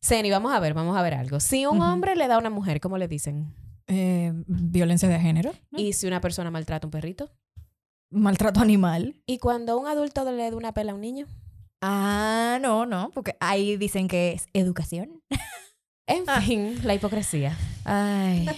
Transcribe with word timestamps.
Ceni, 0.00 0.30
vamos 0.30 0.52
a 0.52 0.60
ver, 0.60 0.74
vamos 0.74 0.96
a 0.96 1.02
ver 1.02 1.14
algo. 1.14 1.40
Si 1.40 1.66
un 1.66 1.80
hombre 1.82 2.16
le 2.16 2.26
da 2.28 2.36
a 2.36 2.38
una 2.38 2.50
mujer, 2.50 2.80
¿cómo 2.80 2.98
le 2.98 3.08
dicen? 3.08 3.54
Eh, 3.88 4.32
violencia 4.46 5.08
de 5.08 5.18
género. 5.20 5.52
¿no? 5.70 5.78
¿Y 5.78 5.92
si 5.92 6.06
una 6.06 6.20
persona 6.20 6.50
maltrata 6.50 6.86
a 6.86 6.88
un 6.88 6.90
perrito? 6.92 7.30
maltrato 8.10 8.60
animal. 8.60 9.16
¿Y 9.26 9.38
cuando 9.38 9.76
un 9.78 9.86
adulto 9.88 10.30
le 10.30 10.50
da 10.50 10.56
una 10.56 10.72
pela 10.72 10.92
a 10.92 10.94
un 10.94 11.00
niño? 11.00 11.26
Ah, 11.82 12.58
no, 12.62 12.86
no, 12.86 13.10
porque 13.12 13.36
ahí 13.40 13.76
dicen 13.76 14.08
que 14.08 14.32
es 14.32 14.46
educación. 14.54 15.22
En 16.06 16.22
Ah. 16.28 16.40
fin, 16.40 16.78
la 16.84 16.94
hipocresía. 16.94 17.56
Ay. 17.84 18.48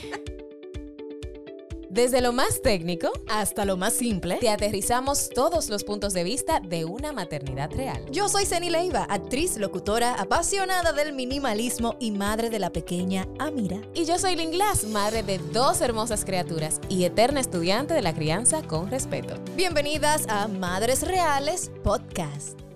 Desde 1.98 2.20
lo 2.20 2.32
más 2.32 2.62
técnico, 2.62 3.10
Hasta 3.26 3.64
lo 3.64 3.76
más 3.76 3.92
simple. 3.92 4.36
te 4.36 4.50
aterrizamos 4.50 5.28
todos 5.30 5.68
los 5.68 5.82
puntos 5.82 6.12
de 6.12 6.22
vista 6.22 6.60
de 6.60 6.84
una 6.84 7.12
maternidad 7.12 7.72
real. 7.72 8.00
Yo 8.12 8.28
soy 8.28 8.46
Ceni 8.46 8.70
Leiva, 8.70 9.02
actriz, 9.10 9.56
locutora, 9.56 10.14
apasionada 10.14 10.92
del 10.92 11.12
minimalismo 11.12 11.96
y 11.98 12.12
madre 12.12 12.50
de 12.50 12.60
la 12.60 12.70
pequeña 12.70 13.26
Amira. 13.40 13.80
Y 13.94 14.04
yo 14.04 14.16
soy 14.16 14.36
Lynn 14.36 14.52
Glass, 14.52 14.84
madre 14.84 15.24
de 15.24 15.38
dos 15.38 15.80
hermosas 15.80 16.24
criaturas 16.24 16.80
y 16.88 17.02
eterna 17.02 17.40
estudiante 17.40 17.94
de 17.94 18.02
la 18.02 18.14
crianza 18.14 18.62
con 18.62 18.88
respeto. 18.88 19.34
Bienvenidas 19.56 20.24
a 20.28 20.46
Madres 20.46 21.02
Reales 21.02 21.72
Podcast. 21.82 22.67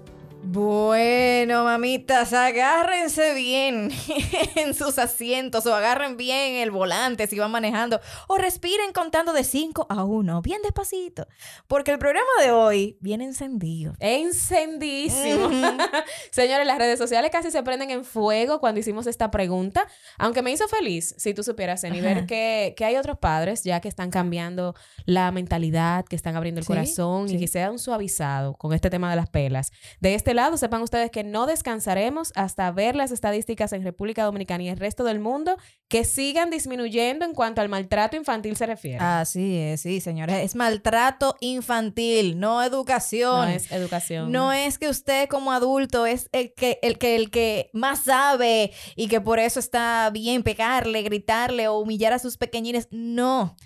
Bueno, 0.45 1.63
mamitas, 1.63 2.33
agárrense 2.33 3.33
bien 3.33 3.91
en 4.57 4.75
sus 4.75 4.99
asientos 4.99 5.67
o 5.67 5.75
agarren 5.75 6.17
bien 6.17 6.57
el 6.57 6.73
volante 6.73 7.29
si 7.29 7.39
van 7.39 7.53
manejando 7.53 8.01
o 8.27 8.39
respiren 8.39 8.93
contando 8.93 9.33
de 9.33 9.45
5 9.45 9.87
a 9.89 10.03
1, 10.03 10.43
bien 10.43 10.61
despacito, 10.63 11.29
porque 11.69 11.93
el 11.93 12.01
programa 12.01 12.29
de 12.43 12.51
hoy 12.51 12.97
viene 13.01 13.23
encendido. 13.25 13.93
Encendidísimo. 14.01 15.47
Ujú. 15.47 15.55
Señores, 16.33 16.67
las 16.67 16.77
redes 16.79 16.99
sociales 16.99 17.31
casi 17.31 17.53
se 17.53 17.63
prenden 17.63 17.91
en 17.93 18.05
fuego 18.05 18.59
cuando 18.59 18.81
hicimos 18.81 19.07
esta 19.07 19.31
pregunta, 19.31 19.87
aunque 20.19 20.43
me 20.43 20.51
hizo 20.51 20.67
feliz, 20.67 21.15
si 21.19 21.35
tú 21.35 21.45
supieras, 21.45 21.85
Eni, 21.85 22.01
ver 22.01 22.27
que, 22.27 22.75
que 22.77 22.85
hay 22.85 22.97
otros 22.97 23.17
padres 23.19 23.63
ya 23.63 23.81
que 23.81 23.89
están 23.89 24.11
cambiando 24.11 24.75
la 25.07 25.31
mentalidad, 25.31 26.05
que 26.05 26.17
están 26.17 26.35
abriendo 26.35 26.59
el 26.59 26.65
Sí, 26.65 26.69
corazón 26.69 27.27
y 27.27 27.31
sí. 27.35 27.39
que 27.39 27.47
se 27.47 27.63
han 27.63 27.79
suavizado 27.79 28.55
con 28.55 28.73
este 28.73 28.91
tema 28.91 29.09
de 29.09 29.15
las 29.17 29.29
pelas. 29.31 29.71
De 30.01 30.15
este 30.17 30.32
lado, 30.35 30.57
sepan 30.57 30.83
ustedes 30.83 31.11
que 31.11 31.25
no 31.25 31.47
descansaremos 31.47 32.33
hasta 32.35 32.71
ver 32.71 32.97
las 32.97 33.11
estadísticas 33.11 33.73
en 33.73 33.83
República 33.83 34.25
Dominicana 34.25 34.65
y 34.65 34.69
el 34.69 34.79
resto 34.79 35.05
del 35.05 35.21
mundo 35.21 35.57
que 35.89 36.05
sigan 36.05 36.51
disminuyendo 36.51 37.25
en 37.25 37.35
cuanto 37.35 37.61
al 37.61 37.69
maltrato 37.69 38.17
infantil 38.17 38.57
se 38.57 38.67
refiere. 38.67 38.99
Así 38.99 39.59
es, 39.59 39.83
sí, 39.83 40.01
señores, 40.01 40.37
es 40.43 40.55
maltrato 40.55 41.37
infantil, 41.41 42.39
no 42.39 42.63
educación. 42.63 43.49
no 43.49 43.55
es 43.55 43.71
educación. 43.71 44.33
No 44.33 44.53
es 44.53 44.79
que 44.79 44.89
usted 44.89 45.29
como 45.29 45.53
adulto 45.53 46.07
es 46.07 46.29
el 46.33 46.55
que, 46.55 46.79
el 46.83 46.99
que 46.99 47.17
el 47.17 47.31
que 47.31 47.71
más 47.73 48.05
sabe 48.05 48.73
y 48.97 49.09
que 49.09 49.21
por 49.21 49.39
eso 49.39 49.61
está 49.61 50.11
bien 50.11 50.43
pegarle, 50.43 51.03
gritarle 51.03 51.69
o 51.69 51.79
humillar 51.79 52.13
a 52.13 52.19
sus 52.19 52.37
pequeñines. 52.37 52.89
No. 52.91 53.57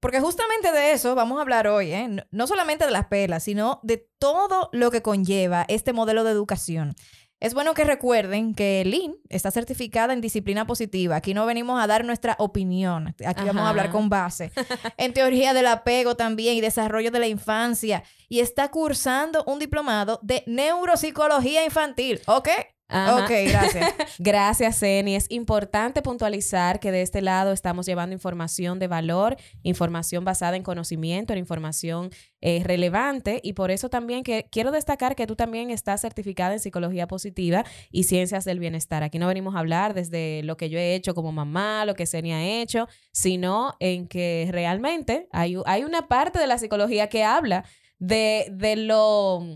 Porque 0.00 0.20
justamente 0.20 0.70
de 0.72 0.92
eso 0.92 1.14
vamos 1.14 1.38
a 1.38 1.42
hablar 1.42 1.66
hoy, 1.66 1.92
¿eh? 1.92 2.08
No, 2.30 2.46
solamente 2.46 2.84
de 2.84 2.90
las 2.92 3.06
pelas, 3.06 3.42
sino 3.42 3.80
de 3.82 4.08
todo 4.18 4.70
lo 4.72 4.90
que 4.90 5.02
conlleva 5.02 5.64
este 5.68 5.92
modelo 5.92 6.24
de 6.24 6.30
educación. 6.30 6.94
Es 7.40 7.54
bueno 7.54 7.72
que 7.74 7.84
recuerden 7.84 8.52
que 8.52 8.82
Lynn 8.84 9.16
está 9.28 9.52
certificada 9.52 10.12
en 10.12 10.20
disciplina 10.20 10.66
positiva. 10.66 11.14
Aquí 11.16 11.34
no 11.34 11.46
venimos 11.46 11.80
a 11.80 11.86
dar 11.86 12.04
nuestra 12.04 12.34
opinión. 12.40 13.14
Aquí 13.24 13.44
vamos 13.44 13.62
a 13.62 13.68
hablar 13.68 13.86
Ajá. 13.86 13.92
con 13.92 14.08
base. 14.08 14.50
en 14.96 15.12
teoría 15.12 15.54
del 15.54 15.68
apego 15.68 16.16
también 16.16 16.56
y 16.56 16.60
desarrollo 16.60 17.12
de 17.12 17.20
la 17.20 17.28
infancia. 17.28 18.02
Y 18.28 18.40
está 18.40 18.72
cursando 18.72 19.44
un 19.44 19.60
diplomado 19.60 20.18
de 20.22 20.42
neuropsicología 20.46 21.64
infantil. 21.64 22.20
¿Ok? 22.26 22.48
Ajá. 22.90 23.24
Ok, 23.24 23.30
gracias. 23.48 23.94
Gracias, 24.18 24.82
Eni. 24.82 25.14
Es 25.14 25.26
importante 25.30 26.00
puntualizar 26.00 26.80
que 26.80 26.90
de 26.90 27.02
este 27.02 27.20
lado 27.20 27.52
estamos 27.52 27.84
llevando 27.84 28.14
información 28.14 28.78
de 28.78 28.88
valor, 28.88 29.36
información 29.62 30.24
basada 30.24 30.56
en 30.56 30.62
conocimiento, 30.62 31.34
en 31.34 31.38
información 31.38 32.10
eh, 32.40 32.62
relevante 32.64 33.40
y 33.44 33.52
por 33.52 33.70
eso 33.70 33.90
también 33.90 34.22
que 34.24 34.48
quiero 34.50 34.70
destacar 34.70 35.16
que 35.16 35.26
tú 35.26 35.36
también 35.36 35.70
estás 35.70 36.00
certificada 36.00 36.54
en 36.54 36.60
psicología 36.60 37.06
positiva 37.06 37.64
y 37.90 38.04
ciencias 38.04 38.46
del 38.46 38.58
bienestar. 38.58 39.02
Aquí 39.02 39.18
no 39.18 39.26
venimos 39.26 39.54
a 39.54 39.58
hablar 39.58 39.92
desde 39.92 40.42
lo 40.44 40.56
que 40.56 40.70
yo 40.70 40.78
he 40.78 40.94
hecho 40.94 41.14
como 41.14 41.30
mamá, 41.30 41.84
lo 41.84 41.94
que 41.94 42.06
Ceni 42.06 42.32
ha 42.32 42.42
hecho, 42.42 42.88
sino 43.12 43.74
en 43.80 44.08
que 44.08 44.48
realmente 44.50 45.28
hay, 45.30 45.56
hay 45.66 45.84
una 45.84 46.08
parte 46.08 46.38
de 46.38 46.46
la 46.46 46.56
psicología 46.56 47.08
que 47.08 47.22
habla 47.22 47.64
de, 47.98 48.46
de 48.50 48.76
lo 48.76 49.54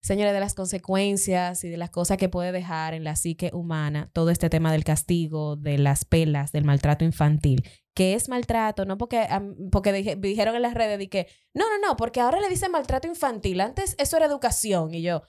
señores, 0.00 0.32
de 0.32 0.40
las 0.40 0.54
consecuencias 0.54 1.64
y 1.64 1.68
de 1.68 1.76
las 1.76 1.90
cosas 1.90 2.16
que 2.16 2.28
puede 2.28 2.52
dejar 2.52 2.94
en 2.94 3.04
la 3.04 3.16
psique 3.16 3.50
humana 3.52 4.10
todo 4.12 4.30
este 4.30 4.50
tema 4.50 4.72
del 4.72 4.84
castigo, 4.84 5.56
de 5.56 5.78
las 5.78 6.04
pelas, 6.04 6.52
del 6.52 6.64
maltrato 6.64 7.04
infantil. 7.04 7.64
Que 8.00 8.14
es 8.14 8.30
maltrato, 8.30 8.86
no 8.86 8.96
porque, 8.96 9.28
porque 9.70 9.92
dije- 9.92 10.16
dijeron 10.16 10.56
en 10.56 10.62
las 10.62 10.72
redes 10.72 10.98
de 10.98 11.10
que 11.10 11.26
no, 11.52 11.64
no, 11.68 11.88
no, 11.88 11.96
porque 11.96 12.20
ahora 12.20 12.40
le 12.40 12.48
dicen 12.48 12.70
maltrato 12.70 13.08
infantil. 13.08 13.60
Antes 13.60 13.94
eso 13.98 14.16
era 14.16 14.24
educación. 14.24 14.94
Y 14.94 15.02
yo, 15.02 15.22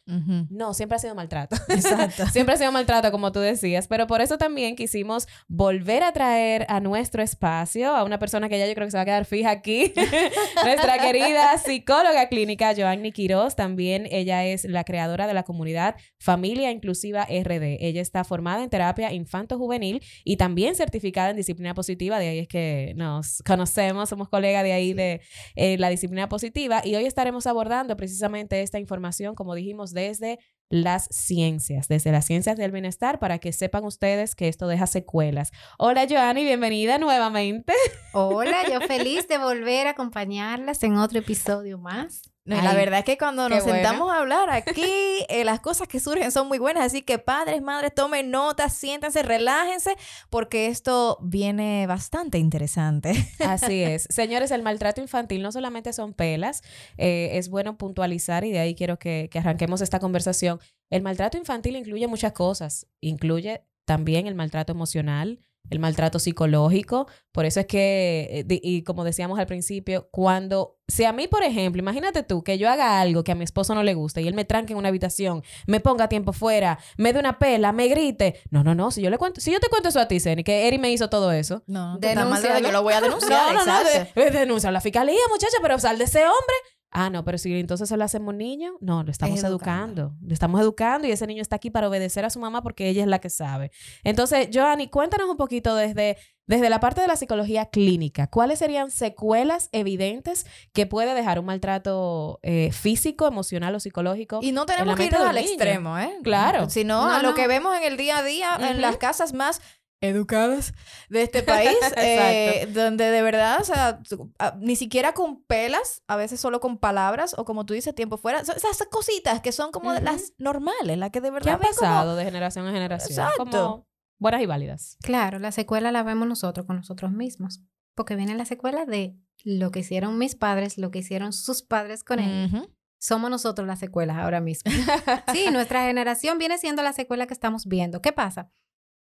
no, 0.50 0.74
siempre 0.74 0.96
ha 0.96 1.00
sido 1.00 1.14
maltrato. 1.16 1.58
Exacto. 1.68 2.28
siempre 2.32 2.54
ha 2.56 2.58
sido 2.58 2.72
maltrato, 2.72 3.12
como 3.12 3.32
tú 3.34 3.40
decías. 3.40 3.88
Pero 3.90 4.08
por 4.08 4.22
eso 4.22 4.38
también 4.38 4.76
quisimos 4.78 5.28
volver 5.50 6.04
a 6.04 6.14
traer 6.14 6.66
a 6.70 6.80
nuestro 6.80 7.22
espacio 7.24 7.94
a 7.94 8.04
una 8.06 8.20
persona 8.20 8.48
que 8.48 8.58
ya 8.60 8.68
yo 8.68 8.74
creo 8.76 8.88
que 8.88 8.92
se 8.92 8.98
va 8.98 9.02
a 9.02 9.06
quedar 9.06 9.26
fija 9.26 9.50
aquí. 9.50 9.92
Nuestra 10.64 10.98
querida 11.00 11.58
psicóloga 11.58 12.30
clínica, 12.30 12.74
Joanny 12.78 13.12
Quiroz. 13.12 13.56
También 13.56 14.08
ella 14.12 14.46
es 14.46 14.64
la 14.64 14.84
creadora 14.84 15.26
de 15.28 15.34
la 15.34 15.44
comunidad 15.44 15.96
Familia 16.20 16.72
Inclusiva 16.72 17.24
RD. 17.26 17.78
Ella 17.82 18.02
está 18.02 18.24
formada 18.24 18.64
en 18.64 18.70
terapia 18.70 19.12
infanto-juvenil 19.12 20.02
y 20.24 20.38
también 20.38 20.76
certificada 20.76 21.32
en 21.32 21.36
disciplina 21.36 21.74
positiva. 21.74 22.20
De 22.20 22.28
ahí 22.30 22.40
es 22.40 22.48
que 22.48 22.61
nos 22.96 23.42
conocemos, 23.46 24.10
somos 24.10 24.30
colegas 24.30 24.64
de 24.64 24.74
ahí 24.74 24.94
de 24.94 25.22
eh, 25.56 25.78
la 25.78 25.90
disciplina 25.90 26.30
positiva. 26.30 26.82
Y 26.84 26.96
hoy 26.96 27.06
estaremos 27.06 27.48
abordando 27.48 27.96
precisamente 27.98 28.62
esta 28.62 28.80
información, 28.80 29.36
como 29.36 29.56
dijimos, 29.56 29.94
desde 29.94 30.40
las 30.70 31.08
ciencias, 31.12 31.88
desde 31.88 32.12
las 32.12 32.26
ciencias 32.26 32.58
del 32.58 32.72
bienestar, 32.72 33.20
para 33.20 33.40
que 33.40 33.52
sepan 33.52 33.84
ustedes 33.84 34.36
que 34.36 34.48
esto 34.48 34.68
deja 34.68 34.88
secuelas. 34.88 35.52
Hola, 35.78 36.08
Joanny, 36.10 36.44
bienvenida 36.44 36.98
nuevamente. 36.98 37.74
Hola, 38.14 38.70
yo 38.70 38.80
feliz 38.88 39.28
de 39.28 39.38
volver 39.38 39.88
a 39.88 39.92
acompañarlas 39.92 40.82
en 40.84 40.96
otro 40.98 41.20
episodio 41.20 41.78
más. 41.78 42.31
No, 42.44 42.60
la 42.60 42.74
verdad 42.74 43.00
es 43.00 43.06
que 43.06 43.20
cuando 43.20 43.48
nos 43.50 43.64
sentamos 43.64 44.12
a 44.12 44.18
hablar 44.18 44.50
aquí, 44.50 44.84
eh, 45.30 45.44
las 45.46 45.60
cosas 45.60 45.88
que 45.88 46.00
surgen 46.00 46.32
son 46.32 46.48
muy 46.48 46.58
buenas. 46.58 46.86
Así 46.86 47.04
que 47.04 47.20
padres, 47.20 47.62
madres, 47.62 47.94
tomen 47.94 48.32
notas, 48.32 48.74
siéntanse, 48.74 49.22
relájense, 49.22 49.96
porque 50.32 50.68
esto 50.68 51.20
viene 51.22 51.86
bastante 51.86 52.40
interesante. 52.40 53.14
Así 53.40 53.84
es. 53.84 54.08
Señores, 54.10 54.50
el 54.50 54.64
maltrato 54.64 55.02
infantil 55.02 55.44
no 55.44 55.52
solamente 55.52 55.94
son 55.94 56.14
pelas, 56.14 56.64
eh, 56.98 57.30
es 57.34 57.50
bueno 57.50 57.78
puntualizar 57.78 58.44
y 58.44 58.52
de 58.52 58.60
ahí 58.60 58.74
quiero 58.74 58.98
que, 58.98 59.30
que 59.32 59.38
arranquemos 59.38 59.82
esta 59.82 60.00
conversación. 60.00 60.60
El 60.90 61.04
maltrato 61.04 61.38
infantil 61.38 61.76
incluye 61.76 62.08
muchas 62.08 62.34
cosas, 62.34 62.88
incluye 63.02 63.64
también 63.86 64.26
el 64.26 64.36
maltrato 64.36 64.72
emocional, 64.72 65.40
el 65.70 65.80
maltrato 65.80 66.20
psicológico. 66.20 67.08
Por 67.32 67.46
eso 67.46 67.60
es 67.62 67.66
que, 67.66 68.46
eh, 68.50 68.60
y 68.62 68.84
como 68.84 69.04
decíamos 69.04 69.40
al 69.40 69.46
principio, 69.48 70.10
cuando, 70.12 70.78
si 70.88 71.06
a 71.06 71.14
mí, 71.14 71.28
por 71.28 71.44
ejemplo, 71.44 71.80
imagínate 71.82 72.24
tú 72.24 72.44
que 72.44 72.58
yo 72.58 72.70
haga 72.70 73.00
algo 73.00 73.24
que 73.24 73.32
a 73.32 73.36
mi 73.36 73.44
esposo 73.46 73.74
no 73.74 73.84
le 73.84 73.94
gusta 73.94 74.20
y 74.20 74.28
él 74.28 74.34
me 74.34 74.44
tranque 74.44 74.74
en 74.74 74.80
una 74.80 74.90
habitación, 74.90 75.44
me 75.68 75.80
ponga 75.80 76.10
tiempo 76.10 76.34
fuera, 76.34 76.78
me 76.98 77.14
dé 77.14 77.20
una 77.20 77.40
pela, 77.40 77.72
me 77.72 77.88
grite. 77.88 78.42
No, 78.50 78.64
no, 78.64 78.76
no, 78.76 78.92
si 78.92 79.02
yo 79.02 79.10
le 79.10 79.18
cuento, 79.18 79.40
si 79.40 79.52
yo 79.52 79.60
te 79.60 79.70
cuento 79.70 79.90
eso 79.90 80.00
a 80.02 80.08
ti, 80.08 80.20
Ceni, 80.20 80.44
que 80.44 80.68
Eri 80.68 80.78
me 80.78 80.92
hizo 80.92 81.10
todo 81.10 81.32
eso. 81.32 81.64
No, 81.68 81.98
Denúncialo. 82.00 82.60
yo 82.60 82.72
lo 82.74 82.84
voy 82.84 82.94
a 82.94 83.02
denunciar. 83.02 83.54
No, 83.56 83.66
no, 83.66 83.84
de- 83.84 84.32
denuncia 84.32 84.70
a 84.70 84.72
la 84.74 84.82
fiscalía, 84.82 85.20
muchacha, 85.30 85.58
pero 85.62 85.80
sal 85.80 85.98
de 85.98 86.04
ese 86.06 86.20
hombre. 86.20 86.56
Ah, 86.94 87.10
no, 87.10 87.24
pero 87.24 87.38
si 87.38 87.58
entonces 87.58 87.88
se 87.88 87.96
lo 87.96 88.04
hacemos 88.04 88.36
niño, 88.36 88.74
no, 88.82 89.04
lo 89.04 89.12
estamos 89.12 89.38
Es 89.38 89.44
educando. 89.46 90.02
educando. 90.02 90.28
Lo 90.28 90.34
estamos 90.34 90.60
educando 90.62 91.08
y 91.08 91.12
ese 91.12 91.26
niño 91.26 91.42
está 91.42 91.56
aquí 91.56 91.70
para 91.72 91.88
obedecer 91.88 92.26
a 92.26 92.30
su 92.30 92.40
mamá 92.40 92.62
porque 92.62 92.90
ella 92.90 93.02
es 93.02 93.08
la 93.08 93.20
que 93.20 93.30
sabe. 93.30 93.72
Entonces, 94.04 94.50
Joanny, 94.54 94.90
cuéntanos 94.90 95.30
un 95.30 95.38
poquito 95.38 95.74
desde, 95.76 96.18
desde 96.48 96.70
la 96.70 96.82
parte 96.82 97.00
de 97.00 97.08
la 97.08 97.16
psicología 97.16 97.68
clínica. 97.68 98.28
¿Cuáles 98.28 98.60
serían 98.60 98.92
secuelas 98.92 99.70
evidentes 99.72 100.46
que 100.74 100.86
puede 100.86 101.14
dejar 101.14 101.40
un 101.40 101.46
maltrato 101.46 102.40
eh, 102.44 102.72
físico, 102.74 103.26
emocional 103.26 103.74
o 103.74 103.80
psicológico? 103.80 104.40
Y 104.42 104.52
no 104.52 104.66
tenemos 104.66 104.96
que 104.98 105.06
irnos 105.06 105.22
al 105.22 105.36
niño. 105.36 105.48
extremo, 105.48 105.98
¿eh? 105.98 106.18
Claro. 106.24 106.70
Sino 106.70 107.08
No, 107.08 107.14
a 107.14 107.22
lo 107.22 107.30
no. 107.30 107.36
que 107.36 107.48
vemos 107.48 107.74
en 107.78 107.84
el 107.84 107.96
día 107.96 108.18
a 108.18 108.24
día 108.24 108.58
en 108.60 108.82
las 108.82 108.98
casas 108.98 109.32
más 109.34 109.62
educadas 110.02 110.74
de 111.10 111.22
este 111.24 111.44
país, 111.44 111.76
eh, 111.98 112.68
donde 112.74 113.06
de 113.12 113.22
verdad, 113.22 113.60
o 113.62 113.64
sea, 113.64 114.00
tú- 114.02 114.34
a- 114.40 114.56
ni 114.60 114.76
siquiera 114.76 115.14
con 115.14 115.44
pelas, 115.44 116.02
a 116.08 116.16
veces 116.16 116.40
solo 116.40 116.60
con 116.60 116.78
palabras 116.78 117.36
o 117.38 117.46
como 117.46 117.66
tú 117.66 117.74
dices, 117.74 117.94
tiempo 117.96 118.18
fuera, 118.18 118.40
esas 118.42 118.84
cositas 118.90 119.42
que 119.42 119.52
son 119.52 119.72
como 119.72 119.94
las 119.94 120.34
normales, 120.38 120.98
las 120.98 121.12
que 121.12 121.22
de 121.22 121.30
¿Qué 121.30 121.34
verdad 121.34 121.54
ha 121.54 121.58
ven 121.58 121.68
como- 121.76 121.80
pasado 121.82 122.16
de 122.16 122.26
generación 122.26 122.68
en 122.68 122.74
generación? 122.74 123.12
Exacto. 123.12 123.46
Como 123.46 123.88
buenas 124.20 124.42
y 124.42 124.46
válidas. 124.48 124.98
Claro, 125.02 125.40
la 125.40 125.52
secuela 125.52 125.92
la 125.92 126.04
vemos 126.04 126.28
nosotros 126.28 126.66
con 126.66 126.76
nosotros 126.78 127.12
mismos, 127.12 127.62
porque 127.96 128.16
viene 128.16 128.36
la 128.36 128.46
secuela 128.46 128.86
de 128.86 129.16
lo 129.44 129.72
que 129.72 129.80
hicieron 129.80 130.18
mis 130.18 130.36
padres, 130.36 130.78
lo 130.78 130.92
que 130.92 131.00
hicieron 131.00 131.32
sus 131.34 131.62
padres 131.64 132.04
con 132.04 132.20
él. 132.20 132.70
Somos 133.00 133.32
nosotros 133.32 133.68
las 133.68 133.80
secuelas 133.80 134.18
ahora 134.18 134.42
mismo. 134.42 134.72
Sí, 135.34 135.46
nuestra 135.52 135.84
generación 135.86 136.38
viene 136.38 136.58
siendo 136.60 136.84
la 136.84 136.94
secuela 136.94 137.26
que 137.26 137.34
estamos 137.34 137.66
viendo. 137.66 138.00
¿Qué 138.02 138.12
pasa? 138.12 138.52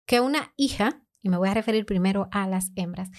Que 0.05 0.19
una 0.19 0.53
hija, 0.57 1.01
y 1.21 1.29
me 1.29 1.37
voy 1.37 1.49
a 1.49 1.53
referir 1.53 1.85
primero 1.85 2.27
a 2.31 2.47
las 2.47 2.71
hembras, 2.75 3.09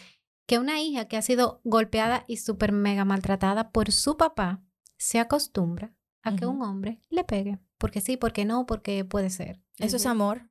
que 0.47 0.59
una 0.59 0.81
hija 0.81 1.07
que 1.09 1.17
ha 1.17 1.23
sido 1.23 1.61
golpeada 1.65 2.25
y 2.29 2.37
súper 2.37 2.73
mega 2.73 3.05
maltratada 3.05 3.71
por 3.71 3.91
su 3.93 4.17
papá 4.17 4.63
se 4.99 5.19
acostumbra 5.19 5.95
a 6.23 6.37
que 6.37 6.47
un 6.47 6.63
hombre 6.63 7.03
le 7.11 7.25
pegue. 7.25 7.59
Porque 7.79 8.01
sí, 8.01 8.17
porque 8.17 8.45
no, 8.45 8.67
porque 8.67 9.05
puede 9.05 9.31
ser. 9.31 9.61
Eso 9.79 9.97
es 9.97 10.07
amor. 10.07 10.51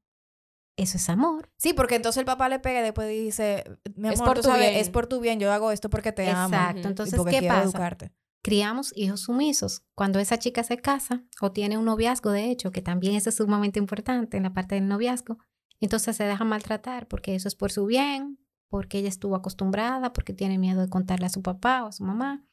Eso 0.76 0.98
es 0.98 1.08
amor. 1.10 1.52
Sí, 1.58 1.74
porque 1.74 1.96
entonces 1.96 2.20
el 2.20 2.26
papá 2.26 2.50
le 2.50 2.60
pega 2.60 2.80
y 2.80 2.84
después 2.84 3.08
dice, 3.08 3.64
mi 3.96 4.10
Es 4.10 4.16
amor, 4.20 4.30
por 4.30 4.36
tú 4.38 4.42
tu 4.44 4.48
sabes, 4.50 4.70
bien. 4.70 4.82
es 4.82 4.90
por 4.90 5.06
tu 5.08 5.20
bien, 5.20 5.40
yo 5.40 5.52
hago 5.52 5.72
esto 5.72 5.90
porque 5.90 6.12
te 6.12 6.28
amo. 6.30 6.56
Exacto. 6.56 6.80
Ujú. 6.80 6.88
y 6.88 6.90
Entonces, 6.90 7.22
¿qué 7.30 7.48
pasa? 7.48 7.64
educarte. 7.64 8.12
Criamos 8.42 8.92
hijos 8.96 9.22
sumisos. 9.22 9.84
Cuando 9.96 10.20
esa 10.20 10.38
chica 10.38 10.64
se 10.64 10.78
casa 10.78 11.24
o 11.42 11.52
tiene 11.52 11.78
un 11.78 11.86
noviazgo, 11.86 12.32
de 12.32 12.50
hecho, 12.52 12.72
que 12.72 12.82
también 12.82 13.16
eso 13.16 13.30
es 13.30 13.36
sumamente 13.36 13.80
importante 13.80 14.36
en 14.38 14.44
la 14.44 14.54
parte 14.54 14.76
del 14.76 14.88
noviazgo, 14.88 15.38
entonces 15.84 16.16
se 16.16 16.24
deja 16.24 16.44
maltratar 16.44 17.08
porque 17.08 17.36
eso 17.36 17.48
es 17.48 17.56
por 17.56 17.72
su 17.72 17.86
bien, 17.86 18.40
porque 18.70 19.00
ella 19.00 19.10
estuvo 19.10 19.36
acostumbrada, 19.36 20.14
porque 20.14 20.34
tiene 20.34 20.58
miedo 20.58 20.82
de 20.82 20.90
contarle 20.90 21.26
a 21.26 21.30
su 21.30 21.42
papá 21.42 21.84
o 21.84 21.88
a 21.88 21.92
su 21.92 22.04
mamá. 22.04 22.46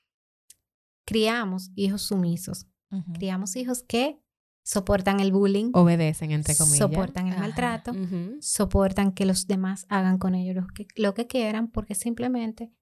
Criamos 1.06 1.70
hijos 1.74 2.02
sumisos. 2.02 2.66
Criamos 3.14 3.54
hijos 3.56 3.82
que 3.84 4.20
soportan 4.62 5.20
el 5.20 5.32
bullying, 5.32 5.70
Obedecen, 5.74 6.32
entre 6.32 6.56
comillas. 6.56 6.78
soportan 6.78 7.28
el 7.28 7.32
Ajá. 7.34 7.40
maltrato, 7.42 7.92
soportan 8.40 9.12
que 9.12 9.24
los 9.24 9.46
demás 9.46 9.86
hagan 9.88 10.18
con 10.18 10.34
ellos 10.34 10.56
lo 10.56 10.66
que, 10.74 10.86
lo 10.96 11.14
que 11.14 11.26
quieran 11.26 11.70
porque 11.70 11.94
simplemente 11.94 12.72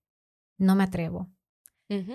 no 0.58 0.74
me 0.74 0.84
atrevo. 0.84 1.30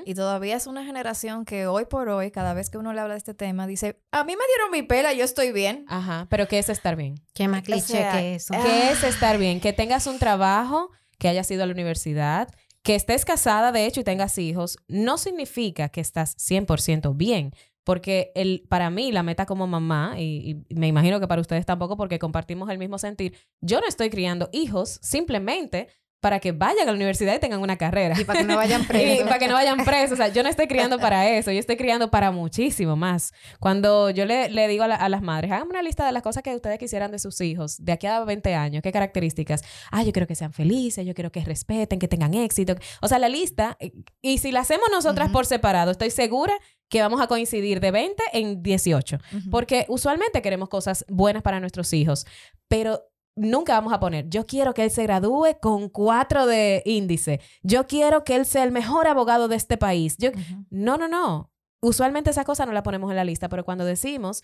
Y 0.06 0.14
todavía 0.14 0.56
es 0.56 0.68
una 0.68 0.86
generación 0.86 1.46
que 1.46 1.66
hoy 1.66 1.86
por 1.86 2.08
hoy, 2.10 2.30
cada 2.30 2.54
vez 2.54 2.70
que 2.70 2.78
uno 2.78 2.94
le 2.94 3.02
habla 3.02 3.16
de 3.16 3.18
este 3.18 3.34
tema, 3.34 3.66
dice, 3.66 4.00
a 4.12 4.24
mí 4.24 4.34
me 4.34 4.44
dieron 4.56 4.72
mi 4.72 4.84
pela, 4.84 5.14
yo 5.14 5.24
estoy 5.26 5.52
bien. 5.52 5.86
Ajá, 5.88 6.28
pero 6.30 6.48
¿qué 6.48 6.60
es 6.60 6.70
estar 6.70 6.96
bien? 6.96 7.16
Qué 7.34 7.48
más 7.48 7.62
O 7.62 7.64
cliché 7.64 7.82
sea, 7.82 8.12
que 8.12 8.36
eso. 8.36 8.54
ah, 8.56 8.62
¿Qué 8.64 8.92
es 8.92 9.04
estar 9.04 9.38
bien? 9.40 9.60
Que 9.60 9.74
tengas 9.74 10.06
un 10.06 10.20
trabajo, 10.20 10.92
que 11.18 11.28
hayas 11.28 11.50
ido 11.50 11.64
a 11.64 11.66
la 11.66 11.74
universidad, 11.74 12.50
que 12.84 12.94
estés 12.96 13.26
casada, 13.26 13.72
de 13.72 13.86
hecho, 13.88 14.02
y 14.02 14.04
tengas 14.04 14.38
hijos, 14.38 14.78
no 14.88 15.18
significa 15.18 15.90
que 15.90 16.02
estás 16.02 16.36
100% 16.38 17.16
bien. 17.16 17.52
Porque 17.86 18.32
el, 18.36 18.64
para 18.70 18.90
mí, 18.90 19.12
la 19.12 19.24
meta 19.24 19.46
como 19.46 19.68
mamá, 19.68 20.16
y, 20.18 20.64
y 20.70 20.76
me 20.76 20.88
imagino 20.88 21.20
que 21.20 21.28
para 21.28 21.42
ustedes 21.42 21.66
tampoco, 21.66 21.98
porque 21.98 22.18
compartimos 22.20 22.70
el 22.70 22.78
mismo 22.78 22.98
sentir, 22.98 23.36
yo 23.60 23.82
no 23.82 23.88
estoy 23.88 24.10
criando 24.10 24.50
hijos 24.54 25.00
simplemente 25.02 25.88
para 26.24 26.40
que 26.40 26.54
vayan 26.54 26.84
a 26.88 26.92
la 26.92 26.94
universidad 26.94 27.36
y 27.36 27.40
tengan 27.40 27.60
una 27.60 27.78
carrera. 27.78 28.16
Y 28.20 28.24
para 28.24 28.40
que 28.40 28.46
no 28.46 28.56
vayan 28.56 28.82
Y 28.84 28.86
presos. 28.86 29.24
para 29.28 29.40
que 29.40 29.48
no 29.50 29.54
vayan 29.54 29.84
presos. 29.84 30.14
O 30.14 30.16
sea, 30.16 30.30
yo 30.30 30.42
no 30.42 30.48
estoy 30.50 30.68
criando 30.68 30.98
para 30.98 31.30
eso. 31.30 31.52
Yo 31.52 31.60
estoy 31.60 31.76
criando 31.76 32.10
para 32.10 32.32
muchísimo 32.32 32.96
más. 32.96 33.34
Cuando 33.60 34.10
yo 34.10 34.26
le, 34.26 34.50
le 34.50 34.68
digo 34.70 34.84
a, 34.86 34.88
la- 34.88 34.96
a 34.96 35.10
las 35.10 35.22
madres, 35.22 35.52
hagan 35.52 35.68
una 35.68 35.82
lista 35.84 36.06
de 36.06 36.14
las 36.14 36.24
cosas 36.24 36.42
que 36.42 36.56
ustedes 36.56 36.80
quisieran 36.80 37.12
de 37.12 37.20
sus 37.20 37.40
hijos 37.42 37.76
de 37.84 37.92
aquí 37.92 38.08
a 38.08 38.24
20 38.24 38.56
años. 38.56 38.82
¿Qué 38.82 38.92
características? 38.92 39.62
Ah, 39.92 40.04
yo 40.04 40.14
quiero 40.14 40.26
que 40.26 40.36
sean 40.36 40.54
felices, 40.54 41.06
yo 41.06 41.14
quiero 41.14 41.32
que 41.32 41.42
respeten, 41.44 42.00
que 42.00 42.08
tengan 42.08 42.34
éxito. 42.34 42.76
O 43.02 43.08
sea, 43.10 43.20
la 43.20 43.28
lista. 43.30 43.76
eh, 43.82 43.92
Y 44.22 44.38
si 44.38 44.52
la 44.54 44.62
hacemos 44.62 44.88
nosotras 44.92 45.30
por 45.30 45.46
separado, 45.46 45.92
estoy 45.92 46.10
segura 46.10 46.54
que 46.90 47.02
vamos 47.02 47.20
a 47.22 47.28
coincidir 47.28 47.80
de 47.80 47.92
20 47.92 48.24
en 48.34 48.64
18. 48.64 49.18
Ujú. 49.18 49.50
Porque 49.50 49.86
usualmente 49.90 50.42
queremos 50.42 50.70
cosas 50.70 51.04
buenas 51.10 51.44
para 51.44 51.60
nuestros 51.60 51.92
hijos, 51.92 52.26
pero 52.68 53.02
nunca 53.36 53.74
vamos 53.74 53.94
a 53.94 54.00
poner, 54.00 54.30
yo 54.30 54.46
quiero 54.46 54.74
que 54.74 54.84
él 54.84 54.92
se 54.92 55.04
gradúe 55.04 55.58
con 55.62 55.90
cuatro 55.90 56.46
de 56.46 56.82
índice, 56.86 57.40
yo 57.64 57.88
quiero 57.88 58.24
que 58.24 58.36
él 58.36 58.46
sea 58.46 58.64
el 58.64 58.72
mejor 58.72 59.08
abogado 59.08 59.48
de 59.48 59.56
este 59.56 59.78
país. 59.78 60.18
Yo... 60.18 60.30
No, 60.70 60.98
no, 60.98 61.08
no. 61.08 61.52
Usualmente 61.82 62.30
esa 62.30 62.46
cosa 62.46 62.66
no 62.66 62.72
la 62.72 62.84
ponemos 62.84 63.10
en 63.10 63.18
la 63.18 63.24
lista, 63.26 63.50
pero 63.50 63.66
cuando 63.66 63.86
decimos, 63.86 64.44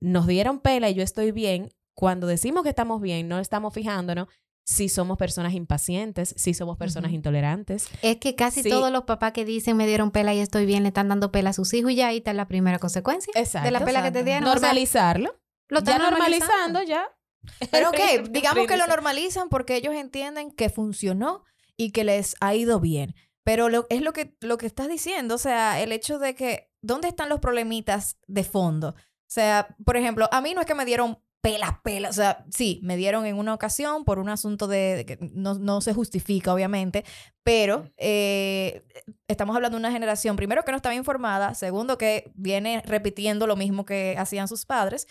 nos 0.00 0.26
dieron 0.26 0.58
pela 0.60 0.90
y 0.90 0.94
yo 0.94 1.02
estoy 1.02 1.30
bien, 1.32 1.70
cuando 1.94 2.26
decimos 2.26 2.62
que 2.64 2.68
estamos 2.70 3.00
bien, 3.00 3.28
no 3.28 3.38
estamos 3.38 3.72
fijándonos 3.72 4.28
si 4.66 4.88
somos 4.88 5.16
personas 5.18 5.52
impacientes, 5.52 6.34
si 6.38 6.54
somos 6.54 6.76
personas 6.78 7.12
intolerantes. 7.12 7.86
Es 8.02 8.16
que 8.16 8.34
casi 8.34 8.62
Sí. 8.62 8.70
todos 8.70 8.90
los 8.90 9.04
papás 9.04 9.32
que 9.32 9.44
dicen 9.44 9.76
me 9.76 9.86
dieron 9.86 10.10
pela 10.10 10.32
y 10.34 10.40
estoy 10.40 10.64
bien 10.66 10.82
le 10.82 10.88
están 10.88 11.08
dando 11.08 11.30
pela 11.30 11.50
a 11.50 11.52
sus 11.52 11.72
hijos 11.74 11.92
y 11.92 11.96
ya 11.96 12.08
ahí 12.08 12.16
está 12.18 12.32
la 12.32 12.48
primera 12.48 12.78
consecuencia 12.78 13.30
Exacto. 13.36 13.66
de 13.66 13.70
la 13.72 13.84
pela 13.84 14.02
que 14.02 14.10
te 14.10 14.24
dieron. 14.24 14.44
O 14.44 14.46
sea, 14.46 14.54
Normalizarlo. 14.60 15.38
lo 15.68 15.80
ya 15.80 15.92
están 15.92 16.10
normalizando, 16.10 16.82
ya. 16.82 17.04
Pero 17.70 17.90
ok, 17.90 18.28
digamos 18.30 18.66
que 18.66 18.76
lo 18.76 18.86
normalizan 18.86 19.48
porque 19.48 19.76
ellos 19.76 19.94
entienden 19.94 20.50
que 20.50 20.68
funcionó 20.68 21.44
y 21.76 21.90
que 21.90 22.04
les 22.04 22.36
ha 22.40 22.54
ido 22.54 22.80
bien. 22.80 23.14
Pero 23.44 23.68
lo, 23.68 23.86
es 23.90 24.00
lo 24.00 24.12
que, 24.12 24.36
lo 24.40 24.56
que 24.56 24.66
estás 24.66 24.88
diciendo, 24.88 25.34
o 25.34 25.38
sea, 25.38 25.80
el 25.80 25.92
hecho 25.92 26.18
de 26.18 26.34
que, 26.34 26.70
¿dónde 26.80 27.08
están 27.08 27.28
los 27.28 27.40
problemitas 27.40 28.18
de 28.26 28.44
fondo? 28.44 28.90
O 28.90 29.30
sea, 29.34 29.76
por 29.84 29.96
ejemplo, 29.96 30.28
a 30.32 30.40
mí 30.40 30.54
no 30.54 30.60
es 30.60 30.66
que 30.66 30.74
me 30.74 30.84
dieron 30.84 31.18
pela, 31.44 31.82
pela, 31.84 32.08
o 32.08 32.12
sea, 32.14 32.46
sí, 32.50 32.80
me 32.82 32.96
dieron 32.96 33.26
en 33.26 33.36
una 33.36 33.52
ocasión 33.52 34.06
por 34.06 34.18
un 34.18 34.30
asunto 34.30 34.66
de, 34.66 34.96
de 34.96 35.04
que 35.04 35.18
no, 35.20 35.52
no 35.56 35.82
se 35.82 35.92
justifica, 35.92 36.54
obviamente, 36.54 37.04
pero 37.42 37.90
eh, 37.98 38.82
estamos 39.28 39.54
hablando 39.54 39.76
de 39.76 39.80
una 39.80 39.92
generación, 39.92 40.36
primero 40.36 40.62
que 40.62 40.70
no 40.70 40.78
estaba 40.78 40.94
informada, 40.94 41.52
segundo 41.52 41.98
que 41.98 42.32
viene 42.34 42.82
repitiendo 42.86 43.46
lo 43.46 43.56
mismo 43.56 43.84
que 43.84 44.16
hacían 44.18 44.48
sus 44.48 44.64
padres, 44.64 45.06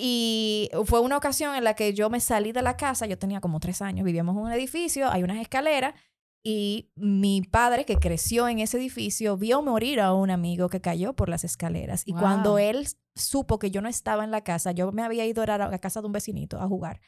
y 0.00 0.70
fue 0.86 1.00
una 1.00 1.16
ocasión 1.16 1.54
en 1.54 1.64
la 1.64 1.74
que 1.74 1.92
yo 1.92 2.08
me 2.08 2.20
salí 2.20 2.52
de 2.52 2.62
la 2.62 2.76
casa, 2.76 3.06
yo 3.06 3.18
tenía 3.18 3.40
como 3.40 3.60
tres 3.60 3.82
años, 3.82 4.04
vivíamos 4.04 4.34
en 4.36 4.42
un 4.42 4.52
edificio, 4.52 5.10
hay 5.10 5.22
unas 5.22 5.38
escaleras 5.38 5.94
y 6.42 6.90
mi 6.96 7.42
padre 7.42 7.84
que 7.84 7.96
creció 7.98 8.48
en 8.48 8.60
ese 8.60 8.78
edificio 8.78 9.36
vio 9.36 9.60
morir 9.60 10.00
a 10.00 10.14
un 10.14 10.30
amigo 10.30 10.70
que 10.70 10.80
cayó 10.80 11.12
por 11.12 11.28
las 11.28 11.44
escaleras. 11.44 12.02
Y 12.06 12.12
Wow. 12.12 12.20
cuando 12.20 12.58
él 12.58 12.88
supo 13.14 13.58
que 13.58 13.70
yo 13.70 13.82
no 13.82 13.88
estaba 13.88 14.24
en 14.24 14.30
la 14.30 14.42
casa, 14.42 14.72
yo 14.72 14.90
me 14.90 15.02
había 15.02 15.26
ido 15.26 15.42
a 15.42 15.58
la 15.58 15.78
casa 15.78 16.00
de 16.00 16.06
un 16.06 16.12
vecinito 16.12 16.58
a 16.58 16.66
jugar. 16.66 17.00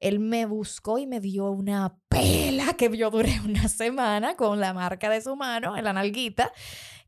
Él 0.00 0.18
me 0.18 0.46
buscó 0.46 0.98
y 0.98 1.06
me 1.06 1.20
dio 1.20 1.50
una 1.50 1.96
pela 2.08 2.72
que 2.74 2.94
yo 2.96 3.10
duré 3.10 3.38
una 3.44 3.68
semana 3.68 4.34
con 4.36 4.58
la 4.60 4.72
marca 4.74 5.08
de 5.10 5.20
su 5.20 5.36
mano 5.36 5.76
en 5.76 5.84
la 5.84 5.92
nalguita, 5.92 6.52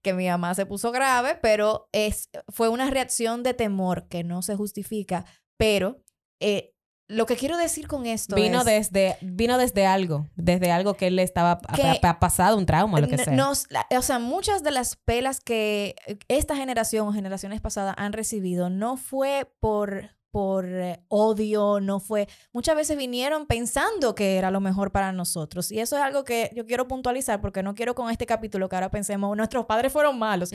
que 0.03 0.13
mi 0.15 0.29
mamá 0.29 0.55
se 0.55 0.67
puso 0.67 0.93
grave, 0.93 1.39
pero 1.41 1.89
es, 1.93 2.29
fue 2.49 2.69
una 2.69 2.91
reacción 2.91 3.43
de 3.43 3.55
temor 3.55 4.09
que 4.09 4.25
no 4.25 4.43
se 4.43 4.57
justifica. 4.57 5.25
Pero 5.57 6.03
eh, 6.41 6.75
lo 7.09 7.27
que 7.27 7.37
quiero 7.37 7.57
decir 7.57 7.87
con 7.89 8.07
esto 8.07 8.35
Vino 8.37 8.61
es... 8.61 8.65
desde, 8.65 9.17
vino 9.21 9.59
desde 9.59 9.87
algo, 9.87 10.27
desde 10.35 10.73
algo 10.73 10.95
que 10.95 11.07
él 11.09 11.17
le 11.17 11.23
estaba 11.23 11.61
ha- 11.63 12.19
pasado, 12.21 12.57
un 12.57 12.67
trauma, 12.67 13.01
lo 13.01 13.09
que 13.09 13.19
sea. 13.19 13.33
nos- 13.35 13.67
la- 13.71 13.87
o 13.97 14.03
sea, 14.03 14.19
muchas 14.19 14.63
de 14.63 14.71
las 14.71 14.97
pelas 14.97 15.41
que 15.41 15.95
esta 16.29 16.57
generación 16.57 17.07
o 17.09 17.13
generaciones 17.13 17.61
pasadas 17.61 17.95
han 17.99 18.13
recibido 18.13 18.71
no 18.71 18.97
fue 18.97 19.47
por, 19.61 20.11
por 20.33 20.65
eh, 20.67 21.05
odio, 21.09 21.79
no 21.79 22.01
fue... 22.01 22.27
Muchas 22.53 22.75
veces 22.75 22.97
vinieron 22.97 23.47
pensando 23.47 24.15
que 24.15 24.39
era 24.39 24.51
lo 24.51 24.61
mejor 24.61 24.91
para 24.91 25.13
nosotros. 25.13 25.71
Y 25.71 25.79
eso 25.79 25.97
es 25.97 26.03
algo 26.03 26.25
que 26.25 26.51
yo 26.57 26.67
quiero 26.67 26.89
puntualizar 26.89 27.41
porque 27.41 27.63
no 27.63 27.75
quiero 27.75 27.95
con 27.95 28.11
este 28.11 28.27
capítulo 28.27 28.69
que 28.69 28.77
ahora 28.77 28.91
pensemos, 28.91 29.37
nuestros 29.37 29.67
padres 29.67 29.93
fueron 29.93 30.19
malos. 30.19 30.51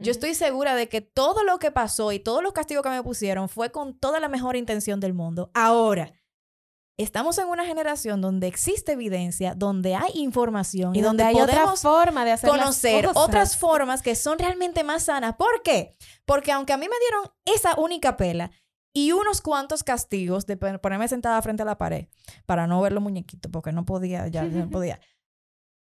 Yo 0.00 0.12
estoy 0.12 0.34
segura 0.34 0.76
de 0.76 0.88
que 0.88 1.00
todo 1.00 1.42
lo 1.44 1.58
que 1.58 1.70
pasó 1.70 2.12
y 2.12 2.20
todos 2.20 2.42
los 2.42 2.52
castigos 2.52 2.82
que 2.84 2.90
me 2.90 3.02
pusieron 3.02 3.48
fue 3.48 3.72
con 3.72 3.98
toda 3.98 4.20
la 4.20 4.28
mejor 4.28 4.54
intención 4.54 5.00
del 5.00 5.14
mundo. 5.14 5.50
Ahora, 5.54 6.12
estamos 6.98 7.38
en 7.38 7.48
una 7.48 7.64
generación 7.64 8.20
donde 8.20 8.46
existe 8.46 8.92
evidencia, 8.92 9.54
donde 9.54 9.94
hay 9.94 10.10
información 10.14 10.94
y 10.94 11.00
donde 11.00 11.24
hay 11.24 11.40
otra 11.40 11.74
forma 11.76 12.24
de 12.24 12.32
hacer 12.32 12.50
las 12.50 12.58
conocer 12.58 13.06
cosas. 13.06 13.22
otras 13.22 13.56
formas 13.56 14.02
que 14.02 14.14
son 14.14 14.38
realmente 14.38 14.84
más 14.84 15.04
sanas. 15.04 15.36
¿Por 15.36 15.62
qué? 15.62 15.96
Porque 16.26 16.52
aunque 16.52 16.72
a 16.72 16.76
mí 16.76 16.86
me 16.86 16.96
dieron 17.00 17.32
esa 17.44 17.80
única 17.80 18.16
pela 18.16 18.50
y 18.94 19.12
unos 19.12 19.40
cuantos 19.40 19.82
castigos 19.84 20.46
de 20.46 20.56
pon- 20.56 20.78
ponerme 20.78 21.08
sentada 21.08 21.40
frente 21.42 21.62
a 21.62 21.66
la 21.66 21.78
pared 21.78 22.08
para 22.46 22.66
no 22.66 22.80
ver 22.82 22.92
los 22.92 23.02
muñequitos, 23.02 23.50
porque 23.50 23.72
no 23.72 23.84
podía, 23.84 24.28
ya 24.28 24.42
no 24.44 24.70
podía. 24.70 25.00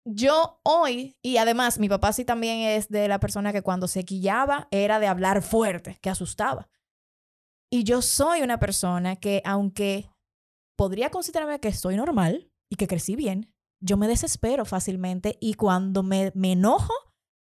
Yo 0.08 0.60
hoy, 0.64 1.18
y 1.24 1.38
además 1.38 1.80
mi 1.80 1.90
papá 1.90 2.14
sí 2.14 2.26
también 2.26 2.60
es 2.60 2.90
de 2.90 3.08
la 3.08 3.20
persona 3.20 3.52
que 3.52 3.64
cuando 3.64 3.88
se 3.88 4.06
quillaba 4.06 4.68
era 4.70 5.00
de 5.00 5.08
hablar 5.08 5.42
fuerte, 5.42 5.98
que 6.02 6.10
asustaba. 6.12 6.70
Y 7.72 7.84
yo 7.84 8.02
soy 8.04 8.42
una 8.44 8.60
persona 8.60 9.16
que 9.16 9.42
aunque 9.46 10.10
podría 10.78 11.10
considerarme 11.10 11.60
que 11.60 11.70
estoy 11.70 11.96
normal 11.96 12.52
y 12.70 12.76
que 12.76 12.88
crecí 12.88 13.16
bien, 13.16 13.52
yo 13.82 13.98
me 13.98 14.08
desespero 14.08 14.64
fácilmente 14.66 15.38
y 15.42 15.56
cuando 15.56 16.04
me, 16.04 16.32
me 16.36 16.52
enojo, 16.52 16.94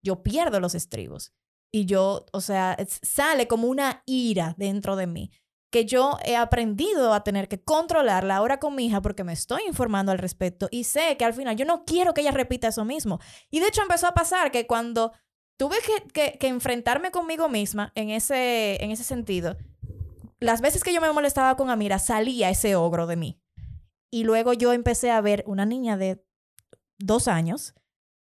yo 0.04 0.24
pierdo 0.24 0.60
los 0.60 0.74
estribos. 0.74 1.34
Y 1.72 1.86
yo, 1.86 2.26
o 2.32 2.42
sea, 2.42 2.78
sale 2.88 3.48
como 3.48 3.68
una 3.68 4.04
ira 4.06 4.56
dentro 4.58 4.96
de 4.96 5.08
mí 5.08 5.32
que 5.70 5.84
yo 5.86 6.18
he 6.26 6.38
aprendido 6.38 7.14
a 7.14 7.26
tener 7.26 7.50
que 7.50 7.62
controlarla 7.62 8.38
ahora 8.38 8.58
con 8.58 8.74
mi 8.74 8.86
hija 8.86 9.02
porque 9.02 9.26
me 9.26 9.34
estoy 9.34 9.64
informando 9.68 10.14
al 10.14 10.18
respecto 10.18 10.70
y 10.72 10.86
sé 10.86 11.18
que 11.18 11.26
al 11.26 11.34
final 11.34 11.58
yo 11.58 11.66
no 11.66 11.84
quiero 11.84 12.14
que 12.14 12.22
ella 12.22 12.32
repita 12.32 12.70
eso 12.70 12.86
mismo. 12.86 13.20
Y 13.52 13.60
de 13.60 13.68
hecho 13.68 13.82
empezó 13.82 14.08
a 14.08 14.14
pasar 14.14 14.50
que 14.52 14.66
cuando 14.66 15.12
tuve 15.60 15.76
que, 15.86 16.08
que- 16.14 16.38
que 16.40 16.48
enfrentarme 16.48 17.12
conmigo 17.12 17.50
misma 17.50 17.92
en 17.96 18.12
ese, 18.12 18.82
en 18.82 18.92
ese 18.92 19.04
sentido, 19.04 19.58
las 20.40 20.62
veces 20.62 20.86
que 20.86 20.94
yo 20.94 21.02
me 21.02 21.12
molestaba 21.12 21.58
con 21.58 21.70
Amira 21.70 22.00
salía 22.00 22.50
ese 22.50 22.76
ogro 22.78 23.06
de 23.06 23.18
mí. 23.18 23.42
Y 24.10 24.24
luego 24.24 24.54
yo 24.54 24.72
empecé 24.72 25.12
a 25.12 25.20
ver 25.20 25.44
una 25.48 25.66
niña 25.66 25.98
de 25.98 26.24
dos 26.98 27.28
años 27.28 27.74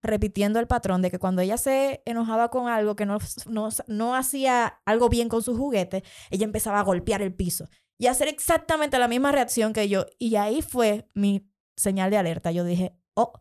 repitiendo 0.08 0.60
el 0.60 0.68
patrón 0.68 1.02
de 1.02 1.12
que 1.12 1.20
cuando 1.20 1.42
ella 1.42 1.58
se 1.58 2.02
enojaba 2.06 2.50
con 2.50 2.68
algo 2.68 2.96
que 2.96 3.06
no, 3.06 3.20
no, 3.48 3.70
no 3.88 4.16
hacía 4.16 4.80
algo 4.86 5.10
bien 5.10 5.30
con 5.30 5.44
su 5.44 5.56
juguete, 5.56 6.04
ella 6.30 6.46
empezaba 6.46 6.80
a 6.80 6.84
golpear 6.84 7.22
el 7.22 7.34
piso. 7.34 7.70
y 8.00 8.08
hacer 8.08 8.28
exactamente 8.28 9.00
la 9.00 9.08
misma 9.08 9.32
reacción 9.32 9.74
que 9.74 9.90
yo. 9.90 10.06
Y 10.20 10.36
ahí 10.36 10.62
fue 10.62 11.08
mi 11.14 11.50
señal 11.76 12.12
de 12.12 12.18
alerta. 12.18 12.52
Yo 12.52 12.64
dije, 12.64 12.96
oh, 13.16 13.34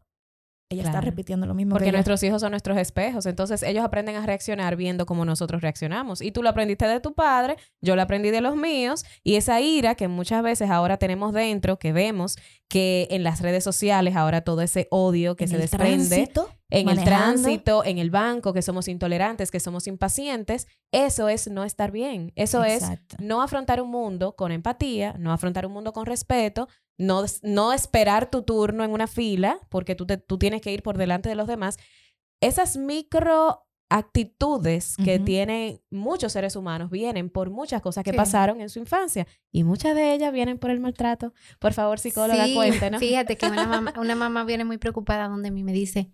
ella 0.69 0.83
está 0.83 1.01
repitiendo 1.01 1.47
lo 1.47 1.55
mismo 1.55 1.75
Porque 1.75 1.87
que 1.87 1.93
nuestros 1.93 2.21
hijos 2.25 2.41
son 2.41 2.51
nuestros 2.51 2.77
espejos, 2.77 3.25
entonces 3.27 3.63
ellos 3.63 3.85
aprenden 3.85 4.17
a 4.17 4.27
reaccionar 4.27 4.75
viendo 4.75 5.07
cómo 5.07 5.25
nosotros 5.25 5.63
reaccionamos. 5.63 6.21
Y 6.21 6.33
tú 6.33 6.43
lo 6.43 6.49
aprendiste 6.49 6.89
de 6.89 6.99
tu 6.99 7.15
padre, 7.15 7.57
yo 7.81 7.95
lo 7.95 8.03
aprendí 8.03 8.31
de 8.31 8.41
los 8.41 8.57
míos, 8.57 9.05
y 9.23 9.37
esa 9.37 9.61
ira 9.61 9.95
que 9.95 10.09
muchas 10.09 10.43
veces 10.43 10.69
ahora 10.69 10.97
tenemos 10.97 11.33
dentro, 11.33 11.79
que 11.79 11.93
vemos 11.93 12.37
que 12.69 13.07
en 13.11 13.23
las 13.23 13.41
redes 13.43 13.63
sociales 13.63 14.17
ahora 14.17 14.41
todo 14.41 14.61
ese 14.61 14.89
odio 14.91 15.37
que 15.37 15.45
En 15.45 15.51
se 15.51 15.55
el 15.57 15.61
desprende 15.63 16.09
tránsito, 16.09 16.51
en 16.71 16.89
el 16.89 16.97
tránsito, 17.05 17.85
en 17.85 17.99
el 17.99 18.11
banco, 18.11 18.53
que 18.53 18.63
somos 18.63 18.89
intolerantes, 18.89 19.51
que 19.53 19.61
somos 19.61 19.87
impacientes, 19.87 20.67
eso 20.93 21.29
es 21.29 21.49
no 21.49 21.63
estar 21.65 21.93
bien. 21.93 22.33
Eso 22.35 22.65
es 22.65 22.83
no 23.21 23.41
afrontar 23.43 23.81
un 23.81 23.91
mundo 23.91 24.35
con 24.35 24.51
empatía, 24.51 25.15
no 25.19 25.33
afrontar 25.33 25.65
un 25.67 25.73
mundo 25.75 25.93
con 25.93 26.07
respeto, 26.07 26.67
no, 26.99 27.25
no 27.43 27.73
esperar 27.73 28.31
tu 28.31 28.43
turno 28.43 28.83
en 28.83 28.91
una 28.93 29.07
fila 29.07 29.61
porque 29.69 29.95
tú, 29.95 30.07
te- 30.07 30.17
tú 30.17 30.37
tienes 30.39 30.61
que 30.61 30.73
ir 30.73 30.83
por 30.83 30.99
delante 30.99 31.29
de 31.29 31.35
los 31.37 31.47
demás. 31.47 31.77
Esas 32.41 32.77
micro 32.77 33.66
actitudes 33.89 34.97
que 34.97 35.19
tienen 35.19 35.81
muchos 35.91 36.33
seres 36.33 36.57
humanos 36.57 36.91
vienen 36.91 37.31
por 37.31 37.51
muchas 37.51 37.81
cosas 37.83 38.03
que 38.05 38.11
Sí. 38.11 38.17
pasaron 38.17 38.61
en 38.61 38.69
su 38.69 38.79
infancia 38.79 39.27
y 39.53 39.63
muchas 39.65 39.95
de 39.95 40.13
ellas 40.15 40.33
vienen 40.33 40.59
por 40.59 40.71
el 40.71 40.81
maltrato. 40.81 41.33
Por 41.59 41.73
favor, 41.73 41.99
psicóloga, 41.99 42.47
Sí, 42.47 42.55
cuéntenos. 42.55 43.01
Fíjate 43.01 43.37
que 43.37 43.47
una 43.47 43.67
mamá, 43.67 43.93
una 44.01 44.15
mamá 44.17 44.45
viene 44.45 44.65
muy 44.65 44.79
preocupada 44.79 45.29
donde 45.29 45.51
mí 45.51 45.63
me 45.63 45.73
dice, 45.73 46.11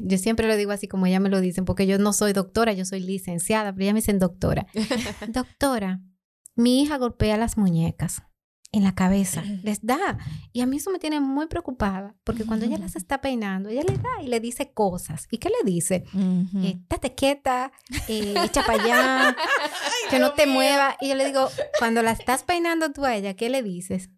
yo 0.00 0.18
siempre 0.18 0.48
lo 0.48 0.56
digo 0.56 0.72
así 0.72 0.88
como 0.88 1.06
ella 1.06 1.20
me 1.20 1.28
lo 1.28 1.40
dicen, 1.40 1.64
porque 1.64 1.86
yo 1.86 1.98
no 1.98 2.12
soy 2.12 2.32
doctora, 2.32 2.72
yo 2.72 2.84
soy 2.84 3.00
licenciada, 3.00 3.72
pero 3.72 3.84
ella 3.84 3.92
me 3.94 4.00
dicen 4.00 4.18
doctora. 4.18 4.66
Doctora, 5.28 6.00
mi 6.56 6.82
hija 6.82 6.98
golpea 6.98 7.36
las 7.36 7.56
muñecas 7.56 8.22
en 8.70 8.84
la 8.84 8.94
cabeza, 8.94 9.42
les 9.62 9.80
da. 9.84 10.18
Y 10.52 10.60
a 10.60 10.66
mí 10.66 10.76
eso 10.76 10.90
me 10.90 10.98
tiene 10.98 11.20
muy 11.20 11.46
preocupada, 11.46 12.14
porque 12.24 12.44
cuando 12.44 12.66
ella 12.66 12.76
las 12.78 12.96
está 12.96 13.20
peinando, 13.20 13.70
ella 13.70 13.82
le 13.82 13.96
da 13.96 14.22
y 14.22 14.26
le 14.28 14.40
dice 14.40 14.72
cosas. 14.72 15.26
¿Y 15.30 15.38
qué 15.38 15.48
le 15.48 15.70
dice? 15.70 16.04
Ujú. 16.12 16.58
Eh, 16.64 16.78
Estate 16.82 17.14
quieta, 17.14 17.72
eh, 18.08 18.34
echa 18.44 18.62
para 18.66 18.82
allá, 18.82 19.36
que 20.10 20.18
no 20.18 20.32
te 20.34 20.46
mueva. 20.46 20.96
Y 21.00 21.08
yo 21.08 21.14
le 21.14 21.24
digo, 21.26 21.48
cuando 21.78 22.02
la 22.02 22.10
estás 22.12 22.42
peinando 22.42 22.92
tú 22.92 23.04
a 23.06 23.14
ella, 23.16 23.34
¿qué 23.34 23.48
le 23.48 23.62
dices? 23.62 24.10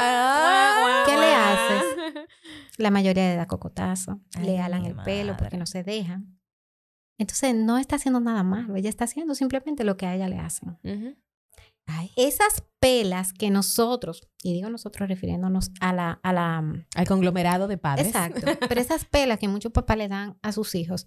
Ah, 0.00 1.04
¿Qué 1.06 1.16
le 1.16 1.34
haces? 1.34 2.28
La 2.78 2.90
mayoría 2.90 3.28
le 3.30 3.36
da 3.36 3.46
cocotazo, 3.46 4.20
Ay, 4.34 4.46
le 4.46 4.58
alan 4.60 4.84
el 4.84 4.96
pelo 4.96 5.32
porque 5.36 5.44
madre. 5.56 5.58
no 5.58 5.66
se 5.66 5.82
dejan. 5.82 6.38
Entonces 7.18 7.54
no 7.54 7.78
está 7.78 7.96
haciendo 7.96 8.20
nada 8.20 8.42
malo, 8.42 8.74
ella 8.76 8.88
está 8.88 9.04
haciendo 9.04 9.34
simplemente 9.34 9.84
lo 9.84 9.96
que 9.96 10.06
a 10.06 10.14
ella 10.14 10.28
le 10.28 10.38
hacen. 10.38 10.78
Ujú. 10.82 11.16
Ay, 11.86 12.10
Esas 12.16 12.64
pelas 12.80 13.32
que 13.32 13.50
nosotros, 13.50 14.28
y 14.42 14.52
digo 14.54 14.70
nosotros 14.70 15.08
refiriéndonos 15.08 15.70
a 15.80 15.92
la, 15.92 16.20
a 16.22 16.32
la, 16.32 16.58
Al 16.94 17.06
conglomerado 17.06 17.68
de 17.68 17.78
padres. 17.78 18.06
exacto, 18.08 18.40
pero 18.68 18.80
esas 18.80 19.04
pelas 19.04 19.38
que 19.38 19.48
muchos 19.48 19.72
papás 19.72 19.96
le 19.96 20.08
dan 20.08 20.38
a 20.42 20.52
sus 20.52 20.74
hijos, 20.74 21.06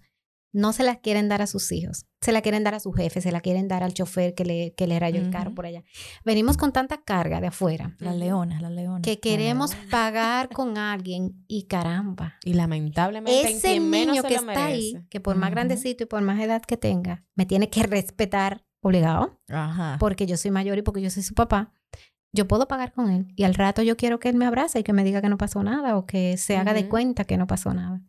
no 0.52 0.72
se 0.72 0.84
las 0.84 0.98
quieren 0.98 1.28
dar 1.28 1.42
a 1.42 1.46
sus 1.46 1.70
hijos, 1.70 2.06
se 2.22 2.32
la 2.32 2.40
quieren 2.40 2.64
dar 2.64 2.74
a 2.74 2.80
su 2.80 2.92
jefe, 2.92 3.20
se 3.20 3.30
la 3.30 3.40
quieren 3.42 3.68
dar 3.68 3.82
al 3.82 3.92
chofer 3.92 4.34
que 4.34 4.44
le, 4.46 4.72
que 4.74 4.86
le 4.86 4.98
rayó 4.98 5.20
el 5.20 5.28
carro 5.28 5.54
por 5.54 5.66
allá. 5.66 5.82
Venimos 6.24 6.56
con 6.56 6.72
tanta 6.72 7.02
carga 7.02 7.42
de 7.42 7.48
afuera 7.48 7.94
la 7.98 8.10
Ujú. 8.12 8.18
leona, 8.20 8.60
la 8.62 8.70
leona. 8.70 9.02
que 9.02 9.20
queremos 9.20 9.74
pagar 9.90 10.48
con 10.54 10.78
alguien 10.78 11.44
y 11.46 11.64
caramba. 11.66 12.36
Y 12.42 12.54
lamentablemente 12.54 13.50
en 13.50 13.56
ese 13.56 13.80
niño 13.80 14.22
se 14.22 14.28
que 14.28 14.34
lo 14.34 14.40
está 14.40 14.66
ahí, 14.66 14.96
que 15.10 15.20
por 15.20 15.36
más 15.36 15.48
Ujú. 15.48 15.56
grandecito 15.56 16.04
y 16.04 16.06
por 16.06 16.22
más 16.22 16.40
edad 16.40 16.62
que 16.62 16.78
tenga, 16.78 17.24
me 17.34 17.44
tiene 17.44 17.68
que 17.68 17.82
respetar 17.82 18.64
obligado, 18.86 19.40
Ajá. 19.48 19.96
porque 20.00 20.26
yo 20.26 20.36
soy 20.36 20.50
mayor 20.50 20.78
y 20.78 20.82
porque 20.82 21.00
yo 21.02 21.10
soy 21.10 21.22
su 21.22 21.34
papá, 21.34 21.72
yo 22.32 22.46
puedo 22.48 22.68
pagar 22.68 22.92
con 22.92 23.10
él. 23.10 23.28
Y 23.36 23.44
al 23.44 23.54
rato 23.54 23.82
yo 23.82 23.96
quiero 23.96 24.18
que 24.18 24.28
él 24.28 24.36
me 24.36 24.44
abrace 24.46 24.80
y 24.80 24.82
que 24.82 24.92
me 24.92 25.04
diga 25.04 25.22
que 25.22 25.28
no 25.28 25.38
pasó 25.38 25.62
nada 25.62 25.96
o 25.96 26.04
que 26.06 26.36
se 26.36 26.56
haga 26.56 26.74
de 26.74 26.88
cuenta 26.88 27.24
que 27.24 27.36
no 27.38 27.46
pasó 27.46 27.72
nada. 27.72 28.02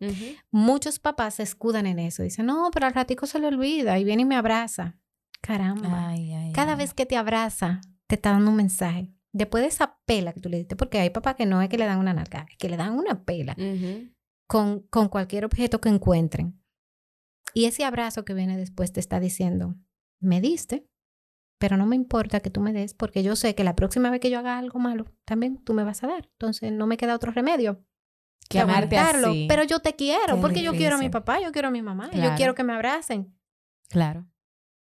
Muchos 0.52 1.00
papás 1.00 1.36
se 1.36 1.44
escudan 1.44 1.86
en 1.86 2.00
eso. 2.00 2.24
Dicen, 2.24 2.46
no, 2.46 2.70
pero 2.74 2.88
al 2.88 2.94
ratico 2.94 3.26
se 3.26 3.40
le 3.40 3.48
olvida 3.48 3.98
y 4.00 4.04
viene 4.04 4.24
y 4.24 4.26
me 4.26 4.36
abraza. 4.36 4.98
Caramba. 5.42 6.10
Ay, 6.10 6.34
ay, 6.34 6.52
Cada 6.52 6.74
ay. 6.74 6.78
vez 6.80 6.94
que 6.94 7.06
te 7.06 7.16
abraza, 7.16 7.80
te 8.08 8.16
está 8.16 8.32
dando 8.32 8.52
un 8.52 8.58
mensaje. 8.58 9.14
Después 9.32 9.62
de 9.62 9.68
esa 9.70 9.98
pela 10.06 10.34
que 10.34 10.42
tú 10.42 10.50
le 10.50 10.58
diste, 10.58 10.76
porque 10.76 11.00
hay 11.00 11.10
papás 11.10 11.36
que 11.36 11.46
no 11.46 11.62
es 11.62 11.70
que 11.70 11.78
le 11.78 11.86
dan 11.86 12.00
una 12.00 12.14
narca, 12.14 12.46
es 12.50 12.58
que 12.58 12.70
le 12.70 12.76
dan 12.76 12.94
una 12.98 13.24
pela 13.24 13.56
con, 14.48 14.82
con 14.90 15.08
cualquier 15.10 15.46
objeto 15.46 15.80
que 15.80 15.90
encuentren. 15.90 16.60
Y 17.54 17.66
ese 17.66 17.86
abrazo 17.86 18.26
que 18.26 18.34
viene 18.34 18.58
después 18.58 18.92
te 18.92 19.00
está 19.00 19.20
diciendo, 19.20 19.76
me 20.20 20.42
diste, 20.42 20.88
pero 21.60 21.78
no 21.78 21.86
me 21.86 21.96
importa 21.96 22.40
que 22.40 22.50
tú 22.50 22.62
me 22.62 22.74
des, 22.74 22.94
porque 22.94 23.24
yo 23.24 23.36
sé 23.36 23.56
que 23.56 23.64
la 23.64 23.76
próxima 23.76 24.10
vez 24.10 24.20
que 24.20 24.30
yo 24.30 24.40
haga 24.40 24.58
algo 24.58 24.80
malo, 24.80 25.06
también 25.26 25.58
tú 25.64 25.74
me 25.74 25.84
vas 25.84 26.04
a 26.04 26.08
dar. 26.08 26.30
Entonces 26.34 26.72
no 26.72 26.86
me 26.88 26.98
queda 26.98 27.16
otro 27.16 27.32
remedio 27.32 27.84
Que 28.50 28.60
amarte 28.60 28.98
así. 28.98 29.46
Pero 29.50 29.64
yo 29.64 29.80
te 29.80 29.96
quiero, 29.96 30.36
Qué 30.36 30.42
porque 30.42 30.62
yo 30.62 30.72
quiero 30.74 30.96
a 30.96 31.00
mi 31.00 31.10
papá, 31.10 31.40
yo 31.42 31.52
quiero 31.52 31.68
a 31.70 31.72
mi 31.72 31.82
mamá, 31.82 32.10
y 32.12 32.16
yo 32.18 32.22
Claro. 32.22 32.36
quiero 32.38 32.56
que 32.56 32.64
me 32.64 32.74
abracen. 32.74 33.36
Claro. 33.90 34.26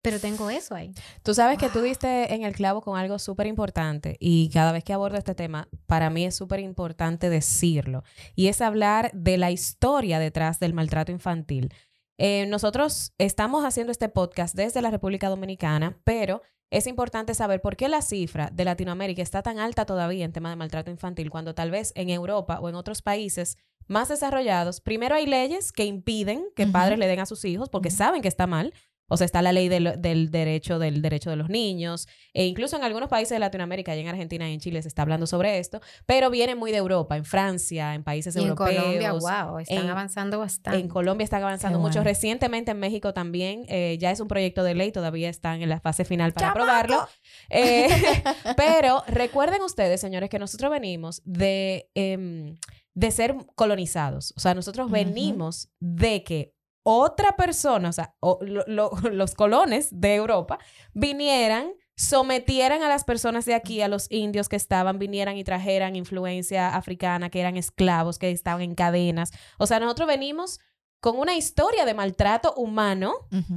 Pero 0.02 0.20
tengo 0.20 0.48
eso 0.50 0.76
ahí. 0.76 0.92
Tú 1.24 1.34
sabes 1.34 1.58
que 1.58 1.68
tú 1.68 1.80
diste 1.80 2.32
en 2.32 2.44
el 2.44 2.54
clavo 2.54 2.80
con 2.80 2.96
algo 2.96 3.18
súper 3.18 3.48
importante 3.48 4.16
y 4.20 4.50
cada 4.50 4.70
vez 4.70 4.84
que 4.84 4.92
abordo 4.92 5.16
este 5.18 5.34
tema, 5.34 5.68
para 5.86 6.10
mí 6.10 6.24
es 6.24 6.36
súper 6.36 6.60
importante 6.60 7.28
decirlo 7.28 8.04
y 8.36 8.46
es 8.46 8.60
hablar 8.60 9.10
de 9.14 9.36
la 9.36 9.50
historia 9.50 10.20
detrás 10.20 10.60
del 10.60 10.74
maltrato 10.74 11.10
infantil. 11.10 11.72
Eh, 12.18 12.46
nosotros 12.46 13.12
estamos 13.18 13.64
haciendo 13.64 13.92
este 13.92 14.08
podcast 14.08 14.54
desde 14.54 14.80
la 14.80 14.90
República 14.90 15.28
Dominicana, 15.28 15.98
pero 16.04 16.42
es 16.70 16.86
importante 16.86 17.34
saber 17.34 17.60
por 17.60 17.76
qué 17.76 17.88
la 17.88 18.02
cifra 18.02 18.50
de 18.52 18.64
Latinoamérica 18.64 19.22
está 19.22 19.42
tan 19.42 19.58
alta 19.58 19.84
todavía 19.84 20.24
en 20.24 20.32
tema 20.32 20.50
de 20.50 20.56
maltrato 20.56 20.90
infantil, 20.90 21.30
cuando 21.30 21.54
tal 21.54 21.70
vez 21.70 21.92
en 21.94 22.10
Europa 22.10 22.58
o 22.60 22.68
en 22.68 22.74
otros 22.74 23.02
países 23.02 23.56
más 23.86 24.08
desarrollados, 24.08 24.80
primero 24.80 25.14
hay 25.14 25.26
leyes 25.26 25.72
que 25.72 25.84
impiden 25.84 26.44
que 26.56 26.66
padres 26.66 26.98
le 26.98 27.06
den 27.06 27.20
a 27.20 27.26
sus 27.26 27.44
hijos 27.44 27.68
porque 27.68 27.90
saben 27.90 28.20
que 28.20 28.28
está 28.28 28.46
mal. 28.46 28.74
O 29.08 29.16
sea, 29.16 29.24
está 29.24 29.40
la 29.42 29.52
ley 29.52 29.68
del, 29.68 29.94
del 30.00 30.30
derecho 30.30 30.78
del 30.78 31.00
derecho 31.02 31.30
de 31.30 31.36
los 31.36 31.48
niños. 31.48 32.08
E 32.34 32.44
incluso 32.46 32.76
en 32.76 32.82
algunos 32.84 33.08
países 33.08 33.30
de 33.30 33.38
Latinoamérica, 33.38 33.94
y 33.96 34.00
en 34.00 34.08
Argentina 34.08 34.48
y 34.50 34.54
en 34.54 34.60
Chile 34.60 34.82
se 34.82 34.88
está 34.88 35.02
hablando 35.02 35.26
sobre 35.26 35.58
esto, 35.58 35.80
pero 36.06 36.28
viene 36.30 36.54
muy 36.54 36.72
de 36.72 36.78
Europa, 36.78 37.16
en 37.16 37.24
Francia, 37.24 37.94
en 37.94 38.02
países 38.04 38.34
Y 38.36 38.40
en 38.40 38.48
europeos. 38.48 38.82
Colombia, 38.82 39.12
wow, 39.12 39.58
están 39.58 39.78
en- 39.84 39.90
avanzando 39.90 40.38
bastante. 40.38 40.78
En 40.80 40.88
Colombia 40.88 41.24
están 41.24 41.42
avanzando 41.42 41.78
mucho. 41.78 42.02
Recientemente 42.02 42.72
en 42.72 42.78
México 42.80 43.12
también 43.14 43.64
eh, 43.68 43.96
ya 44.00 44.10
es 44.10 44.20
un 44.20 44.28
proyecto 44.28 44.62
de 44.64 44.74
ley, 44.74 44.90
todavía 44.92 45.28
están 45.28 45.62
en 45.62 45.68
la 45.68 45.80
fase 45.80 46.04
final 46.04 46.32
para 46.32 46.48
¡Chamaco! 46.48 46.62
aprobarlo. 46.64 47.08
Eh, 47.50 47.88
pero 48.56 49.02
recuerden 49.06 49.62
ustedes, 49.62 50.00
señores, 50.00 50.30
que 50.30 50.38
nosotros 50.38 50.70
venimos 50.70 51.22
de, 51.24 51.88
em, 51.94 52.56
de 52.94 53.10
ser 53.10 53.36
colonizados. 53.54 54.32
O 54.36 54.40
sea, 54.40 54.54
nosotros 54.54 54.90
venimos 54.90 55.68
de 55.80 56.24
que 56.24 56.55
otra 56.88 57.34
persona, 57.36 57.88
o 57.88 57.92
sea, 57.92 58.14
los 58.68 59.34
colones 59.34 59.88
de 59.90 60.14
Europa, 60.14 60.58
vinieran, 60.94 61.72
sometieran 61.96 62.84
a 62.84 62.88
las 62.88 63.02
personas 63.02 63.44
de 63.44 63.54
aquí, 63.54 63.82
a 63.82 63.88
los 63.88 64.06
indios 64.08 64.48
que 64.48 64.54
estaban, 64.54 65.00
vinieran 65.00 65.36
y 65.36 65.42
trajeran 65.42 65.96
influencia 65.96 66.76
africana, 66.76 67.28
que 67.28 67.40
eran 67.40 67.56
esclavos, 67.56 68.20
que 68.20 68.30
estaban 68.30 68.62
en 68.62 68.76
cadenas. 68.76 69.32
O 69.58 69.66
sea, 69.66 69.80
nosotros 69.80 70.06
venimos 70.06 70.60
con 71.06 71.20
una 71.20 71.36
historia 71.36 71.84
de 71.84 71.94
maltrato 71.94 72.52
humano 72.54 73.14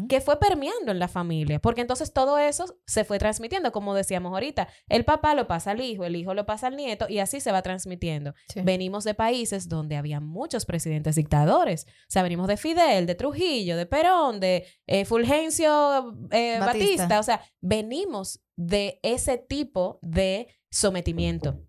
que 0.08 0.22
fue 0.22 0.40
permeando 0.40 0.92
en 0.92 1.00
la 1.00 1.08
familia, 1.08 1.58
porque 1.58 1.82
entonces 1.82 2.14
todo 2.14 2.38
eso 2.38 2.78
se 2.86 3.04
fue 3.04 3.18
transmitiendo, 3.18 3.72
como 3.72 3.96
decíamos 3.96 4.34
ahorita, 4.34 4.68
el 4.88 5.04
papá 5.04 5.34
lo 5.34 5.48
pasa 5.48 5.72
al 5.72 5.82
hijo, 5.82 6.06
el 6.06 6.16
hijo 6.16 6.36
lo 6.36 6.46
pasa 6.46 6.68
al 6.68 6.76
nieto 6.76 7.08
y 7.10 7.18
así 7.18 7.40
se 7.40 7.52
va 7.52 7.64
transmitiendo. 7.64 8.36
Sí. 8.54 8.62
Venimos 8.62 9.04
de 9.04 9.16
países 9.16 9.68
donde 9.68 9.96
había 9.96 10.20
muchos 10.20 10.68
presidentes 10.68 11.16
dictadores, 11.16 11.88
o 11.88 12.12
sea, 12.12 12.22
venimos 12.22 12.48
de 12.48 12.58
Fidel, 12.58 13.08
de 13.08 13.16
Trujillo, 13.16 13.78
de 13.78 13.88
Perón, 13.88 14.40
de 14.40 14.68
eh, 14.86 15.06
Fulgencio 15.06 16.16
eh, 16.30 16.60
Batista. 16.60 16.66
Batista, 16.66 17.20
o 17.20 17.24
sea, 17.24 17.42
venimos 17.62 18.42
de 18.58 19.00
ese 19.02 19.40
tipo 19.40 19.98
de 20.04 20.50
sometimiento. 20.70 21.66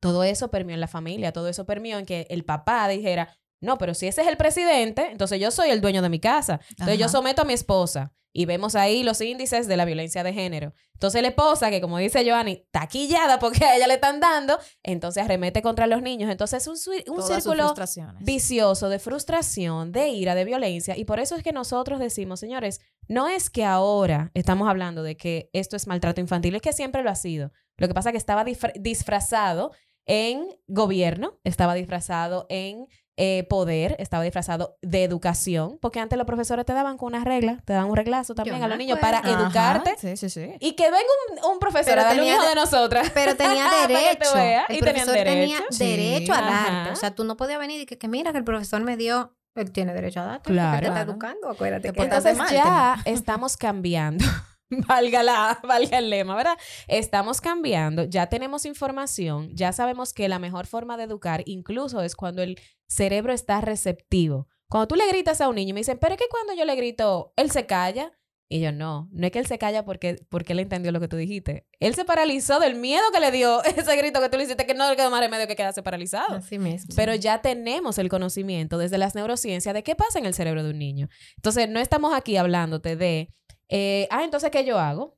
Todo 0.00 0.24
eso 0.24 0.50
permeó 0.50 0.72
en 0.72 0.80
la 0.80 0.88
familia, 0.88 1.32
todo 1.32 1.48
eso 1.48 1.66
permeó 1.66 1.98
en 1.98 2.06
que 2.06 2.26
el 2.30 2.46
papá 2.46 2.88
dijera, 2.88 3.36
no, 3.62 3.78
pero 3.78 3.94
si 3.94 4.06
ese 4.08 4.20
es 4.22 4.28
el 4.28 4.36
presidente, 4.36 5.08
entonces 5.10 5.40
yo 5.40 5.50
soy 5.50 5.70
el 5.70 5.80
dueño 5.80 6.02
de 6.02 6.08
mi 6.08 6.20
casa. 6.20 6.60
Entonces 6.70 6.98
yo 6.98 7.08
someto 7.08 7.42
a 7.42 7.44
mi 7.44 7.54
esposa. 7.54 8.12
Y 8.34 8.46
vemos 8.46 8.74
ahí 8.76 9.02
los 9.02 9.20
índices 9.20 9.68
de 9.68 9.76
la 9.76 9.84
violencia 9.84 10.24
de 10.24 10.32
género. 10.32 10.72
Entonces 10.94 11.20
la 11.20 11.28
esposa, 11.28 11.68
que 11.68 11.82
como 11.82 11.98
dice 11.98 12.24
Joanny, 12.26 12.66
taquillada 12.70 13.38
porque 13.38 13.62
a 13.66 13.76
ella 13.76 13.86
le 13.86 13.94
están 13.94 14.20
dando, 14.20 14.58
entonces 14.82 15.22
arremete 15.22 15.60
contra 15.60 15.86
los 15.86 16.00
niños. 16.00 16.30
Entonces 16.30 16.62
es 16.62 16.66
un, 16.66 16.76
círculo 16.78 17.74
vicioso 18.20 18.88
de 18.88 18.98
frustración, 18.98 19.92
de 19.92 20.08
ira, 20.08 20.34
de 20.34 20.46
violencia. 20.46 20.96
Y 20.96 21.04
por 21.04 21.20
eso 21.20 21.36
es 21.36 21.42
que 21.42 21.52
nosotros 21.52 22.00
decimos, 22.00 22.40
señores, 22.40 22.80
no 23.06 23.28
es 23.28 23.50
que 23.50 23.64
ahora 23.66 24.30
estamos 24.32 24.66
hablando 24.66 25.02
de 25.02 25.16
que 25.16 25.50
esto 25.52 25.76
es 25.76 25.86
maltrato 25.86 26.20
infantil, 26.22 26.54
es 26.54 26.62
que 26.62 26.72
siempre 26.72 27.02
lo 27.02 27.10
ha 27.10 27.16
sido. 27.16 27.52
Lo 27.76 27.86
que 27.86 27.94
pasa 27.94 28.08
es 28.08 28.12
que 28.14 28.18
estaba 28.18 28.44
disfra- 28.46 28.72
disfrazado 28.80 29.72
en 30.06 30.46
gobierno, 30.66 31.38
estaba 31.44 31.74
disfrazado 31.74 32.46
en 32.48 32.86
eh, 33.18 33.46
poder, 33.50 33.94
estaba 33.98 34.22
disfrazado 34.24 34.78
de 34.80 35.04
educación, 35.04 35.78
porque 35.82 36.00
antes 36.00 36.16
los 36.16 36.26
profesores 36.26 36.64
te 36.64 36.72
daban 36.72 36.96
con 36.96 37.14
una 37.14 37.24
regla, 37.24 37.58
te 37.64 37.74
daban 37.74 37.90
un 37.90 37.96
reglazo 37.96 38.34
también 38.34 38.58
Yo 38.58 38.64
a 38.64 38.68
los 38.68 38.78
niños 38.78 38.98
para 38.98 39.18
Ajá, 39.18 39.30
educarte. 39.30 39.94
Sí, 39.98 40.16
sí, 40.16 40.30
sí. 40.30 40.54
Y 40.60 40.72
que 40.72 40.84
venga 40.84 40.98
un, 41.44 41.52
un 41.52 41.58
profesor 41.58 41.84
Pero 41.94 42.00
a 42.00 42.04
darle 42.04 42.22
un 42.22 42.28
hijo 42.28 42.42
de- 42.48 42.54
nosotras. 42.54 43.10
Pero 43.12 43.36
tenía 43.36 43.68
derecho. 43.86 44.34
el 44.68 44.76
y 44.76 44.80
profesor 44.80 45.14
tenía 45.14 45.58
derecho. 45.78 46.32
A 46.32 46.38
Ajá. 46.38 46.72
darte. 46.72 46.90
O 46.92 46.96
sea, 46.96 47.14
tú 47.14 47.24
no 47.24 47.36
podías 47.36 47.58
venir 47.58 47.80
y 47.82 47.86
que, 47.86 47.98
que 47.98 48.08
mira 48.08 48.32
que 48.32 48.38
el 48.38 48.44
profesor 48.44 48.82
me 48.82 48.96
dio. 48.96 49.34
Él 49.54 49.70
tiene 49.70 49.92
derecho 49.92 50.20
a 50.20 50.24
darte. 50.24 50.44
porque 50.44 50.52
Claro. 50.54 50.80
te 50.80 50.86
está 50.86 51.00
educando. 51.02 51.50
Acuérdate 51.50 51.88
Te 51.88 51.92
que 51.92 51.98
portaste 51.98 52.30
Entonces 52.30 52.56
mal, 52.56 52.64
ya 52.64 53.02
estamos 53.04 53.58
cambiando. 53.58 54.24
valga, 54.88 55.22
la, 55.22 55.60
valga 55.62 55.98
el 55.98 56.10
lema, 56.10 56.34
¿verdad? 56.34 56.58
Estamos 56.88 57.40
cambiando, 57.40 58.04
ya 58.04 58.26
tenemos 58.28 58.64
información, 58.64 59.50
ya 59.54 59.72
sabemos 59.72 60.12
que 60.12 60.28
la 60.28 60.38
mejor 60.38 60.66
forma 60.66 60.96
de 60.96 61.04
educar 61.04 61.42
incluso 61.46 62.02
es 62.02 62.16
cuando 62.16 62.42
el 62.42 62.58
cerebro 62.86 63.32
está 63.32 63.60
receptivo. 63.60 64.48
Cuando 64.68 64.88
tú 64.88 64.94
le 64.94 65.06
gritas 65.08 65.40
a 65.40 65.48
un 65.48 65.56
niño 65.56 65.70
y 65.70 65.72
me 65.74 65.80
dicen, 65.80 65.98
pero 66.00 66.14
es 66.14 66.18
que 66.18 66.28
cuando 66.30 66.54
yo 66.54 66.64
le 66.64 66.74
grito, 66.74 67.34
él 67.36 67.50
se 67.50 67.66
calla. 67.66 68.12
Y 68.48 68.60
yo, 68.60 68.70
no, 68.70 69.08
no 69.12 69.26
es 69.26 69.32
que 69.32 69.38
él 69.38 69.46
se 69.46 69.56
calla 69.56 69.82
porque, 69.84 70.26
porque 70.28 70.52
él 70.52 70.58
entendió 70.58 70.92
lo 70.92 71.00
que 71.00 71.08
tú 71.08 71.16
dijiste. 71.16 71.66
Él 71.80 71.94
se 71.94 72.04
paralizó 72.04 72.60
del 72.60 72.74
miedo 72.74 73.02
que 73.12 73.20
le 73.20 73.30
dio 73.30 73.62
ese 73.64 73.96
grito 73.96 74.20
que 74.20 74.28
tú 74.28 74.36
le 74.36 74.44
hiciste, 74.44 74.66
que 74.66 74.74
no 74.74 74.88
le 74.90 74.96
quedó 74.96 75.10
más 75.10 75.20
remedio 75.20 75.46
que 75.46 75.56
quedarse 75.56 75.82
paralizado. 75.82 76.36
Así 76.36 76.58
mismo. 76.58 76.94
Pero 76.94 77.14
ya 77.14 77.40
tenemos 77.40 77.96
el 77.98 78.10
conocimiento 78.10 78.76
desde 78.76 78.98
las 78.98 79.14
neurociencias 79.14 79.74
de 79.74 79.82
qué 79.82 79.94
pasa 79.94 80.18
en 80.18 80.26
el 80.26 80.34
cerebro 80.34 80.62
de 80.62 80.70
un 80.70 80.78
niño. 80.78 81.08
Entonces, 81.36 81.68
no 81.68 81.80
estamos 81.80 82.14
aquí 82.14 82.36
hablándote 82.36 82.96
de, 82.96 83.30
eh, 83.74 84.06
ah, 84.10 84.22
entonces, 84.22 84.50
¿qué 84.50 84.66
yo 84.66 84.78
hago? 84.78 85.16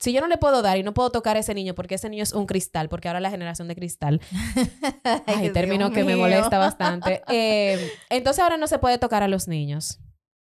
Si 0.00 0.12
yo 0.12 0.20
no 0.20 0.26
le 0.26 0.36
puedo 0.36 0.60
dar 0.62 0.76
y 0.76 0.82
no 0.82 0.92
puedo 0.92 1.10
tocar 1.10 1.36
a 1.36 1.38
ese 1.38 1.54
niño 1.54 1.76
porque 1.76 1.94
ese 1.94 2.10
niño 2.10 2.24
es 2.24 2.32
un 2.32 2.46
cristal, 2.46 2.88
porque 2.88 3.06
ahora 3.06 3.20
la 3.20 3.30
generación 3.30 3.68
de 3.68 3.76
cristal, 3.76 4.20
ay, 5.26 5.42
Dios 5.42 5.52
término 5.52 5.92
que 5.92 6.02
me 6.02 6.16
molesta 6.16 6.58
bastante. 6.58 7.22
Eh, 7.28 7.92
entonces, 8.10 8.42
ahora 8.42 8.56
no 8.56 8.66
se 8.66 8.80
puede 8.80 8.98
tocar 8.98 9.22
a 9.22 9.28
los 9.28 9.46
niños. 9.46 10.00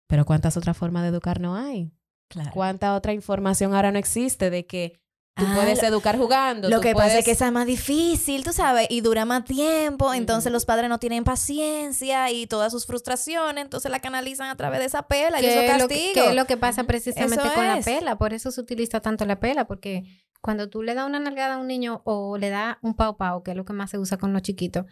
Pero 0.07 0.25
¿cuántas 0.25 0.57
otras 0.57 0.77
formas 0.77 1.03
de 1.03 1.11
educar 1.11 1.41
no 1.41 1.55
hay? 1.55 1.93
Claro. 2.29 2.51
¿Cuánta 2.55 2.95
otra 2.95 3.13
información 3.13 3.75
ahora 3.75 3.93
no 3.93 3.99
existe 3.99 4.49
de 4.49 4.67
que 4.67 5.04
tú 5.37 5.45
Ah, 5.47 5.53
puedes 5.57 5.83
educar 5.83 6.17
jugando? 6.17 6.69
Lo 6.71 6.81
que 6.81 6.95
pasa 6.95 7.19
es 7.19 7.25
que 7.25 7.33
esa 7.33 7.47
es 7.47 7.53
más 7.53 7.67
difícil, 7.67 8.45
tú 8.45 8.53
sabes, 8.53 8.87
y 8.91 9.01
dura 9.01 9.25
más 9.25 9.45
tiempo, 9.45 10.15
entonces 10.15 10.53
los 10.53 10.65
padres 10.65 10.89
no 10.89 10.99
tienen 10.99 11.25
paciencia 11.25 12.31
y 12.31 12.47
todas 12.47 12.71
sus 12.73 12.87
frustraciones, 12.87 13.65
entonces 13.65 13.91
la 13.91 14.01
canalizan 14.01 14.49
a 14.49 14.57
través 14.57 14.81
de 14.81 14.87
esa 14.87 15.03
pela 15.09 15.39
y 15.41 15.43
¿Qué 15.43 15.51
esos 15.51 15.63
es 15.65 15.83
lo 15.83 15.89
que- 15.89 15.95
castigos. 15.95 16.15
qué 16.15 16.31
es 16.31 16.37
lo 16.37 16.45
que 16.47 16.57
pasa 16.57 16.85
precisamente 16.85 17.35
Eso 17.47 17.55
con 17.55 17.67
la 17.67 17.81
pela? 17.81 18.17
Por 18.17 18.33
eso 18.33 18.51
se 18.51 18.61
utiliza 18.61 19.01
tanto 19.01 19.25
la 19.27 19.41
pela, 19.41 19.67
porque 19.67 20.05
cuando 20.41 20.69
tú 20.69 20.83
le 20.83 20.95
das 20.95 21.07
una 21.07 21.19
nalgada 21.21 21.55
a 21.55 21.59
un 21.59 21.67
niño 21.67 22.03
o 22.05 22.37
le 22.39 22.51
das 22.51 22.77
un 22.83 22.95
pau 22.95 23.17
pau, 23.17 23.43
que 23.43 23.53
es 23.53 23.57
lo 23.57 23.65
que 23.65 23.73
más 23.73 23.91
se 23.91 23.99
usa 23.99 24.19
con 24.19 24.33
los 24.33 24.43
chiquitos, 24.43 24.85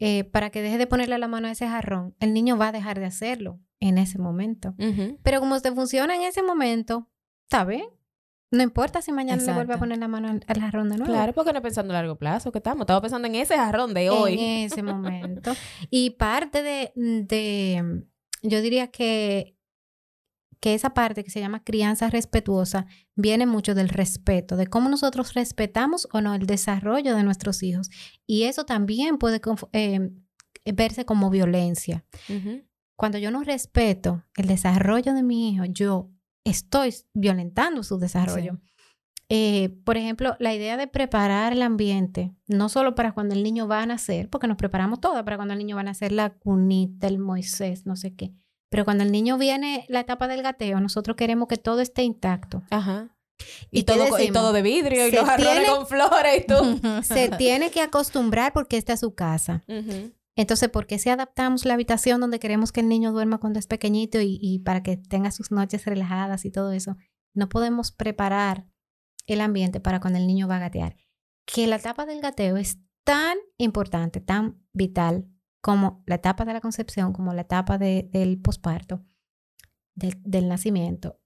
eh, 0.00 0.24
para 0.24 0.50
que 0.50 0.60
deje 0.62 0.78
de 0.78 0.86
ponerle 0.86 1.18
la 1.18 1.28
mano 1.28 1.48
a 1.48 1.50
ese 1.50 1.66
jarrón, 1.68 2.14
el 2.20 2.32
niño 2.34 2.56
va 2.56 2.68
a 2.68 2.72
dejar 2.72 2.98
de 3.00 3.06
hacerlo 3.06 3.58
en 3.80 3.96
ese 3.98 4.18
momento. 4.18 4.74
Pero 5.22 5.40
como 5.40 5.60
te 5.60 5.72
funciona 5.72 6.14
en 6.14 6.22
ese 6.22 6.42
momento, 6.42 7.08
está 7.50 7.64
bien. 7.64 7.86
No 8.50 8.62
importa 8.62 9.02
si 9.02 9.12
mañana 9.12 9.42
le 9.42 9.52
vuelve 9.52 9.60
a 9.60 9.62
Exacto. 9.62 9.78
poner 9.80 9.98
la 9.98 10.08
mano 10.08 10.40
al, 10.46 10.60
jarrón 10.60 10.88
de 10.88 10.96
nuevo. 10.96 11.12
Claro, 11.12 11.34
porque 11.34 11.52
no 11.52 11.60
pensando 11.60 11.92
a 11.92 11.96
largo 11.98 12.16
plazo 12.16 12.50
que 12.50 12.58
estamos. 12.58 12.82
Estamos 12.82 13.02
pensando 13.02 13.28
en 13.28 13.34
ese 13.34 13.56
jarrón 13.56 13.92
de 13.92 14.08
hoy. 14.08 14.34
En 14.34 14.64
ese 14.64 14.82
momento. 14.82 15.52
Y 15.90 16.10
parte 16.10 16.62
de, 16.62 16.92
de, 16.94 18.04
yo 18.42 18.62
diría 18.62 18.86
que, 18.88 19.54
que 20.60 20.74
esa 20.74 20.94
parte 20.94 21.24
que 21.24 21.30
se 21.30 21.40
llama 21.40 21.62
crianza 21.62 22.08
respetuosa 22.08 22.86
viene 23.14 23.44
mucho 23.44 23.74
del 23.74 23.90
respeto, 23.90 24.56
de 24.56 24.66
cómo 24.66 24.88
nosotros 24.88 25.34
respetamos 25.34 26.08
o 26.12 26.22
no 26.22 26.34
el 26.34 26.46
desarrollo 26.46 27.14
de 27.14 27.24
nuestros 27.24 27.62
hijos. 27.62 27.90
Y 28.26 28.44
eso 28.44 28.64
también 28.64 29.18
puede 29.18 29.42
eh, 29.72 30.10
verse 30.64 31.04
como 31.04 31.28
violencia. 31.28 32.06
Cuando 32.96 33.18
yo 33.18 33.30
no 33.30 33.44
respeto 33.44 34.24
el 34.36 34.46
desarrollo 34.46 35.12
de 35.12 35.22
mi 35.22 35.50
hijo, 35.50 35.66
yo 35.66 36.10
estoy 36.50 36.94
violentando 37.14 37.82
su 37.82 37.98
desarrollo. 37.98 38.58
Eh, 39.30 39.76
por 39.84 39.98
ejemplo, 39.98 40.36
la 40.38 40.54
idea 40.54 40.76
de 40.78 40.86
preparar 40.86 41.52
el 41.52 41.60
ambiente, 41.62 42.32
no 42.46 42.68
solo 42.70 42.94
para 42.94 43.12
cuando 43.12 43.34
el 43.34 43.42
niño 43.42 43.68
va 43.68 43.82
a 43.82 43.86
nacer, 43.86 44.30
porque 44.30 44.46
nos 44.46 44.56
preparamos 44.56 45.00
todo 45.00 45.22
para 45.24 45.36
cuando 45.36 45.52
el 45.52 45.58
niño 45.58 45.76
va 45.76 45.82
a 45.82 45.84
nacer, 45.84 46.12
la 46.12 46.30
cunita, 46.30 47.06
el 47.08 47.18
Moisés, 47.18 47.84
no 47.84 47.94
sé 47.96 48.14
qué. 48.14 48.32
Pero 48.70 48.84
cuando 48.86 49.04
el 49.04 49.12
niño 49.12 49.36
viene 49.36 49.84
la 49.88 50.00
etapa 50.00 50.28
del 50.28 50.42
gateo, 50.42 50.80
nosotros 50.80 51.16
queremos 51.16 51.46
que 51.48 51.56
todo 51.58 51.80
esté 51.80 52.02
intacto. 52.04 52.62
Ajá. 52.70 53.14
¿Y 53.70 53.84
todo, 53.84 54.18
y 54.18 54.30
todo 54.32 54.52
de 54.52 54.62
vidrio 54.62 55.06
y 55.06 55.12
los 55.12 55.36
tiene- 55.36 55.66
con 55.66 55.86
flores 55.86 56.42
y 56.42 56.46
tú. 56.46 56.80
Se 57.02 57.28
tiene 57.30 57.70
que 57.70 57.80
acostumbrar 57.82 58.52
porque 58.52 58.76
esta 58.78 58.94
es 58.94 59.00
su 59.00 59.14
casa. 59.14 59.62
Ujú. 59.68 60.10
Entonces, 60.38 60.68
¿por 60.68 60.86
qué 60.86 61.00
si 61.00 61.10
adaptamos 61.10 61.64
la 61.64 61.74
habitación 61.74 62.20
donde 62.20 62.38
queremos 62.38 62.70
que 62.70 62.78
el 62.78 62.88
niño 62.88 63.10
duerma 63.10 63.38
cuando 63.38 63.58
es 63.58 63.66
pequeñito 63.66 64.20
y, 64.22 64.60
para 64.60 64.84
que 64.84 64.96
tenga 64.96 65.32
sus 65.32 65.50
noches 65.50 65.84
relajadas 65.84 66.44
y 66.44 66.52
todo 66.52 66.70
eso? 66.70 66.96
No 67.34 67.48
podemos 67.48 67.90
preparar 67.90 68.68
el 69.26 69.40
ambiente 69.40 69.80
para 69.80 69.98
cuando 69.98 70.20
el 70.20 70.28
niño 70.28 70.46
va 70.46 70.58
a 70.58 70.60
gatear. 70.60 70.96
Que 71.44 71.66
la 71.66 71.74
etapa 71.74 72.06
del 72.06 72.20
gateo 72.20 72.56
es 72.56 72.78
tan 73.02 73.36
importante, 73.56 74.20
tan 74.20 74.62
vital 74.72 75.28
como 75.60 76.04
la 76.06 76.14
etapa 76.14 76.44
de 76.44 76.52
la 76.52 76.60
concepción, 76.60 77.12
como 77.12 77.34
la 77.34 77.42
etapa 77.42 77.76
de- 77.76 78.08
del 78.12 78.40
posparto, 78.40 79.04
del 79.96 80.46
nacimiento. 80.46 81.20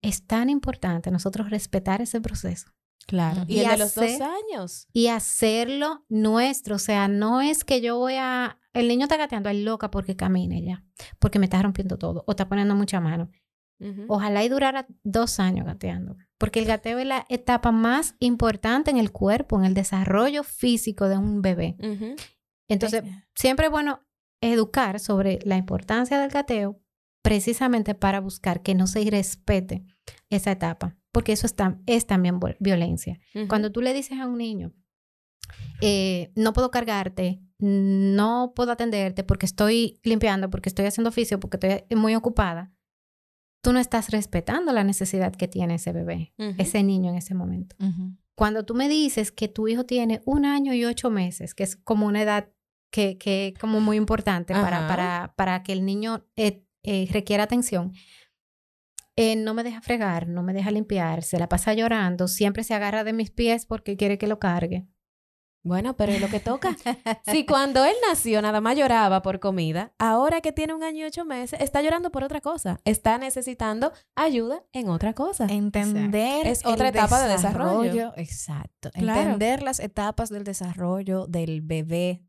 Es 0.00 0.26
tan 0.26 0.48
importante 0.48 1.10
nosotros 1.10 1.50
respetar 1.50 2.00
ese 2.00 2.22
proceso 2.22 2.72
Claro. 3.06 3.44
Y, 3.46 3.56
Y 3.56 3.60
el 3.60 3.70
de 3.70 3.78
los 3.78 3.94
dos 3.94 4.20
años. 4.20 4.86
y 4.92 5.06
hacerlo 5.08 6.04
nuestro. 6.08 6.76
O 6.76 6.78
sea, 6.78 7.08
no 7.08 7.40
es 7.40 7.64
que 7.64 7.80
yo 7.80 7.96
voy 7.98 8.14
a. 8.16 8.58
El 8.74 8.88
niño 8.88 9.04
está 9.04 9.16
gateando, 9.16 9.48
es 9.48 9.56
loca 9.56 9.90
porque 9.90 10.14
camine 10.14 10.62
ya, 10.62 10.84
porque 11.18 11.38
me 11.38 11.46
está 11.46 11.62
rompiendo 11.62 11.96
todo 11.98 12.22
o 12.26 12.32
está 12.32 12.48
poniendo 12.48 12.74
mucha 12.74 13.00
mano. 13.00 13.30
Ojalá 14.08 14.42
y 14.42 14.48
durara 14.48 14.88
dos 15.04 15.38
años 15.38 15.64
gateando, 15.64 16.16
porque 16.36 16.58
el 16.58 16.66
gateo 16.66 16.98
es 16.98 17.06
la 17.06 17.24
etapa 17.28 17.70
más 17.70 18.16
importante 18.18 18.90
en 18.90 18.96
el 18.96 19.12
cuerpo, 19.12 19.56
en 19.56 19.64
el 19.66 19.74
desarrollo 19.74 20.42
físico 20.42 21.08
de 21.08 21.16
un 21.16 21.42
bebé. 21.42 21.76
Entonces, 22.68 23.04
siempre 23.36 23.66
es 23.66 23.72
bueno 23.72 24.00
educar 24.40 24.98
sobre 24.98 25.38
la 25.44 25.56
importancia 25.56 26.18
del 26.20 26.30
gateo, 26.30 26.80
precisamente 27.22 27.94
para 27.94 28.18
buscar 28.20 28.62
que 28.62 28.74
no 28.74 28.88
se 28.88 29.00
irrespete 29.02 29.84
esa 30.28 30.50
etapa, 30.50 30.96
porque 31.12 31.32
eso 31.32 31.46
es, 31.46 31.56
tam- 31.56 31.82
es 31.86 32.06
también 32.06 32.38
violencia. 32.60 33.18
Cuando 33.48 33.72
tú 33.72 33.80
le 33.80 33.92
dices 33.94 34.18
a 34.18 34.26
un 34.26 34.38
niño, 34.38 34.72
eh, 35.80 36.30
no 36.34 36.52
puedo 36.52 36.70
cargarte, 36.70 37.40
no 37.58 38.52
puedo 38.54 38.72
atenderte 38.72 39.24
porque 39.24 39.46
estoy 39.46 39.98
limpiando, 40.02 40.50
porque 40.50 40.68
estoy 40.68 40.86
haciendo 40.86 41.08
oficio, 41.10 41.40
porque 41.40 41.58
estoy 41.66 41.96
muy 41.98 42.14
ocupada, 42.14 42.72
tú 43.62 43.72
no 43.72 43.78
estás 43.80 44.10
respetando 44.10 44.72
la 44.72 44.84
necesidad 44.84 45.32
que 45.34 45.48
tiene 45.48 45.74
ese 45.76 45.92
bebé, 45.92 46.32
ese 46.58 46.82
niño 46.82 47.10
en 47.10 47.16
ese 47.16 47.34
momento. 47.34 47.76
Cuando 48.34 48.64
tú 48.64 48.74
me 48.74 48.88
dices 48.88 49.32
que 49.32 49.48
tu 49.48 49.66
hijo 49.66 49.84
tiene 49.84 50.22
un 50.24 50.44
año 50.44 50.72
y 50.72 50.84
ocho 50.84 51.10
meses, 51.10 51.54
que 51.54 51.64
es 51.64 51.74
como 51.76 52.06
una 52.06 52.22
edad 52.22 52.50
que, 52.92 53.18
que 53.18 53.48
es 53.48 53.58
como 53.58 53.80
muy 53.80 53.96
importante 53.96 54.54
para, 54.62 54.78
para, 54.88 55.34
para 55.36 55.62
que 55.64 55.72
el 55.72 55.84
niño 55.84 56.24
eh, 56.36 56.64
eh, 56.84 57.08
requiera 57.10 57.42
atención, 57.44 57.92
eh, 59.20 59.34
no 59.34 59.52
me 59.52 59.64
deja 59.64 59.80
fregar, 59.80 60.28
no 60.28 60.44
me 60.44 60.52
deja 60.52 60.70
limpiar, 60.70 61.24
se 61.24 61.40
la 61.40 61.48
pasa 61.48 61.74
llorando, 61.74 62.28
siempre 62.28 62.62
se 62.62 62.74
agarra 62.74 63.02
de 63.02 63.12
mis 63.12 63.32
pies 63.32 63.66
porque 63.66 63.96
quiere 63.96 64.16
que 64.16 64.28
lo 64.28 64.38
cargue. 64.38 64.86
Bueno, 65.64 65.96
pero 65.96 66.12
es 66.12 66.20
lo 66.20 66.28
que 66.28 66.38
toca. 66.38 66.76
Si 67.26 67.44
cuando 67.44 67.84
él 67.84 67.94
nació 68.08 68.40
nada 68.40 68.60
más 68.60 68.76
lloraba 68.76 69.20
por 69.22 69.40
comida, 69.40 69.92
ahora 69.98 70.40
que 70.40 70.52
tiene 70.52 70.72
un 70.72 70.84
año 70.84 71.00
y 71.00 71.08
ocho 71.08 71.24
meses, 71.24 71.60
está 71.60 71.82
llorando 71.82 72.12
por 72.12 72.22
otra 72.22 72.40
cosa. 72.40 72.80
Está 72.84 73.18
necesitando 73.18 73.92
ayuda 74.14 74.62
en 74.72 74.88
otra 74.88 75.14
cosa. 75.14 75.46
Entender 75.46 76.46
Es 76.46 76.64
otra 76.64 76.88
etapa 76.88 77.20
de 77.20 77.28
desarrollo. 77.28 78.12
Exacto. 78.16 78.90
Claro. 78.92 79.20
Entender 79.20 79.64
las 79.64 79.80
etapas 79.80 80.28
del 80.28 80.44
desarrollo 80.44 81.26
del 81.26 81.60
bebé 81.60 82.22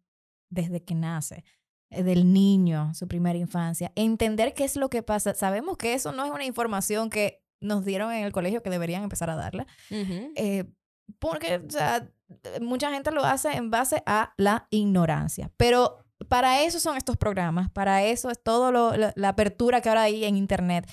desde 0.49 0.84
que 0.84 0.95
nace, 0.95 1.43
del 1.89 2.32
niño, 2.32 2.93
su 2.93 3.08
primera 3.08 3.38
infancia. 3.38 3.91
Entender 3.95 4.54
qué 4.54 4.63
es 4.63 4.75
lo 4.75 4.89
que 4.89 5.04
pasa. 5.04 5.34
Sabemos 5.34 5.78
que 5.78 5.93
eso 5.93 6.12
no 6.12 6.25
es 6.25 6.32
una 6.32 6.45
información 6.45 7.10
que 7.10 7.43
nos 7.60 7.84
dieron 7.84 8.12
en 8.12 8.23
el 8.23 8.32
colegio 8.32 8.62
que 8.62 8.69
deberían 8.69 9.04
empezar 9.04 9.30
a 9.30 9.36
darla. 9.36 9.67
Eh, 9.89 10.65
porque, 11.17 11.58
o 11.58 11.69
sea, 11.69 12.08
mucha 12.62 12.91
gente 12.91 13.12
lo 13.12 13.23
hace 13.23 13.52
en 13.52 13.71
base 13.71 14.04
a 14.06 14.34
la 14.38 14.67
ignorancia. 14.69 15.52
Pero 15.58 16.06
para 16.28 16.62
eso 16.62 16.80
son 16.80 16.95
estos 16.95 17.17
programas, 17.17 17.71
para 17.71 18.04
eso 18.04 18.30
es 18.30 18.41
todo 18.41 18.71
lo, 18.71 18.95
la, 18.95 19.13
la 19.15 19.30
apertura 19.30 19.82
que 19.82 19.89
ahora 19.89 20.04
hay 20.04 20.25
en 20.25 20.38
Internet. 20.38 20.89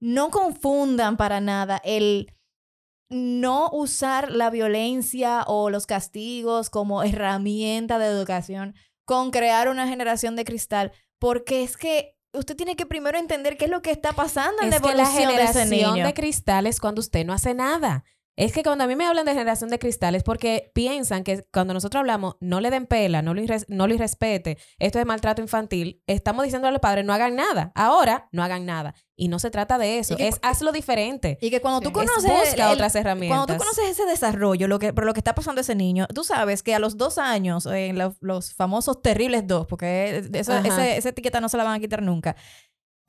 No 0.00 0.30
confundan 0.30 1.16
para 1.16 1.40
nada 1.40 1.80
el 1.84 2.34
no 3.08 3.68
usar 3.70 4.32
la 4.32 4.50
violencia 4.50 5.44
o 5.46 5.70
los 5.70 5.86
castigos 5.86 6.70
como 6.70 7.02
herramienta 7.02 7.98
de 7.98 8.06
educación 8.06 8.74
con 9.04 9.30
crear 9.30 9.68
una 9.68 9.88
generación 9.88 10.36
de 10.36 10.44
cristal, 10.44 10.92
porque 11.18 11.62
es 11.62 11.76
que 11.76 12.16
usted 12.32 12.56
tiene 12.56 12.76
que 12.76 12.86
primero 12.86 13.18
entender 13.18 13.56
qué 13.56 13.66
es 13.66 13.70
lo 13.70 13.82
que 13.82 13.90
está 13.90 14.12
pasando 14.12 14.62
en 14.62 14.68
Es 14.72 14.74
la 14.74 14.80
que 14.80 14.94
la 14.94 15.02
evolución 15.04 15.36
de 15.36 15.42
ese 15.44 15.52
generación 15.64 15.94
niño. 15.94 16.06
de 16.06 16.14
cristal 16.14 16.66
es 16.66 16.80
cuando 16.80 17.00
usted 17.00 17.24
no 17.24 17.32
hace 17.32 17.54
nada. 17.54 18.04
Es 18.34 18.52
que 18.54 18.62
cuando 18.62 18.84
a 18.84 18.86
mí 18.86 18.96
me 18.96 19.04
hablan 19.04 19.26
de 19.26 19.32
generación 19.32 19.68
de 19.68 19.78
cristal 19.78 20.14
es 20.14 20.22
porque 20.22 20.70
piensan 20.74 21.22
que 21.22 21.44
cuando 21.52 21.74
nosotros 21.74 22.00
hablamos, 22.00 22.36
no 22.40 22.60
le 22.60 22.70
den 22.70 22.86
pela, 22.86 23.20
no 23.20 23.34
lo, 23.34 23.42
no 23.68 23.86
lo 23.86 23.94
irrespete, 23.94 24.56
esto 24.78 24.98
es 24.98 25.04
maltrato 25.04 25.42
infantil, 25.42 26.02
estamos 26.06 26.44
diciendo 26.44 26.66
a 26.66 26.70
los 26.70 26.80
padres, 26.80 27.04
no 27.04 27.12
hagan 27.12 27.36
nada. 27.36 27.72
Ahora, 27.74 28.28
no 28.32 28.42
hagan 28.42 28.64
nada. 28.64 28.94
Y 29.16 29.28
no 29.28 29.38
se 29.38 29.50
trata 29.50 29.76
de 29.76 29.98
eso, 29.98 30.16
que- 30.16 30.28
es 30.28 30.38
hazlo 30.42 30.72
diferente. 30.72 31.36
Y 31.42 31.50
que 31.50 31.60
cuando 31.60 31.80
tú 31.82 31.90
Sí. 31.90 32.04
Es 32.04 32.10
conoces 32.10 32.30
busca 32.48 32.66
el- 32.68 32.72
otras 32.72 32.94
herramientas. 32.96 33.36
Cuando 33.36 33.52
tú 33.54 33.58
conoces 33.58 33.90
ese 33.90 34.06
desarrollo, 34.06 34.66
lo 34.66 34.78
que, 34.78 34.94
por 34.94 35.04
lo 35.04 35.12
que 35.12 35.20
está 35.20 35.34
pasando 35.34 35.60
ese 35.60 35.74
niño, 35.74 36.06
tú 36.14 36.24
sabes 36.24 36.62
que 36.62 36.74
a 36.74 36.78
los 36.78 36.96
dos 36.96 37.18
años, 37.18 37.66
en 37.66 37.98
los, 37.98 38.14
los 38.20 38.54
famosos 38.54 39.02
terribles 39.02 39.46
dos, 39.46 39.66
porque 39.66 40.26
eso- 40.32 40.54
Ajá. 40.54 40.66
ese- 40.66 40.96
esa 40.96 41.10
etiqueta 41.10 41.40
no 41.42 41.50
se 41.50 41.58
la 41.58 41.64
van 41.64 41.74
a 41.74 41.80
quitar 41.80 42.00
nunca, 42.02 42.34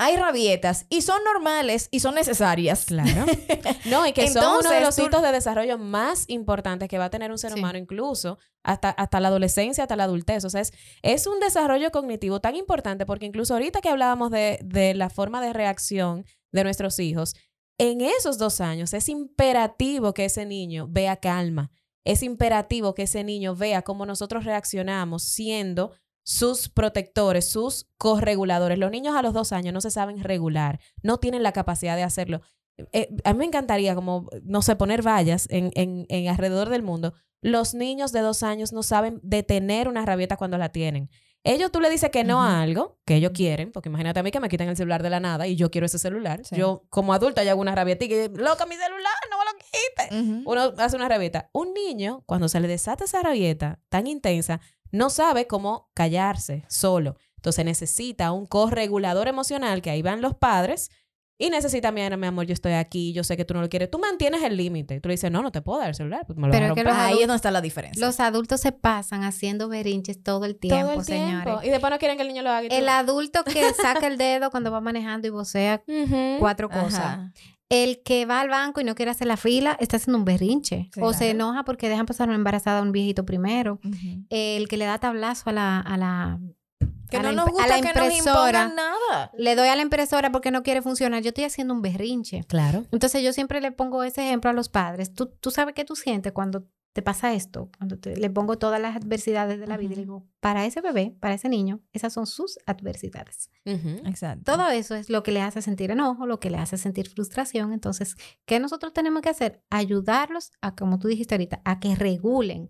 hay 0.04 0.16
rabietas 0.18 0.86
y 0.89 1.02
son 1.02 1.24
normales 1.24 1.88
y 1.92 2.00
son 2.00 2.16
necesarias. 2.16 2.86
Claro. 2.86 3.26
No, 3.86 4.06
y 4.08 4.13
que 4.13 4.30
son 4.30 4.60
uno 4.60 4.70
de 4.70 4.80
los 4.82 4.98
hitos 4.98 5.22
de 5.22 5.32
desarrollo 5.32 5.78
más 5.78 6.26
importantes 6.28 6.88
que 6.88 6.98
va 6.98 7.06
a 7.06 7.10
tener 7.10 7.32
un 7.32 7.38
ser 7.38 7.52
Sí. 7.54 7.60
humano, 7.60 7.78
incluso 7.78 8.38
hasta, 8.63 8.89
hasta 8.89 9.20
la 9.20 9.28
adolescencia, 9.28 9.84
hasta 9.84 9.96
la 9.96 10.06
adultez. 10.06 10.46
O 10.46 10.50
sea, 10.50 10.62
es, 10.62 10.72
es 11.02 11.28
un 11.28 11.39
desarrollo 11.39 11.92
cognitivo 11.92 12.39
tan 12.39 12.56
importante 12.56 13.06
porque 13.06 13.26
incluso 13.26 13.54
ahorita 13.54 13.82
que 13.82 13.89
hablábamos 13.89 14.32
de, 14.32 14.60
de 14.63 14.94
la 14.94 15.10
forma 15.10 15.42
de 15.42 15.52
reacción 15.54 16.26
de 16.52 16.63
nuestros 16.63 16.98
hijos, 17.00 17.36
en 17.78 18.02
esos 18.02 18.38
dos 18.38 18.62
años 18.62 18.94
es 18.94 19.10
imperativo 19.10 20.13
que 20.13 20.26
ese 20.26 20.46
niño 20.46 20.88
vea 20.89 21.18
calma. 21.18 21.72
Es 22.06 22.22
imperativo 22.24 22.94
que 22.94 23.04
ese 23.04 23.24
niño 23.24 23.56
vea 23.56 23.82
cómo 23.82 24.06
nosotros 24.06 24.44
reaccionamos 24.46 25.24
siendo 25.24 25.92
sus 26.24 26.70
protectores, 26.70 27.50
sus 27.50 27.88
correguladores. 27.98 28.78
Los 28.80 28.92
niños 28.92 29.16
a 29.16 29.22
los 29.22 29.34
dos 29.34 29.52
años 29.52 29.74
no 29.74 29.82
se 29.82 29.92
saben 29.92 30.24
regular, 30.24 30.80
no 31.02 31.18
tienen 31.18 31.44
la 31.44 31.52
capacidad 31.52 31.96
de 31.96 32.04
hacerlo. 32.04 32.42
Eh, 32.92 33.10
a 33.24 33.34
mí 33.34 33.40
me 33.40 33.46
encantaría 33.46 33.94
como, 33.94 34.30
no 34.44 34.62
sé, 34.62 34.76
poner 34.76 35.06
vallas 35.06 35.48
en, 35.50 35.72
en, 35.76 36.06
en 36.10 36.28
alrededor 36.28 36.70
del 36.70 36.82
mundo. 36.82 37.14
Los 37.42 37.74
niños 37.74 38.12
de 38.14 38.22
dos 38.22 38.42
años 38.42 38.72
no 38.74 38.84
saben 38.84 39.20
detener 39.22 39.88
una 39.88 40.06
rabieta 40.06 40.38
cuando 40.38 40.58
la 40.58 40.70
tienen. 40.70 41.10
Ellos 41.46 41.72
tú 41.74 41.82
le 41.82 41.90
dices 41.90 42.10
que 42.10 42.24
no 42.24 42.38
Ujú. 42.38 42.46
a 42.46 42.62
algo 42.62 43.00
que 43.06 43.16
ellos 43.16 43.32
quieren, 43.34 43.74
porque 43.74 43.90
imagínate 43.90 44.22
a 44.22 44.24
mí 44.24 44.32
que 44.32 44.40
me 44.40 44.48
quiten 44.48 44.70
el 44.70 44.78
celular 44.78 45.04
de 45.04 45.10
la 45.10 45.20
nada 45.20 45.46
y 45.46 45.58
yo 45.58 45.70
quiero 45.70 45.86
ese 45.86 46.00
celular. 46.00 46.40
Sí. 46.46 46.56
Yo 46.56 46.86
como 46.90 47.14
adulta 47.14 47.44
ya 47.44 47.52
hago 47.52 47.60
una 47.60 47.76
rabieta 47.76 48.06
y 48.06 48.08
que, 48.08 48.30
loca, 48.34 48.66
mi 48.66 48.76
celular, 48.76 49.14
no 49.30 49.38
me 49.38 49.44
lo 49.44 49.52
quites. 49.60 50.46
Uno 50.48 50.74
hace 50.82 50.96
una 50.96 51.10
rabieta. 51.10 51.50
Un 51.52 51.74
niño, 51.74 52.24
cuando 52.26 52.48
se 52.48 52.62
le 52.62 52.70
desata 52.70 53.04
esa 53.04 53.22
rabieta 53.22 53.82
tan 53.90 54.08
intensa, 54.08 54.62
no 54.94 55.10
sabe 55.10 55.46
cómo 55.48 55.90
callarse 55.94 56.64
solo. 56.70 57.18
Entonces 57.36 57.66
necesita 57.66 58.32
un 58.32 58.46
corregulador 58.46 59.28
emocional, 59.28 59.82
que 59.82 59.90
ahí 59.90 60.02
van 60.02 60.22
los 60.22 60.34
padres, 60.36 60.90
y 61.38 61.50
necesita, 61.50 61.92
mira, 61.92 62.16
mi 62.16 62.28
amor, 62.28 62.46
yo 62.46 62.54
estoy 62.54 62.74
aquí, 62.74 63.12
yo 63.12 63.24
sé 63.24 63.36
que 63.36 63.44
tú 63.44 63.54
no 63.56 63.60
lo 63.62 63.68
quieres. 63.68 63.90
Tú 63.92 63.98
mantienes 64.00 64.44
el 64.44 64.56
límite. 64.56 65.02
Tú 65.02 65.10
le 65.10 65.16
dices, 65.16 65.30
no, 65.32 65.42
no 65.42 65.52
te 65.52 65.62
puedo 65.62 65.80
dar 65.80 65.90
el 65.90 65.96
celular, 65.96 66.24
pues 66.28 66.38
me 66.38 66.48
lo 66.48 66.54
Pero 66.54 66.72
a 66.72 66.76
que 66.76 66.84
los 66.84 66.94
Ahí 66.94 67.00
adultos- 67.00 67.22
es 67.22 67.28
donde 67.28 67.36
está 67.38 67.52
la 67.52 67.60
diferencia. 67.62 68.06
Los 68.06 68.20
adultos 68.22 68.62
se 68.62 68.72
pasan 68.72 69.24
haciendo 69.24 69.68
berinches 69.68 70.22
todo 70.24 70.46
el 70.46 70.56
tiempo, 70.58 70.80
Todo 70.92 71.00
el 71.02 71.06
tiempo. 71.06 71.44
señores. 71.44 71.66
Y 71.68 71.70
después 71.72 71.92
no 71.92 71.98
quieren 71.98 72.16
que 72.18 72.22
el 72.22 72.30
niño 72.30 72.44
lo 72.44 72.52
haga. 72.52 72.68
y 72.72 72.74
El 72.78 72.88
adulto 72.88 73.44
que 73.44 73.74
saca 73.74 74.06
el 74.08 74.18
dedo 74.18 74.52
cuando 74.52 74.72
va 74.72 74.80
manejando 74.80 75.28
y 75.28 75.32
vocea 75.32 75.84
cuatro 76.40 76.70
cosas. 76.70 76.94
Ajá. 77.00 77.34
El 77.74 78.04
que 78.04 78.26
va 78.26 78.42
al 78.42 78.50
banco 78.50 78.82
y 78.82 78.84
no 78.84 78.94
quiere 78.96 79.12
hacer 79.12 79.28
la 79.28 79.38
fila 79.38 79.76
está 79.80 79.98
haciendo 79.98 80.18
un 80.20 80.26
berrinche. 80.26 80.90
Sí, 80.94 81.00
o 81.02 81.12
se 81.14 81.32
enoja 81.32 81.64
porque 81.64 81.90
dejan 81.90 82.06
pasar 82.06 82.28
una 82.30 82.36
embarazada 82.36 82.80
a 82.80 82.82
un 82.82 82.92
viejito 82.92 83.26
primero. 83.26 83.80
El 84.30 84.68
que 84.68 84.78
le 84.78 84.86
da 84.86 84.98
tablazo 85.00 85.50
a 85.50 85.54
la, 85.54 85.80
a 85.80 85.98
la, 85.98 86.40
Que 87.10 87.18
a 87.18 87.22
no 87.24 87.32
la 87.32 87.36
nos 87.44 87.50
gusta 87.52 87.68
la 87.68 87.82
que 87.82 88.00
nos 88.00 88.14
impongan 88.14 88.76
nada. 88.76 89.32
le 89.38 89.56
doy 89.56 89.68
a 89.70 89.76
la 89.76 89.82
impresora 89.82 90.32
porque 90.32 90.52
no 90.52 90.62
quiere 90.64 90.82
funcionar. 90.82 91.22
Yo 91.24 91.30
estoy 91.30 91.46
haciendo 91.46 91.74
un 91.74 91.82
berrinche. 91.82 92.44
Claro. 92.48 92.86
Entonces 92.92 93.24
yo 93.24 93.34
siempre 93.34 93.60
le 93.62 93.72
pongo 93.72 94.04
ese 94.04 94.26
ejemplo 94.28 94.50
a 94.50 94.54
los 94.54 94.70
padres. 94.70 95.14
Tú, 95.14 95.28
tú 95.40 95.50
sabes 95.52 95.74
qué 95.74 95.84
tú 95.84 95.96
sientes 95.96 96.32
cuando 96.32 96.66
te 96.94 97.02
pasa 97.02 97.34
esto, 97.34 97.70
cuando 97.78 97.98
te- 97.98 98.16
le 98.16 98.30
pongo 98.30 98.58
todas 98.60 98.80
las 98.80 98.96
adversidades 98.96 99.60
de 99.60 99.66
la 99.68 99.78
vida 99.78 99.94
y 99.94 99.96
le 99.96 100.02
digo, 100.04 100.28
para 100.40 100.66
ese 100.66 100.80
bebé, 100.80 101.16
para 101.20 101.34
ese 101.34 101.50
niño, 101.50 101.82
esas 101.92 102.14
son 102.14 102.28
sus 102.28 102.60
adversidades. 102.68 103.50
Exacto. 103.66 104.52
Todo 104.52 104.70
eso 104.70 104.94
es 104.96 105.10
lo 105.10 105.24
que 105.24 105.32
le 105.32 105.42
hace 105.42 105.62
sentir 105.62 105.90
enojo, 105.92 106.26
lo 106.28 106.40
que 106.40 106.50
le 106.52 106.58
hace 106.58 106.78
sentir 106.78 107.10
frustración. 107.10 107.74
Entonces, 107.74 108.16
¿qué 108.46 108.60
nosotros 108.60 108.94
tenemos 108.94 109.22
que 109.24 109.30
hacer? 109.30 109.64
Ayudarlos 109.72 110.52
a, 110.62 110.76
como 110.76 111.00
tú 111.00 111.08
dijiste 111.08 111.34
ahorita, 111.36 111.62
a 111.66 111.80
que 111.80 111.96
regulen 111.96 112.70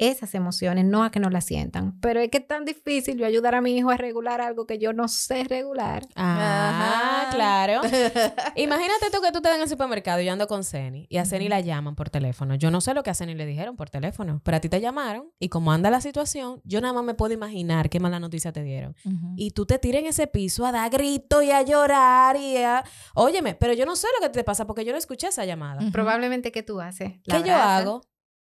esas 0.00 0.34
emociones, 0.34 0.84
no 0.86 1.04
a 1.04 1.10
que 1.10 1.20
no 1.20 1.30
las 1.30 1.44
sientan. 1.44 2.00
Pero 2.00 2.20
es 2.20 2.30
que 2.30 2.38
es 2.38 2.46
tan 2.46 2.64
difícil 2.64 3.18
yo 3.18 3.26
ayudar 3.26 3.54
a 3.54 3.60
mi 3.60 3.76
hijo 3.76 3.90
a 3.90 3.96
regular 3.96 4.40
algo 4.40 4.66
que 4.66 4.78
yo 4.78 4.92
no 4.92 5.08
sé 5.08 5.44
regular. 5.44 6.06
Ah, 6.16 7.26
Ajá. 7.26 7.30
claro. 7.36 7.80
Imagínate 8.56 9.10
tú 9.12 9.20
que 9.20 9.30
tú 9.30 9.38
estás 9.38 9.56
en 9.56 9.62
el 9.62 9.68
supermercado 9.68 10.20
y 10.20 10.24
yo 10.24 10.32
ando 10.32 10.46
con 10.46 10.64
Ceni 10.64 11.06
y 11.10 11.18
a 11.18 11.24
Ceni 11.26 11.48
la 11.48 11.60
llaman 11.60 11.94
por 11.94 12.08
teléfono. 12.10 12.54
Yo 12.54 12.70
no 12.70 12.80
sé 12.80 12.94
lo 12.94 13.02
que 13.02 13.10
a 13.10 13.14
Ceni 13.14 13.34
le 13.34 13.44
dijeron 13.46 13.76
por 13.76 13.90
teléfono, 13.90 14.40
pero 14.42 14.56
a 14.56 14.60
ti 14.60 14.68
te 14.68 14.80
llamaron 14.80 15.30
y 15.38 15.50
como 15.50 15.70
anda 15.70 15.90
la 15.90 16.00
situación, 16.00 16.62
yo 16.64 16.80
nada 16.80 16.94
más 16.94 17.04
me 17.04 17.14
puedo 17.14 17.34
imaginar 17.34 17.90
qué 17.90 18.00
mala 18.00 18.18
noticia 18.18 18.52
te 18.52 18.62
dieron. 18.62 18.96
Y 19.36 19.50
tú 19.50 19.66
te 19.66 19.78
tiras 19.78 20.00
en 20.00 20.06
ese 20.06 20.26
piso 20.26 20.64
a 20.64 20.72
dar 20.72 20.90
grito 20.90 21.42
y 21.42 21.50
a 21.50 21.62
llorar 21.62 22.36
y 22.36 22.56
a... 22.56 22.84
Óyeme, 23.14 23.54
pero 23.54 23.74
yo 23.74 23.84
no 23.84 23.96
sé 23.96 24.08
lo 24.18 24.26
que 24.26 24.32
te 24.32 24.44
pasa 24.44 24.66
porque 24.66 24.84
yo 24.84 24.92
no 24.92 24.98
escuché 24.98 25.28
esa 25.28 25.44
llamada. 25.44 25.82
Probablemente, 25.92 26.52
¿qué 26.52 26.62
tú 26.62 26.80
haces? 26.80 27.12
¿Qué 27.24 27.42
yo 27.44 27.54
hago? 27.54 28.02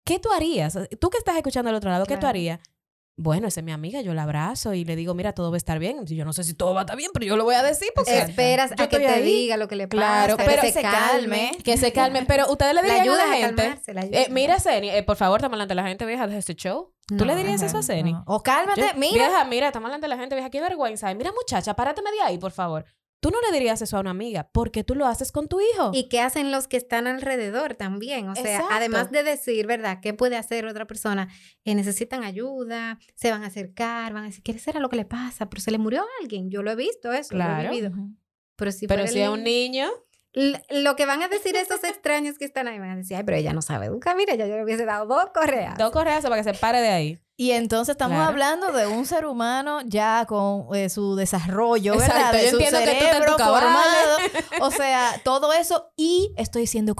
¿Qué 0.04 0.18
tú 0.18 0.30
harías? 0.32 0.76
Tú 1.00 1.10
que 1.10 1.18
estás 1.18 1.36
escuchando 1.36 1.70
al 1.70 1.76
otro 1.76 1.90
lado, 1.90 2.06
¿qué 2.06 2.16
tú 2.16 2.26
harías? 2.26 2.60
Bueno, 3.14 3.46
esa 3.46 3.60
es 3.60 3.64
mi 3.64 3.72
amiga, 3.72 4.00
yo 4.00 4.14
la 4.14 4.22
abrazo 4.22 4.72
y 4.72 4.86
le 4.86 4.96
digo, 4.96 5.14
mira, 5.14 5.34
todo 5.34 5.50
va 5.50 5.56
a 5.56 5.58
estar 5.58 5.78
bien. 5.78 6.04
Yo 6.06 6.24
no 6.24 6.32
sé 6.32 6.44
si 6.44 6.54
todo 6.54 6.72
va 6.72 6.80
a 6.80 6.84
estar 6.84 6.96
bien, 6.96 7.10
pero 7.12 7.26
yo 7.26 7.36
lo 7.36 7.44
voy 7.44 7.54
a 7.54 7.62
decir 7.62 7.88
porque... 7.94 8.18
Esperas 8.18 8.72
a 8.72 8.88
que 8.88 8.98
te 8.98 9.06
ahí. 9.06 9.22
diga 9.22 9.58
lo 9.58 9.68
que 9.68 9.76
le 9.76 9.86
pasa, 9.86 9.98
Claro, 10.00 10.36
que 10.38 10.44
pero 10.44 10.62
se 10.62 10.72
se 10.72 10.80
calme. 10.82 11.50
calme. 11.50 11.50
Que 11.62 11.76
se 11.76 11.92
calmen. 11.92 12.24
Pero 12.26 12.50
ustedes 12.50 12.74
le 12.74 12.82
dirían 12.82 13.08
a 13.10 13.26
la 13.26 13.34
gente. 13.34 13.62
calmarse, 13.84 14.22
eh, 14.22 14.28
mira, 14.30 14.58
Ceni, 14.58 14.88
eh, 14.88 15.02
por 15.02 15.16
favor, 15.16 15.38
estamos 15.40 15.56
delante 15.56 15.72
de 15.72 15.82
la 15.82 15.86
gente 15.88 16.06
vieja 16.06 16.26
de 16.26 16.38
este 16.38 16.54
show. 16.54 16.94
¿Tú 17.06 17.26
le 17.26 17.36
dirías 17.36 17.60
Ajá. 17.60 17.66
eso 17.66 17.78
a 17.78 17.82
Ceni? 17.82 18.14
No. 18.14 18.24
O 18.26 18.42
cálmate, 18.42 18.80
Yo- 18.80 18.86
mira. 18.98 19.28
Vieja, 19.28 19.44
mira, 19.44 19.66
estamos 19.66 19.88
delante 19.90 20.04
de 20.06 20.08
la 20.08 20.16
gente 20.16 20.34
vieja. 20.34 20.48
Qué 20.48 20.60
vergüenza. 20.62 21.12
Mira, 21.14 21.32
muchacha, 21.32 21.74
párate 21.76 22.00
media 22.00 22.24
ahí, 22.26 22.38
por 22.38 22.52
favor. 22.52 22.86
Tú 23.22 23.30
no 23.30 23.40
le 23.40 23.52
dirías 23.52 23.80
eso 23.80 23.96
a 23.96 24.00
una 24.00 24.11
amiga 24.11 24.50
porque 24.52 24.82
tú 24.82 24.96
lo 24.96 25.06
haces 25.06 25.30
con 25.30 25.46
tu 25.46 25.61
hijo. 25.61 25.92
¿Y 25.94 26.08
qué 26.08 26.20
hacen 26.20 26.50
los 26.50 26.66
que 26.66 26.76
están 26.76 27.06
alrededor 27.06 27.76
también? 27.76 28.28
O 28.28 28.35
sea, 28.35 28.56
Exacto. 28.56 28.74
además 28.74 29.12
de 29.12 29.22
decir, 29.22 29.64
¿verdad? 29.68 30.00
¿Qué 30.02 30.12
puede 30.12 30.37
hacer 30.37 30.66
otra 30.66 30.87
persona? 30.88 31.28
Eh, 31.64 31.76
necesitan 31.76 32.24
ayuda, 32.24 32.98
se 33.14 33.30
van 33.30 33.44
a 33.44 33.46
acercar, 33.46 34.12
van 34.12 34.24
a 34.24 34.26
decir, 34.26 34.42
¿qué 34.42 34.58
será 34.58 34.80
lo 34.80 34.88
que 34.88 34.96
le 34.96 35.04
pasa? 35.04 35.48
Pero 35.48 35.61
se 35.62 35.70
le 35.70 35.78
murió 35.78 36.02
a 36.02 36.06
alguien. 36.20 36.50
Yo 36.50 36.64
lo 36.64 36.72
he 36.72 36.74
visto 36.74 37.12
eso, 37.12 37.35
lo 37.35 37.38
Claro. 37.44 37.68
he 37.68 37.70
vivido. 37.70 37.92
Pero 38.56 38.72
si, 38.72 38.88
pero 38.88 39.06
si 39.06 39.20
el 39.20 39.30
un 39.30 39.44
niño, 39.44 39.88
Lo 40.34 40.96
que 40.96 41.04
van 41.06 41.22
a 41.22 41.28
decir 41.28 41.56
esos 41.56 41.84
extraños 41.84 42.38
que 42.38 42.44
están 42.44 42.68
ahí, 42.68 42.78
van 42.78 42.90
a 42.90 42.96
decir, 42.96 43.16
ay, 43.16 43.22
pero 43.24 43.36
ella 43.36 43.52
no 43.52 43.62
sabe 43.62 43.86
educar. 43.86 44.16
Mira, 44.16 44.34
ya 44.34 44.46
yo 44.46 44.56
le 44.56 44.64
hubiese 44.64 44.84
dado 44.84 45.06
dos 45.06 45.26
correas. 45.34 45.76
dos 45.76 45.90
correas 45.90 46.22
para 46.22 46.36
que 46.36 46.44
se 46.44 46.54
pare 46.54 46.80
de 46.80 46.88
ahí. 46.88 47.18
Y 47.36 47.52
entonces 47.52 47.94
estamos 47.94 48.16
Claro. 48.16 48.30
hablando 48.30 48.72
de 48.72 48.86
un 48.86 49.04
ser 49.04 49.26
humano 49.26 49.80
ya 49.84 50.26
con 50.26 50.66
eh, 50.76 50.88
su 50.88 51.16
desarrollo, 51.16 51.96
¿verdad? 51.96 52.16
Exacto, 52.16 52.36
De 52.36 52.44
yo 52.44 52.50
su 52.50 52.56
entiendo 52.56 52.78
que 52.78 52.84
tú 52.84 52.90
estás 52.92 53.16
en 53.16 53.24
tu 53.24 53.32
cerebro 53.32 53.44
formado. 53.44 54.16
O 54.60 54.70
sea, 54.70 55.20
todo 55.24 55.52
eso 55.52 55.92
y 55.96 56.32
estoy 56.36 56.66
siendo 56.66 56.92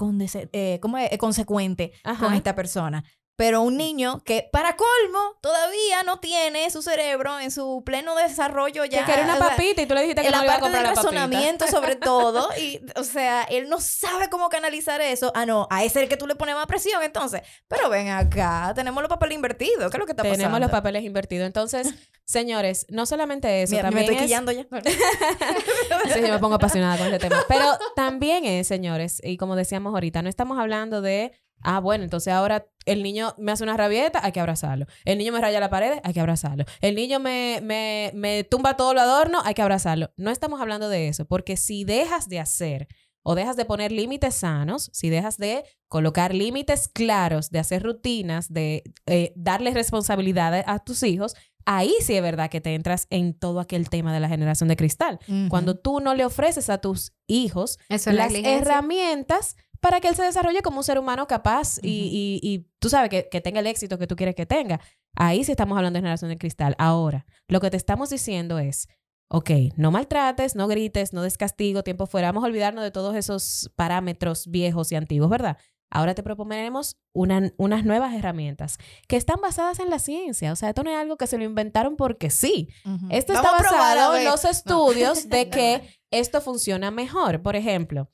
eh, 0.51 0.79
¿cómo 0.81 0.97
es? 0.97 1.11
Eh, 1.11 1.17
consecuente 1.17 1.93
Ajá. 2.03 2.25
con 2.25 2.33
esta 2.33 2.55
persona. 2.55 3.03
Pero 3.35 3.61
un 3.63 3.77
niño 3.77 4.21
que, 4.23 4.47
para 4.51 4.75
colmo, 4.75 5.37
todavía 5.41 6.03
no 6.03 6.19
tiene 6.19 6.69
su 6.69 6.83
cerebro 6.83 7.39
en 7.39 7.49
su 7.49 7.81
pleno 7.83 8.15
desarrollo 8.15 8.85
ya. 8.85 8.99
que 8.99 9.05
quiere 9.05 9.23
una 9.23 9.39
papita 9.39 9.81
y 9.81 9.85
tú 9.87 9.95
le 9.95 10.01
dijiste 10.01 10.21
que 10.21 10.27
en 10.27 10.33
no 10.33 10.39
la 10.39 10.45
iba 10.45 10.53
a 10.55 10.59
comprar 10.59 10.83
del 10.83 10.89
la 10.91 10.95
papita. 10.95 11.11
razonamiento 11.11 11.67
sobre 11.67 11.95
todo 11.97 12.47
y 12.59 12.79
o 12.95 13.03
sea 13.03 13.41
él 13.43 13.69
no 13.69 13.79
sabe 13.81 14.29
cómo 14.29 14.49
canalizar 14.49 15.01
eso 15.01 15.31
ah 15.35 15.45
no 15.47 15.67
a 15.71 15.83
ese 15.83 15.99
es 15.99 16.03
el 16.03 16.09
que 16.09 16.17
tú 16.17 16.27
le 16.27 16.35
pones 16.35 16.53
más 16.53 16.67
presión 16.67 17.01
entonces 17.01 17.41
pero 17.67 17.89
ven 17.89 18.09
acá 18.09 18.71
tenemos 18.75 19.01
los 19.01 19.09
papeles 19.09 19.35
invertidos 19.35 19.89
¿qué 19.89 19.97
es 19.97 19.99
lo 19.99 20.05
que 20.05 20.11
está 20.11 20.21
Tenemos 20.23 20.43
pasando? 20.43 20.59
los 20.59 20.71
papeles 20.71 21.03
invertidos. 21.03 21.47
Entonces, 21.47 21.93
señores, 22.25 22.85
no 22.89 23.05
solamente 23.05 23.63
eso, 23.63 23.71
Mira, 23.75 23.89
me 23.89 24.03
también 24.03 24.03
estoy 24.03 24.15
es... 24.17 24.21
quillando 24.23 24.51
ya 24.51 24.63
Sí, 26.13 26.21
yo 26.21 26.27
me 26.29 26.39
pongo 26.39 26.55
apasionada 26.55 26.97
con 26.97 27.07
este 27.13 27.27
tema. 27.29 27.43
Pero 27.47 27.65
también 27.95 28.45
es, 28.45 28.67
señores, 28.67 29.19
y 29.23 29.37
como 29.37 29.55
decíamos 29.55 29.93
ahorita, 29.93 30.21
no 30.21 30.29
estamos 30.29 30.59
hablando 30.59 31.01
de, 31.01 31.31
ah, 31.63 31.79
bueno, 31.79 32.03
entonces 32.03 32.33
ahora 32.33 32.65
el 32.85 33.03
niño 33.03 33.33
me 33.37 33.51
hace 33.51 33.63
una 33.63 33.77
rabieta, 33.77 34.23
hay 34.23 34.31
que 34.31 34.39
abrazarlo. 34.39 34.85
El 35.05 35.17
niño 35.17 35.31
me 35.31 35.41
raya 35.41 35.59
la 35.59 35.69
pared, 35.69 35.99
hay 36.03 36.13
que 36.13 36.19
abrazarlo. 36.19 36.65
El 36.81 36.95
niño 36.95 37.19
me, 37.19 37.59
me, 37.63 38.11
me 38.13 38.43
tumba 38.43 38.75
todo 38.75 38.93
lo 38.93 39.01
adorno, 39.01 39.41
hay 39.43 39.53
que 39.53 39.61
abrazarlo. 39.61 40.11
No 40.17 40.31
estamos 40.31 40.61
hablando 40.61 40.89
de 40.89 41.07
eso, 41.07 41.25
porque 41.25 41.57
si 41.57 41.83
dejas 41.85 42.29
de 42.29 42.39
hacer 42.39 42.87
o 43.23 43.35
dejas 43.35 43.55
de 43.55 43.65
poner 43.65 43.91
límites 43.91 44.35
sanos, 44.35 44.89
si 44.93 45.09
dejas 45.09 45.37
de 45.37 45.63
colocar 45.87 46.35
límites 46.35 46.87
claros, 46.87 47.49
de 47.49 47.59
hacer 47.59 47.83
rutinas, 47.83 48.51
de 48.51 48.83
eh, 49.05 49.31
darles 49.35 49.73
responsabilidades 49.73 50.63
a 50.67 50.79
tus 50.79 51.03
hijos, 51.03 51.35
ahí 51.65 51.93
sí 52.01 52.15
es 52.15 52.21
verdad 52.21 52.49
que 52.49 52.61
te 52.61 52.75
entras 52.75 53.07
en 53.09 53.33
todo 53.33 53.59
aquel 53.59 53.89
tema 53.89 54.13
de 54.13 54.19
la 54.19 54.27
generación 54.27 54.67
de 54.69 54.75
cristal. 54.75 55.19
Cuando 55.49 55.77
tú 55.77 55.99
no 55.99 56.15
le 56.15 56.25
ofreces 56.25 56.69
a 56.69 56.79
tus 56.79 57.13
hijos 57.27 57.79
Eso 57.89 58.09
es 58.09 58.15
la 58.15 58.27
las 58.27 58.33
herramientas 58.35 59.55
para 59.83 59.99
que 59.99 60.07
él 60.07 60.15
se 60.15 60.23
desarrolle 60.23 60.61
como 60.63 60.77
un 60.77 60.83
ser 60.83 60.97
humano 60.97 61.27
capaz 61.27 61.77
y, 61.83 62.39
y- 62.41 62.49
y 62.49 62.67
tú 62.79 62.89
sabes 62.89 63.09
que, 63.11 63.29
que 63.29 63.41
tenga 63.41 63.59
el 63.59 63.67
éxito 63.67 63.99
que 63.99 64.07
tú 64.07 64.15
quieres 64.15 64.33
que 64.33 64.45
tenga. 64.47 64.79
Ahí 65.15 65.43
sí 65.43 65.51
estamos 65.51 65.77
hablando 65.77 65.97
de 65.97 66.01
generación 66.01 66.29
de 66.29 66.37
cristal. 66.39 66.73
Ahora, 66.79 67.25
lo 67.47 67.59
que 67.59 67.69
te 67.69 67.77
estamos 67.77 68.09
diciendo 68.09 68.57
es, 68.57 68.87
ok, 69.29 69.51
no 69.75 69.91
maltrates, 69.91 70.55
no 70.55 70.67
grites, 70.67 71.13
no 71.13 71.21
des 71.21 71.37
castigo, 71.37 71.83
tiempo 71.83 72.07
fuera. 72.07 72.29
Vamos 72.29 72.43
a 72.43 72.47
olvidarnos 72.47 72.83
de 72.83 72.91
todos 72.91 73.15
esos 73.15 73.69
parámetros 73.75 74.47
viejos 74.47 74.91
y 74.91 74.95
antiguos, 74.95 75.29
¿verdad? 75.29 75.57
Ahora 75.91 76.15
te 76.15 76.23
proponemos 76.23 76.95
una- 77.13 77.51
unas 77.57 77.85
nuevas 77.85 78.15
herramientas 78.15 78.77
que 79.07 79.15
están 79.17 79.39
basadas 79.41 79.79
en 79.79 79.91
la 79.91 79.99
ciencia. 79.99 80.51
O 80.51 80.55
sea, 80.55 80.69
esto 80.69 80.83
no 80.83 80.89
es 80.89 80.97
algo 80.97 81.17
que 81.17 81.27
se 81.27 81.37
lo 81.37 81.43
inventaron 81.43 81.95
porque 81.97 82.31
sí. 82.31 82.69
Esto 83.11 83.33
Vamos 83.33 83.51
está 83.51 83.63
basado 83.69 84.15
en 84.17 84.25
los 84.25 84.45
estudios 84.45 85.29
de 85.29 85.49
que 85.51 85.99
esto 86.09 86.41
funciona 86.41 86.89
mejor. 86.89 87.43
Por 87.43 87.55
ejemplo, 87.55 88.09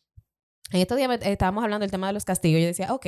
en 0.71 0.82
estos 0.82 0.97
días 0.97 1.10
me- 1.10 1.32
estábamos 1.32 1.63
hablando 1.63 1.84
del 1.84 1.91
tema 1.91 2.08
de 2.08 2.13
los 2.13 2.25
castigos. 2.25 2.62
Yo 2.62 2.67
decía, 2.67 2.93
ok, 2.93 3.05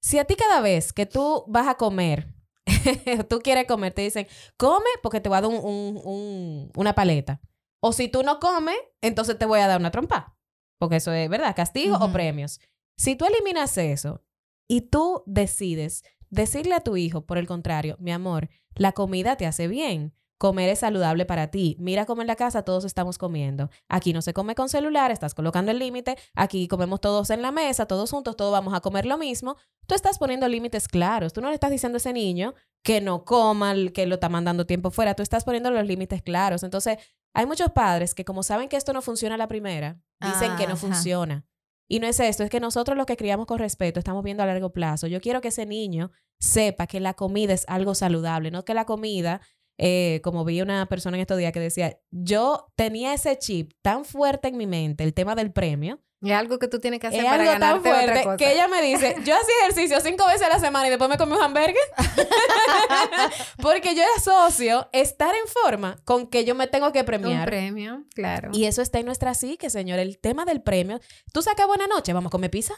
si 0.00 0.18
a 0.18 0.24
ti 0.24 0.34
cada 0.36 0.60
vez 0.60 0.92
que 0.92 1.06
tú 1.06 1.44
vas 1.48 1.66
a 1.68 1.74
comer, 1.76 2.34
tú 3.28 3.40
quieres 3.40 3.66
comer, 3.66 3.92
te 3.92 4.02
dicen, 4.02 4.26
come 4.56 4.86
porque 5.02 5.20
te 5.20 5.28
voy 5.28 5.38
a 5.38 5.40
dar 5.42 5.50
un- 5.50 5.64
un- 5.64 6.00
un- 6.04 6.72
una 6.76 6.94
paleta. 6.94 7.40
O 7.80 7.92
si 7.92 8.08
tú 8.08 8.22
no 8.22 8.40
comes, 8.40 8.76
entonces 9.00 9.38
te 9.38 9.46
voy 9.46 9.60
a 9.60 9.66
dar 9.68 9.78
una 9.80 9.90
trompa. 9.90 10.36
Porque 10.78 10.96
eso 10.96 11.12
es, 11.12 11.28
¿verdad? 11.28 11.54
Castigo 11.56 11.96
o 11.96 12.04
Ujú. 12.04 12.12
premios. 12.12 12.60
Si 12.98 13.16
tú 13.16 13.24
eliminas 13.26 13.76
eso 13.78 14.22
y 14.68 14.82
tú 14.82 15.22
decides 15.26 16.02
decirle 16.30 16.74
a 16.74 16.80
tu 16.80 16.96
hijo, 16.96 17.24
por 17.26 17.38
el 17.38 17.46
contrario, 17.46 17.96
mi 18.00 18.10
amor, 18.12 18.48
la 18.74 18.92
comida 18.92 19.36
te 19.36 19.46
hace 19.46 19.68
bien. 19.68 20.14
Comer 20.38 20.68
es 20.68 20.80
saludable 20.80 21.24
para 21.24 21.50
ti. 21.50 21.76
Mira 21.78 22.04
cómo 22.04 22.20
en 22.20 22.26
la 22.26 22.36
casa 22.36 22.62
todos 22.62 22.84
estamos 22.84 23.16
comiendo. 23.16 23.70
Aquí 23.88 24.12
no 24.12 24.20
se 24.20 24.34
come 24.34 24.54
con 24.54 24.68
celular, 24.68 25.10
estás 25.10 25.34
colocando 25.34 25.70
el 25.70 25.78
límite. 25.78 26.16
Aquí 26.34 26.68
comemos 26.68 27.00
todos 27.00 27.30
en 27.30 27.40
la 27.40 27.52
mesa, 27.52 27.86
todos 27.86 28.10
juntos, 28.10 28.36
todos 28.36 28.52
vamos 28.52 28.74
a 28.74 28.80
comer 28.80 29.06
lo 29.06 29.16
mismo. 29.16 29.56
Tú 29.86 29.94
estás 29.94 30.18
poniendo 30.18 30.46
límites 30.48 30.88
claros. 30.88 31.32
Tú 31.32 31.40
no 31.40 31.48
le 31.48 31.54
estás 31.54 31.70
diciendo 31.70 31.96
a 31.96 31.98
ese 31.98 32.12
niño 32.12 32.54
que 32.82 33.00
no 33.00 33.24
coma, 33.24 33.74
que 33.94 34.06
lo 34.06 34.16
está 34.16 34.28
mandando 34.28 34.66
tiempo 34.66 34.90
fuera. 34.90 35.14
Tú 35.14 35.22
estás 35.22 35.44
poniendo 35.44 35.70
los 35.70 35.86
límites 35.86 36.22
claros. 36.22 36.62
Entonces, 36.62 36.98
hay 37.34 37.46
muchos 37.46 37.70
padres 37.72 38.14
que 38.14 38.24
como 38.24 38.42
saben 38.42 38.68
que 38.68 38.76
esto 38.76 38.92
no 38.92 39.02
funciona 39.02 39.34
a 39.34 39.38
la 39.38 39.48
primera, 39.48 40.00
dicen 40.20 40.56
que 40.56 40.66
no 40.66 40.74
Ajá. 40.74 40.76
funciona. 40.76 41.46
Y 41.88 42.00
no 42.00 42.06
es 42.06 42.18
esto, 42.18 42.42
es 42.42 42.50
que 42.50 42.60
nosotros 42.60 42.96
los 42.96 43.06
que 43.06 43.16
criamos 43.16 43.46
con 43.46 43.58
respeto 43.58 44.00
estamos 44.00 44.24
viendo 44.24 44.42
a 44.42 44.46
largo 44.46 44.72
plazo. 44.72 45.06
Yo 45.06 45.20
quiero 45.20 45.40
que 45.40 45.48
ese 45.48 45.66
niño 45.66 46.10
sepa 46.40 46.86
que 46.86 46.98
la 46.98 47.14
comida 47.14 47.52
es 47.52 47.64
algo 47.68 47.94
saludable, 47.94 48.50
no 48.50 48.64
que 48.64 48.74
la 48.74 48.86
comida, 48.86 49.40
eh, 49.78 50.20
como 50.24 50.44
vi 50.44 50.62
una 50.62 50.86
persona 50.86 51.16
en 51.16 51.20
estos 51.22 51.38
días 51.38 51.52
que 51.52 51.60
decía, 51.60 51.98
yo 52.10 52.66
tenía 52.76 53.12
ese 53.14 53.38
chip 53.38 53.72
tan 53.82 54.04
fuerte 54.04 54.48
en 54.48 54.56
mi 54.56 54.66
mente, 54.66 55.04
el 55.04 55.12
tema 55.14 55.34
del 55.34 55.52
premio, 55.52 56.00
Es 56.22 56.32
algo 56.32 56.58
que 56.58 56.66
tú 56.66 56.78
tienes 56.80 56.98
que 56.98 57.08
hacer 57.08 57.20
es 57.20 57.26
para 57.26 57.42
algo 57.42 57.60
tan 57.60 57.78
otra 57.78 57.92
fuerte 57.92 58.22
cosa. 58.24 58.36
que 58.38 58.52
ella 58.52 58.68
me 58.68 58.80
dice, 58.82 59.14
yo 59.24 59.34
hacía 59.34 59.54
ejercicio 59.62 60.00
cinco 60.00 60.26
veces 60.26 60.42
a 60.42 60.48
la 60.48 60.58
semana 60.58 60.86
y 60.86 60.90
después 60.90 61.10
me 61.10 61.18
comí 61.18 61.32
un 61.34 61.42
hamburger. 61.42 61.74
Porque 63.62 63.94
yo 63.94 64.02
asocio 64.16 64.88
estar 64.92 65.34
en 65.34 65.46
forma 65.46 65.96
con 66.04 66.26
que 66.28 66.44
yo 66.44 66.54
me 66.54 66.66
tengo 66.66 66.92
que 66.92 67.00
Un 67.00 67.06
premiar. 67.06 67.46
premio, 67.46 68.04
claro. 68.14 68.50
Y 68.52 68.64
eso 68.64 68.82
está 68.82 68.98
en 68.98 69.06
nuestra 69.06 69.34
psique, 69.34 69.70
señor. 69.70 69.98
El 69.98 70.18
tema 70.18 70.44
del 70.44 70.62
premio. 70.62 71.00
Tú 71.32 71.42
sacas 71.42 71.66
buena 71.66 71.86
noche, 71.86 72.12
vamos 72.12 72.30
a 72.30 72.32
comer 72.32 72.50
pizza. 72.50 72.74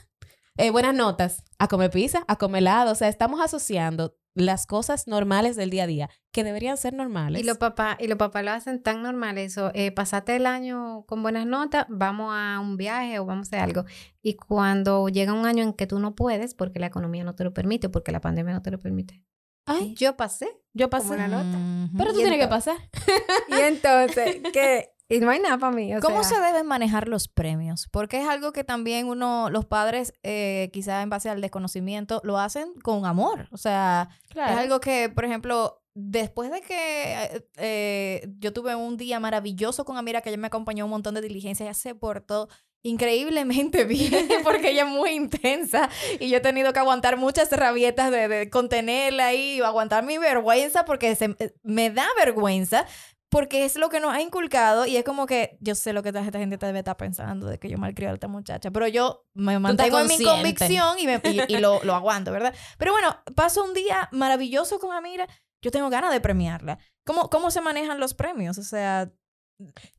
Eh, 0.57 0.71
buenas 0.71 0.95
notas, 0.95 1.45
a 1.59 1.69
comer 1.69 1.91
pizza, 1.91 2.25
a 2.27 2.37
comer 2.37 2.59
helado. 2.63 2.91
O 2.93 2.95
sea, 2.97 3.09
estamos 3.09 3.41
asociando 3.41 4.17
las 4.39 4.67
cosas 4.67 5.07
normales 5.09 5.57
del 5.57 5.71
día 5.71 5.85
a 5.85 5.87
día, 5.87 6.11
que 6.33 6.45
deberían 6.45 6.77
ser 6.77 6.95
normales. 6.95 7.43
Y 7.43 7.45
los 7.45 7.59
papás 7.59 7.97
y 7.99 8.07
los 8.07 8.19
papás 8.19 8.45
lo 8.45 8.53
hacen 8.53 8.83
tan 8.83 9.03
normal 9.03 9.37
eso. 9.39 9.71
Eh, 9.75 9.91
pasaste 9.91 10.37
el 10.37 10.47
año 10.47 11.05
con 11.07 11.23
buenas 11.23 11.47
notas, 11.47 11.87
vamos 11.89 12.33
a 12.35 12.61
un 12.61 12.77
viaje 12.77 13.19
o 13.19 13.27
vamos 13.27 13.47
a 13.47 13.49
hacer 13.49 13.61
algo. 13.61 13.85
Y 14.23 14.35
cuando 14.35 15.09
llega 15.09 15.33
un 15.33 15.47
año 15.47 15.65
en 15.65 15.73
que 15.73 15.87
tú 15.87 15.99
no 15.99 16.15
puedes, 16.15 16.55
porque 16.55 16.79
la 16.79 16.87
economía 16.87 17.25
no 17.25 17.35
te 17.35 17.45
lo 17.45 17.53
permite, 17.53 17.89
porque 17.89 18.13
la 18.13 18.21
pandemia 18.21 18.55
no 18.55 18.63
te 18.63 18.71
lo 18.71 18.79
permite. 18.79 19.23
Ay, 19.67 19.95
Yo 19.97 20.17
pasé. 20.17 20.49
yo 20.73 20.89
pasé. 20.89 21.09
como 21.09 21.19
una 21.25 21.29
nota. 21.29 21.91
Pero 21.99 22.13
tú 22.13 22.21
tienes 22.21 22.39
que 22.41 22.49
pasar. 22.49 22.77
Y 23.49 23.61
entonces, 23.61 24.39
¿qué? 24.53 24.95
Y 25.09 25.21
no 25.21 25.31
hay 25.31 25.41
nada 25.41 25.57
para 25.57 25.75
mí. 25.75 25.95
o 25.95 26.01
¿Cómo 26.01 26.23
sea, 26.23 26.39
se 26.39 26.45
deben 26.45 26.67
manejar 26.67 27.09
los 27.09 27.29
premios? 27.29 27.89
Porque 27.91 28.21
es 28.21 28.29
algo 28.29 28.53
que 28.53 28.63
también 28.63 29.09
uno, 29.09 29.49
los 29.49 29.65
padres, 29.65 30.13
eh, 30.23 30.69
quizá 30.73 31.01
en 31.01 31.09
base 31.09 31.31
al 31.31 31.41
desconocimiento, 31.41 32.21
lo 32.25 32.39
hacen 32.39 32.75
con 32.83 33.07
amor. 33.07 33.49
O 33.51 33.57
sea, 33.57 34.11
es 34.31 34.37
algo 34.37 34.81
que, 34.81 35.09
por 35.09 35.25
ejemplo, 35.25 35.83
después 35.95 36.51
de 36.51 36.61
que 36.61 37.15
eh, 37.25 37.49
eh, 37.57 38.29
yo 38.39 38.53
tuve 38.53 38.75
un 38.75 38.99
día 38.99 39.19
maravilloso 39.19 39.87
con 39.87 39.97
Amira, 39.97 40.21
que 40.21 40.29
ella 40.29 40.39
me 40.39 40.47
acompañó 40.49 40.85
un 40.85 40.91
montón 40.91 41.15
de 41.15 41.23
diligencias, 41.23 41.67
ella 41.67 41.75
se 41.75 41.95
portó 41.95 42.49
increíblemente 42.83 43.85
bien 43.87 44.29
porque 44.45 44.71
ella 44.71 44.85
es 44.85 44.89
muy 44.89 45.11
intensa 45.11 45.91
y 46.21 46.29
yo 46.29 46.37
he 46.37 46.41
tenido 46.41 46.73
que 46.73 46.79
aguantar 46.79 47.17
muchas 47.17 47.51
rabietas 47.51 48.13
de, 48.13 48.29
de 48.29 48.51
contenerla 48.51 49.35
y 49.35 49.61
aguantar 49.61 50.05
mi 50.05 50.17
vergüenza 50.17 50.85
porque 50.85 51.17
se, 51.17 51.35
me 51.65 51.91
da 51.91 52.07
vergüenza 52.17 52.87
porque 53.31 53.65
es 53.65 53.77
lo 53.77 53.89
que 53.91 54.01
nos 54.01 54.15
ha 54.15 54.21
inculcado 54.23 54.87
y 54.87 54.97
es 54.97 55.05
como 55.05 55.27
que 55.27 55.59
yo 55.61 55.75
sé 55.75 55.93
lo 55.93 56.03
que 56.03 56.09
esta 56.11 56.21
esta 56.25 56.39
gente 56.39 56.57
debe 56.57 56.79
estar 56.79 56.97
pensando 56.97 57.47
de 57.47 57.59
que 57.59 57.69
yo 57.69 57.77
malcriado 57.79 58.13
a 58.13 58.17
esta 58.17 58.29
muchacha, 58.29 58.71
pero 58.71 58.89
yo 58.89 59.27
me 59.35 59.59
mantengo 59.59 59.99
en 60.01 60.07
mi 60.07 60.15
convicción 60.37 60.99
y, 60.99 61.07
me- 61.07 61.21
y- 61.25 61.55
y 61.55 61.59
lo, 61.59 61.83
lo 61.85 61.95
aguanto, 61.95 62.33
¿verdad? 62.33 62.55
Pero 62.79 62.93
bueno, 62.93 63.17
paso 63.35 63.63
un 63.65 63.75
día 63.75 64.09
maravilloso 64.13 64.79
con 64.79 64.93
Amira, 64.97 65.27
yo 65.61 65.71
tengo 65.71 65.91
ganas 65.91 66.13
de 66.13 66.21
premiarla. 66.21 66.79
¿Cómo, 67.05 67.29
cómo 67.31 67.51
se 67.51 67.61
manejan 67.61 68.01
los 68.01 68.15
premios? 68.15 68.57
O 68.59 68.63
sea, 68.63 69.11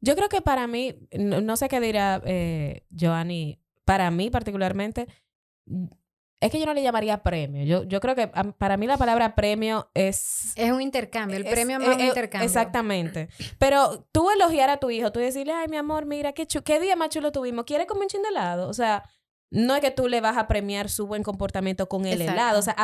Yo 0.02 0.15
creo 0.15 0.30
que 0.30 0.42
para 0.42 0.68
mí, 0.68 0.96
no, 1.12 1.42
no 1.42 1.58
sé 1.58 1.68
qué 1.68 1.80
dirá 1.82 2.22
eh, 2.26 2.86
Joanny, 2.98 3.60
para 3.86 4.10
mí 4.10 4.30
particularmente, 4.30 5.08
es 6.41 6.52
que 6.52 6.60
yo 6.60 6.65
no 6.65 6.73
le 6.73 6.82
llamaría 6.82 7.21
premio. 7.21 7.63
Yo, 7.65 7.84
yo 7.84 7.99
creo 7.99 8.15
que 8.15 8.28
para 8.28 8.78
mí 8.78 8.88
la 8.88 8.97
palabra 8.97 9.36
premio 9.36 9.89
es... 9.93 10.54
Es 10.56 10.71
un 10.71 10.82
intercambio. 10.82 11.36
El 11.38 11.45
es- 11.45 11.52
premio 11.52 11.80
es 11.80 11.88
eh, 11.88 11.91
un 11.93 11.99
eh, 11.99 12.08
intercambio. 12.08 12.45
Exactamente. 12.45 13.28
Pero 13.58 14.08
tú 14.12 14.30
elogiar 14.32 14.69
a 14.69 14.78
tu 14.78 14.89
hijo, 14.89 15.12
tú 15.12 15.19
decirle, 15.19 15.54
ay, 15.54 15.67
mi 15.67 15.78
amor, 15.78 16.06
mira, 16.06 16.32
qué, 16.34 16.47
chu- 16.47 16.63
qué 16.63 16.80
día 16.80 16.95
más 16.95 17.10
chulo 17.10 17.32
tuvimos. 17.32 17.65
¿Quiere 17.65 17.86
comer 17.88 18.04
un 18.04 18.10
chin 18.10 18.21
de 18.21 18.30
helado? 18.30 18.69
O 18.69 18.73
sea, 18.73 19.04
no 19.52 19.73
es 19.75 19.82
que 19.82 19.89
tú 19.91 20.08
le 20.08 20.21
vas 20.21 20.38
a 20.38 20.47
premiar 20.47 20.89
su 20.89 21.08
buen 21.08 21.23
comportamiento 21.23 21.89
con 21.89 22.06
el 22.06 22.21
Exacto. 22.21 22.34
helado. 22.34 22.60
O 22.60 22.62
sea, 22.62 22.75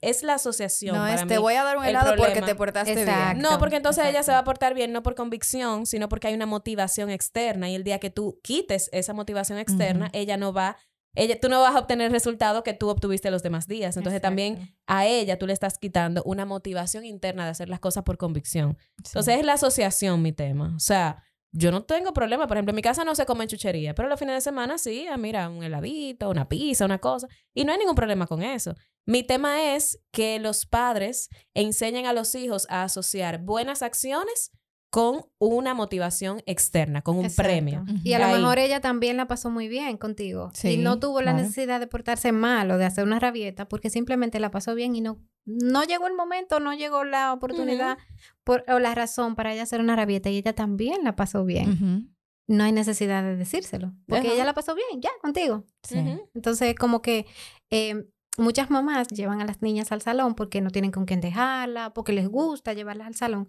es 0.00 0.22
la 0.22 0.34
asociación. 0.34 0.94
no 0.96 1.02
para 1.02 1.14
es 1.16 1.26
te 1.26 1.38
voy 1.38 1.54
a 1.54 1.64
dar 1.64 1.76
un 1.76 1.82
el 1.84 1.90
helado 1.90 2.14
porque 2.16 2.40
te 2.40 2.54
portaste 2.54 2.92
Exacto. 3.02 3.32
bien. 3.34 3.42
No, 3.42 3.58
porque 3.58 3.76
entonces 3.76 4.06
ella 4.06 4.22
se 4.22 4.30
va 4.32 4.38
a 4.38 4.44
portar 4.44 4.74
bien 4.74 4.92
no 4.92 5.02
por 5.02 5.14
convicción, 5.14 5.86
sino 5.86 6.08
porque 6.08 6.28
hay 6.28 6.34
una 6.34 6.46
motivación 6.46 7.10
externa 7.10 7.68
y 7.68 7.74
el 7.74 7.82
día 7.84 7.98
que 7.98 8.10
tú 8.10 8.40
quites 8.42 8.88
esa 8.92 9.12
motivación 9.12 9.58
externa, 9.58 10.08
ella 10.12 10.36
no 10.36 10.52
va, 10.52 10.76
ella, 11.14 11.38
tú 11.40 11.48
no 11.48 11.60
vas 11.60 11.74
a 11.74 11.78
obtener 11.78 12.06
el 12.06 12.12
resultado 12.12 12.62
que 12.62 12.74
tú 12.74 12.88
obtuviste 12.88 13.30
los 13.30 13.42
demás 13.42 13.68
días. 13.68 13.96
Entonces 13.96 14.20
también 14.20 14.76
a 14.86 15.06
ella 15.06 15.38
tú 15.38 15.46
le 15.46 15.52
estás 15.52 15.78
quitando 15.78 16.22
una 16.24 16.44
motivación 16.44 17.04
interna 17.04 17.44
de 17.44 17.50
hacer 17.50 17.68
las 17.68 17.80
cosas 17.80 18.04
por 18.04 18.16
convicción. 18.18 18.76
Sí. 18.98 19.10
Entonces 19.10 19.38
es 19.38 19.44
la 19.44 19.54
asociación 19.54 20.22
mi 20.22 20.32
tema. 20.32 20.72
O 20.76 20.80
sea, 20.80 21.22
yo 21.52 21.70
no 21.70 21.84
tengo 21.84 22.12
problema. 22.12 22.48
Por 22.48 22.56
ejemplo, 22.56 22.72
en 22.72 22.76
mi 22.76 22.82
casa 22.82 23.04
no 23.04 23.14
se 23.14 23.26
come 23.26 23.46
chuchería, 23.46 23.94
pero 23.94 24.08
los 24.08 24.18
fines 24.18 24.34
de 24.34 24.40
semana 24.40 24.76
sí, 24.76 25.06
ah, 25.08 25.16
mira, 25.16 25.48
un 25.48 25.62
heladito, 25.62 26.28
una 26.28 26.48
pizza, 26.48 26.84
una 26.84 26.98
cosa. 26.98 27.28
Y 27.54 27.64
no 27.64 27.72
hay 27.72 27.78
ningún 27.78 27.94
problema 27.94 28.26
con 28.26 28.42
eso. 28.42 28.74
Mi 29.06 29.22
tema 29.22 29.74
es 29.74 30.00
que 30.10 30.40
los 30.40 30.66
padres 30.66 31.28
enseñen 31.54 32.06
a 32.06 32.12
los 32.12 32.34
hijos 32.34 32.66
a 32.70 32.82
asociar 32.82 33.38
buenas 33.38 33.82
acciones 33.82 34.50
con 34.94 35.22
una 35.38 35.74
motivación 35.74 36.40
externa, 36.46 37.02
con 37.02 37.16
un 37.16 37.24
Exacto. 37.24 37.48
premio. 37.50 37.84
Y 38.04 38.12
a 38.12 38.20
lo 38.20 38.26
Ahí. 38.26 38.34
mejor 38.40 38.60
ella 38.60 38.80
también 38.80 39.16
la 39.16 39.26
pasó 39.26 39.50
muy 39.50 39.66
bien 39.66 39.96
contigo. 39.96 40.52
Sí, 40.54 40.68
y 40.68 40.76
no 40.76 41.00
tuvo 41.00 41.20
la 41.20 41.32
claro. 41.32 41.38
necesidad 41.38 41.80
de 41.80 41.88
portarse 41.88 42.30
mal 42.30 42.70
o 42.70 42.78
de 42.78 42.84
hacer 42.84 43.02
una 43.02 43.18
rabieta 43.18 43.66
porque 43.68 43.90
simplemente 43.90 44.38
la 44.38 44.52
pasó 44.52 44.76
bien 44.76 44.94
y 44.94 45.00
no, 45.00 45.20
no 45.46 45.82
llegó 45.82 46.06
el 46.06 46.14
momento, 46.14 46.60
no 46.60 46.74
llegó 46.74 47.02
la 47.02 47.32
oportunidad 47.32 47.98
por, 48.44 48.64
o 48.68 48.78
la 48.78 48.94
razón 48.94 49.34
para 49.34 49.52
ella 49.52 49.64
hacer 49.64 49.80
una 49.80 49.96
rabieta 49.96 50.30
y 50.30 50.36
ella 50.36 50.54
también 50.54 51.02
la 51.02 51.16
pasó 51.16 51.44
bien. 51.44 52.14
No 52.46 52.62
hay 52.62 52.70
necesidad 52.70 53.24
de 53.24 53.34
decírselo 53.34 53.94
porque 54.06 54.28
Ajá. 54.28 54.34
ella 54.36 54.44
la 54.44 54.54
pasó 54.54 54.76
bien 54.76 55.00
ya 55.02 55.10
contigo. 55.20 55.64
Sí. 55.82 55.98
Entonces, 56.34 56.76
como 56.76 57.02
que 57.02 57.26
eh, 57.70 58.06
muchas 58.38 58.70
mamás 58.70 59.08
llevan 59.08 59.40
a 59.40 59.44
las 59.44 59.60
niñas 59.60 59.90
al 59.90 60.02
salón 60.02 60.36
porque 60.36 60.60
no 60.60 60.70
tienen 60.70 60.92
con 60.92 61.04
quién 61.04 61.20
dejarla, 61.20 61.92
porque 61.94 62.12
les 62.12 62.28
gusta 62.28 62.74
llevarlas 62.74 63.08
al 63.08 63.16
salón. 63.16 63.48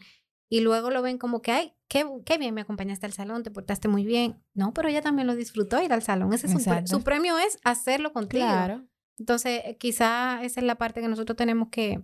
Y 0.49 0.59
luego 0.61 0.91
lo 0.91 1.01
ven 1.01 1.17
como 1.17 1.41
que, 1.41 1.51
ay, 1.51 1.73
qué, 1.87 2.05
qué 2.25 2.37
bien 2.37 2.53
me 2.53 2.61
acompañaste 2.61 3.05
al 3.05 3.13
salón, 3.13 3.43
te 3.43 3.51
portaste 3.51 3.87
muy 3.87 4.05
bien. 4.05 4.43
No, 4.53 4.73
pero 4.73 4.89
ella 4.89 5.01
también 5.01 5.27
lo 5.27 5.35
disfrutó 5.35 5.81
ir 5.83 5.91
al 5.91 6.03
salón. 6.03 6.33
Ese 6.33 6.47
es 6.47 6.53
su, 6.53 6.63
pre- 6.63 6.87
su 6.87 7.03
premio 7.03 7.37
es 7.39 7.57
hacerlo 7.63 8.13
contigo. 8.13 8.45
Claro. 8.45 8.85
Entonces, 9.17 9.61
eh, 9.65 9.77
quizá 9.77 10.43
esa 10.43 10.59
es 10.59 10.65
la 10.65 10.75
parte 10.75 11.01
que 11.01 11.07
nosotros 11.07 11.35
tenemos 11.35 11.69
que... 11.69 12.03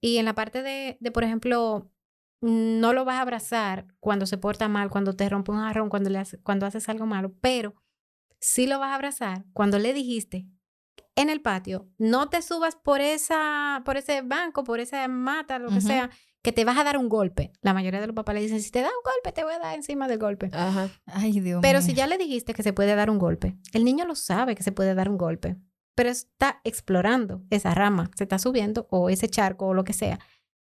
Y 0.00 0.18
en 0.18 0.24
la 0.26 0.34
parte 0.34 0.62
de, 0.62 0.98
de, 1.00 1.10
por 1.10 1.24
ejemplo, 1.24 1.90
no 2.40 2.92
lo 2.92 3.04
vas 3.04 3.16
a 3.16 3.22
abrazar 3.22 3.86
cuando 4.00 4.26
se 4.26 4.36
porta 4.38 4.68
mal, 4.68 4.90
cuando 4.90 5.16
te 5.16 5.28
rompe 5.28 5.50
un 5.50 5.58
jarrón, 5.60 5.88
cuando, 5.88 6.10
le 6.10 6.18
hace- 6.18 6.38
cuando 6.42 6.66
haces 6.66 6.88
algo 6.88 7.06
malo, 7.06 7.34
pero 7.40 7.74
sí 8.38 8.66
lo 8.66 8.78
vas 8.78 8.90
a 8.90 8.94
abrazar 8.96 9.46
cuando 9.54 9.78
le 9.78 9.94
dijiste 9.94 10.46
en 11.16 11.30
el 11.30 11.40
patio, 11.40 11.88
no 11.96 12.28
te 12.28 12.42
subas 12.42 12.76
por, 12.76 13.00
esa, 13.00 13.82
por 13.86 13.96
ese 13.96 14.20
banco, 14.20 14.62
por 14.64 14.80
esa 14.80 15.08
mata, 15.08 15.58
lo 15.58 15.68
que 15.70 15.78
Ujú. 15.78 15.86
sea, 15.86 16.10
que 16.44 16.52
te 16.52 16.66
vas 16.66 16.76
a 16.76 16.84
dar 16.84 16.98
un 16.98 17.08
golpe. 17.08 17.52
La 17.62 17.72
mayoría 17.72 18.02
de 18.02 18.06
los 18.06 18.14
papás 18.14 18.34
le 18.34 18.42
dicen, 18.42 18.60
si 18.60 18.70
te 18.70 18.82
da 18.82 18.88
un 18.88 19.02
golpe, 19.02 19.32
te 19.32 19.42
voy 19.42 19.54
a 19.54 19.58
dar 19.58 19.74
encima 19.74 20.06
del 20.06 20.18
golpe. 20.18 20.50
Ajá. 20.52 20.90
Ay, 21.06 21.40
Dios 21.40 21.60
Pero 21.62 21.80
si 21.80 21.94
ya 21.94 22.06
le 22.06 22.18
dijiste 22.18 22.52
que 22.52 22.62
se 22.62 22.74
puede 22.74 22.94
dar 22.94 23.08
un 23.08 23.18
golpe, 23.18 23.56
el 23.72 23.82
niño 23.82 24.04
lo 24.04 24.14
sabe 24.14 24.54
que 24.54 24.62
se 24.62 24.70
puede 24.70 24.94
dar 24.94 25.08
un 25.08 25.16
golpe, 25.16 25.56
pero 25.94 26.10
está 26.10 26.60
explorando 26.62 27.42
esa 27.48 27.72
rama, 27.74 28.10
se 28.14 28.24
está 28.24 28.38
subiendo 28.38 28.86
o 28.90 29.08
ese 29.08 29.26
charco 29.26 29.66
o 29.66 29.74
lo 29.74 29.84
que 29.84 29.94
sea, 29.94 30.20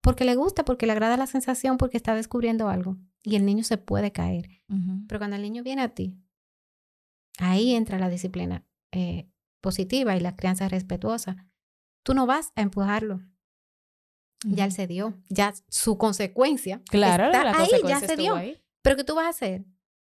porque 0.00 0.24
le 0.24 0.36
gusta, 0.36 0.64
porque 0.64 0.86
le 0.86 0.92
agrada 0.92 1.16
la 1.16 1.26
sensación, 1.26 1.76
porque 1.76 1.96
está 1.96 2.14
descubriendo 2.14 2.68
algo 2.68 2.96
y 3.24 3.34
el 3.34 3.44
niño 3.44 3.64
se 3.64 3.76
puede 3.76 4.12
caer. 4.12 4.48
Pero 5.08 5.18
cuando 5.18 5.34
el 5.34 5.42
niño 5.42 5.64
viene 5.64 5.82
a 5.82 5.88
ti, 5.88 6.16
ahí 7.38 7.74
entra 7.74 7.98
la 7.98 8.08
disciplina. 8.08 8.64
Eh, 8.92 9.28
positiva 9.60 10.14
y 10.14 10.20
la 10.20 10.36
crianza 10.36 10.68
respetuosa, 10.68 11.48
tú 12.04 12.14
no 12.14 12.26
vas 12.26 12.52
a 12.54 12.60
empujarlo. 12.60 13.22
Ya 14.44 14.64
él 14.66 14.72
se 14.72 14.86
dio, 14.86 15.14
ya 15.28 15.54
su 15.68 15.96
consecuencia 15.98 16.82
Claro, 16.90 17.24
está 17.26 17.44
la 17.44 17.50
ahí, 17.52 17.58
consecuencia 17.70 18.00
ya 18.00 18.06
se 18.06 18.16
dio. 18.16 18.34
ahí. 18.36 18.60
Pero 18.82 18.96
¿qué 18.96 19.04
tú 19.04 19.14
vas 19.14 19.26
a 19.26 19.30
hacer? 19.30 19.64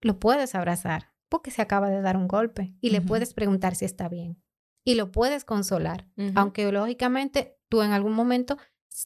Lo 0.01 0.19
puedes 0.21 0.55
abrazar 0.55 1.13
porque 1.29 1.51
se 1.51 1.63
acaba 1.63 1.89
de 1.91 2.01
dar 2.03 2.17
un 2.17 2.29
golpe 2.29 2.75
y 2.81 2.91
le 2.91 2.99
Ujú. 2.99 3.09
puedes 3.09 3.35
preguntar 3.35 3.75
si 3.75 3.85
está 3.85 4.09
bien 4.09 4.43
y 4.85 4.95
lo 4.95 5.11
puedes 5.11 5.45
consolar. 5.45 6.07
Ujú. 6.17 6.33
Aunque 6.37 6.71
lógicamente 6.71 7.59
tú 7.69 7.83
en 7.83 7.93
algún 7.93 8.13
momento 8.13 8.57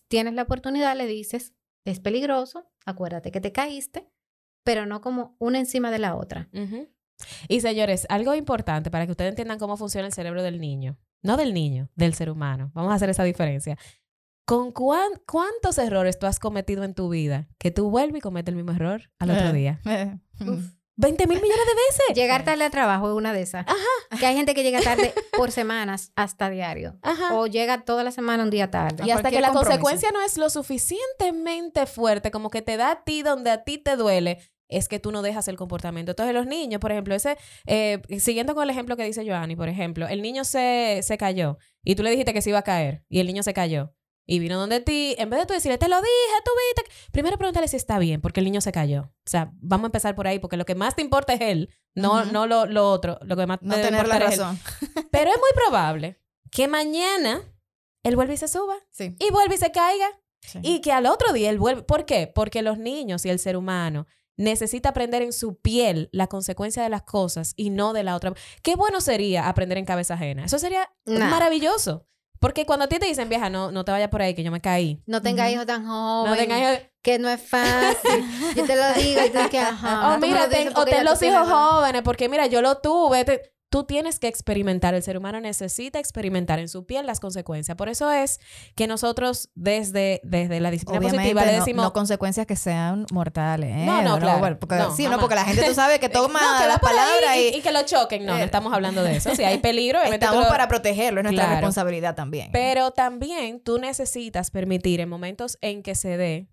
tienes 0.08 0.34
la 0.34 0.42
oportunidad, 0.42 0.96
le 0.96 1.06
dices, 1.06 1.54
es 1.84 2.00
peligroso, 2.00 2.70
acuérdate 2.86 3.30
que 3.32 3.40
te 3.40 3.52
caíste, 3.52 4.08
pero 4.64 4.86
no 4.86 5.00
como 5.00 5.36
una 5.38 5.58
encima 5.58 5.90
de 5.90 5.98
la 5.98 6.14
otra. 6.16 6.48
Ujú. 6.52 6.88
Y 7.48 7.60
señores, 7.60 8.06
algo 8.08 8.34
importante 8.34 8.90
para 8.90 9.06
que 9.06 9.12
ustedes 9.12 9.30
entiendan 9.30 9.58
cómo 9.58 9.76
funciona 9.76 10.06
el 10.06 10.12
cerebro 10.12 10.42
del 10.42 10.60
niño. 10.60 10.98
No 11.22 11.36
del 11.36 11.54
niño, 11.54 11.88
del 11.94 12.14
ser 12.14 12.30
humano. 12.30 12.72
Vamos 12.74 12.90
a 12.92 12.96
hacer 12.96 13.08
esa 13.10 13.22
diferencia. 13.22 13.78
¿Con 14.44 14.72
cuán- 14.72 15.20
cuántos 15.26 15.78
errores 15.78 16.18
tú 16.18 16.26
has 16.26 16.38
cometido 16.40 16.84
en 16.84 16.94
tu 16.94 17.08
vida 17.08 17.48
que 17.58 17.70
tú 17.70 17.90
vuelves 17.90 18.18
y 18.18 18.20
cometes 18.20 18.52
el 18.52 18.56
mismo 18.56 18.72
error 18.72 19.10
al 19.18 19.30
otro 19.30 19.48
Eh, 19.48 19.52
día? 19.52 19.80
eh, 19.86 20.18
Uf. 20.40 20.64
20 20.96 21.26
mil 21.26 21.40
millones 21.40 21.64
de 21.66 21.74
veces. 21.74 22.02
Llegar 22.16 22.44
tarde 22.44 22.64
al 22.64 22.70
trabajo 22.70 23.08
es 23.10 23.16
una 23.16 23.32
de 23.32 23.40
esas. 23.42 23.64
Que 24.20 24.26
hay 24.26 24.36
gente 24.36 24.54
que 24.54 24.62
llega 24.62 24.80
tarde 24.82 25.14
por 25.36 25.50
semanas 25.50 26.12
hasta 26.16 26.50
diario. 26.50 26.98
Ajá. 27.02 27.34
O 27.34 27.46
llega 27.46 27.84
toda 27.84 28.04
la 28.04 28.10
semana 28.10 28.42
un 28.42 28.50
día 28.50 28.70
tarde. 28.70 29.04
Y 29.06 29.10
hasta 29.10 29.30
que 29.30 29.40
la 29.40 29.48
compromiso. 29.48 29.70
consecuencia 29.70 30.10
no 30.12 30.20
es 30.22 30.36
lo 30.36 30.50
suficientemente 30.50 31.86
fuerte 31.86 32.30
como 32.30 32.50
que 32.50 32.62
te 32.62 32.76
da 32.76 32.90
a 32.90 33.04
ti 33.04 33.22
donde 33.22 33.50
a 33.50 33.64
ti 33.64 33.78
te 33.78 33.96
duele, 33.96 34.38
es 34.68 34.88
que 34.88 34.98
tú 34.98 35.12
no 35.12 35.22
dejas 35.22 35.48
el 35.48 35.56
comportamiento. 35.56 36.12
Entonces 36.12 36.34
los 36.34 36.46
niños, 36.46 36.80
por 36.80 36.92
ejemplo, 36.92 37.14
ese, 37.14 37.36
eh, 37.66 38.00
siguiendo 38.18 38.54
con 38.54 38.64
el 38.64 38.70
ejemplo 38.70 38.96
que 38.96 39.04
dice 39.04 39.24
Joanny, 39.26 39.56
por 39.56 39.68
ejemplo, 39.68 40.06
el 40.08 40.20
niño 40.22 40.44
se, 40.44 41.00
se 41.02 41.16
cayó 41.18 41.58
y 41.82 41.94
tú 41.94 42.02
le 42.02 42.10
dijiste 42.10 42.32
que 42.32 42.42
se 42.42 42.50
iba 42.50 42.58
a 42.58 42.62
caer 42.62 43.04
y 43.08 43.20
el 43.20 43.26
niño 43.26 43.42
se 43.42 43.54
cayó. 43.54 43.94
Y 44.26 44.38
vino 44.38 44.58
donde 44.58 44.80
ti, 44.80 45.14
en 45.18 45.30
vez 45.30 45.40
de 45.40 45.46
tú 45.46 45.54
decirle, 45.54 45.78
te 45.78 45.88
lo 45.88 45.96
dije, 45.96 46.42
tú 46.44 46.50
viste. 46.70 46.90
que-". 46.90 47.10
Primero 47.12 47.36
pregúntale 47.38 47.66
si 47.68 47.76
está 47.76 47.98
bien, 47.98 48.20
porque 48.20 48.40
el 48.40 48.44
niño 48.44 48.60
se 48.60 48.70
cayó. 48.72 49.02
O 49.02 49.30
sea, 49.30 49.50
vamos 49.60 49.84
a 49.84 49.88
empezar 49.88 50.14
por 50.14 50.26
ahí, 50.26 50.38
porque 50.38 50.56
lo 50.56 50.64
que 50.64 50.74
más 50.74 50.94
te 50.94 51.02
importa 51.02 51.32
es 51.34 51.40
él, 51.40 51.70
no, 51.94 52.24
no 52.24 52.46
lo, 52.46 52.66
lo 52.66 52.88
otro. 52.90 53.18
Lo 53.22 53.36
que 53.36 53.46
más 53.46 53.58
No 53.62 53.74
te 53.74 53.82
tener 53.82 54.06
la 54.06 54.14
importa 54.16 54.32
es 54.32 54.34
él. 54.34 54.40
razón. 54.40 54.60
Pero 55.10 55.30
es 55.30 55.36
muy 55.36 55.50
probable 55.54 56.20
que 56.50 56.68
mañana 56.68 57.42
él 58.04 58.16
vuelva 58.16 58.34
y 58.34 58.36
se 58.36 58.48
suba 58.48 58.74
Sí. 58.90 59.16
y 59.18 59.30
vuelve 59.30 59.56
y 59.56 59.58
se 59.58 59.70
caiga. 59.72 60.06
sí. 60.40 60.58
Y 60.62 60.80
que 60.80 60.92
al 60.92 61.06
otro 61.06 61.32
día 61.32 61.50
él 61.50 61.58
vuelve. 61.58 61.82
¿Por 61.82 62.04
qué? 62.06 62.26
Porque 62.32 62.62
los 62.62 62.78
niños 62.78 63.24
y 63.26 63.30
el 63.30 63.38
ser 63.38 63.56
humano 63.56 64.06
necesita 64.36 64.88
aprender 64.90 65.22
en 65.22 65.32
su 65.32 65.56
piel 65.60 66.08
la 66.12 66.26
consecuencia 66.26 66.82
de 66.82 66.88
las 66.88 67.02
cosas 67.02 67.52
y 67.56 67.70
no 67.70 67.92
de 67.92 68.02
la 68.02 68.16
otra. 68.16 68.32
Qué 68.62 68.76
bueno 68.76 69.00
sería 69.00 69.48
aprender 69.48 69.78
en 69.78 69.84
cabeza 69.84 70.14
ajena. 70.14 70.44
Eso 70.46 70.58
sería 70.58 70.90
Nah. 71.04 71.28
maravilloso. 71.28 72.06
Porque 72.42 72.66
cuando 72.66 72.86
a 72.86 72.88
ti 72.88 72.98
te 72.98 73.06
dicen, 73.06 73.28
vieja, 73.28 73.48
no, 73.50 73.70
no 73.70 73.84
te 73.84 73.92
vayas 73.92 74.08
por 74.08 74.20
ahí, 74.20 74.34
que 74.34 74.42
yo 74.42 74.50
me 74.50 74.60
caí. 74.60 75.00
No 75.06 75.22
tenga 75.22 75.44
Ujú. 75.44 75.52
hijos 75.52 75.64
tan 75.66 75.86
jóvenes. 75.86 76.30
No 76.30 76.36
tengas 76.36 76.80
Que 77.00 77.20
no 77.20 77.28
es 77.28 77.40
fácil. 77.40 78.24
yo 78.56 78.64
te 78.66 78.74
lo 78.74 78.92
digo 78.94 79.20
y 79.24 79.30
tú 79.30 79.48
que 79.48 79.60
ajá. 79.60 80.12
O 80.12 80.18
mira, 80.18 80.48
ten, 80.48 80.76
o 80.76 80.84
ten 80.84 81.04
los 81.04 81.22
hijos 81.22 81.48
jóvenes, 81.48 82.02
porque 82.02 82.28
mira, 82.28 82.48
yo 82.48 82.60
lo 82.60 82.78
tuve. 82.78 83.24
Te- 83.24 83.54
tú 83.72 83.84
tienes 83.84 84.20
que 84.20 84.28
experimentar. 84.28 84.94
El 84.94 85.02
ser 85.02 85.16
humano 85.18 85.40
necesita 85.40 85.98
experimentar 85.98 86.60
en 86.60 86.68
su 86.68 86.86
piel 86.86 87.06
las 87.06 87.18
consecuencias. 87.18 87.76
Por 87.76 87.88
eso 87.88 88.12
es 88.12 88.38
que 88.76 88.86
nosotros, 88.86 89.50
desde, 89.54 90.20
desde 90.22 90.60
la 90.60 90.70
disciplina 90.70 90.98
Obviamente, 91.00 91.32
positiva, 91.34 91.44
le 91.46 91.52
no- 91.52 91.64
decimos. 91.64 91.84
no, 91.86 91.92
consecuencias 91.92 92.46
que 92.46 92.54
sean 92.54 93.06
mortales. 93.10 93.70
¿eh? 93.70 93.84
No, 93.86 94.02
no, 94.02 94.18
claro. 94.18 94.38
bueno, 94.40 94.58
porque, 94.60 94.76
No, 94.76 94.94
sí, 94.94 95.08
no, 95.08 95.18
porque 95.18 95.34
la 95.34 95.44
gente 95.44 95.64
tú 95.66 95.74
sabes 95.74 95.98
que 95.98 96.08
toma 96.10 96.38
No, 96.40 96.60
que 96.62 96.68
las 96.68 96.78
palabras 96.80 97.36
y, 97.36 97.48
y, 97.48 97.56
y 97.56 97.60
que 97.62 97.72
lo 97.72 97.82
choquen. 97.82 98.26
No, 98.26 98.34
no 98.34 98.38
Eh, 98.38 98.44
estamos 98.44 98.72
hablando 98.72 99.02
de 99.02 99.16
eso. 99.16 99.34
Si 99.34 99.42
hay 99.42 99.58
peligro, 99.62 100.02
estamos 100.02 100.44
lo- 100.44 100.48
para 100.50 100.68
protegerlo, 100.68 101.20
es 101.20 101.24
nuestra 101.24 101.44
Claro. 101.46 101.56
responsabilidad 101.56 102.14
también. 102.14 102.50
Pero 102.52 102.90
también 102.90 103.60
tú 103.62 103.78
necesitas 103.78 104.50
permitir 104.50 105.00
en 105.00 105.08
momentos 105.08 105.56
en 105.62 105.82
que 105.82 105.94
se 105.94 106.16
dé, 106.18 106.48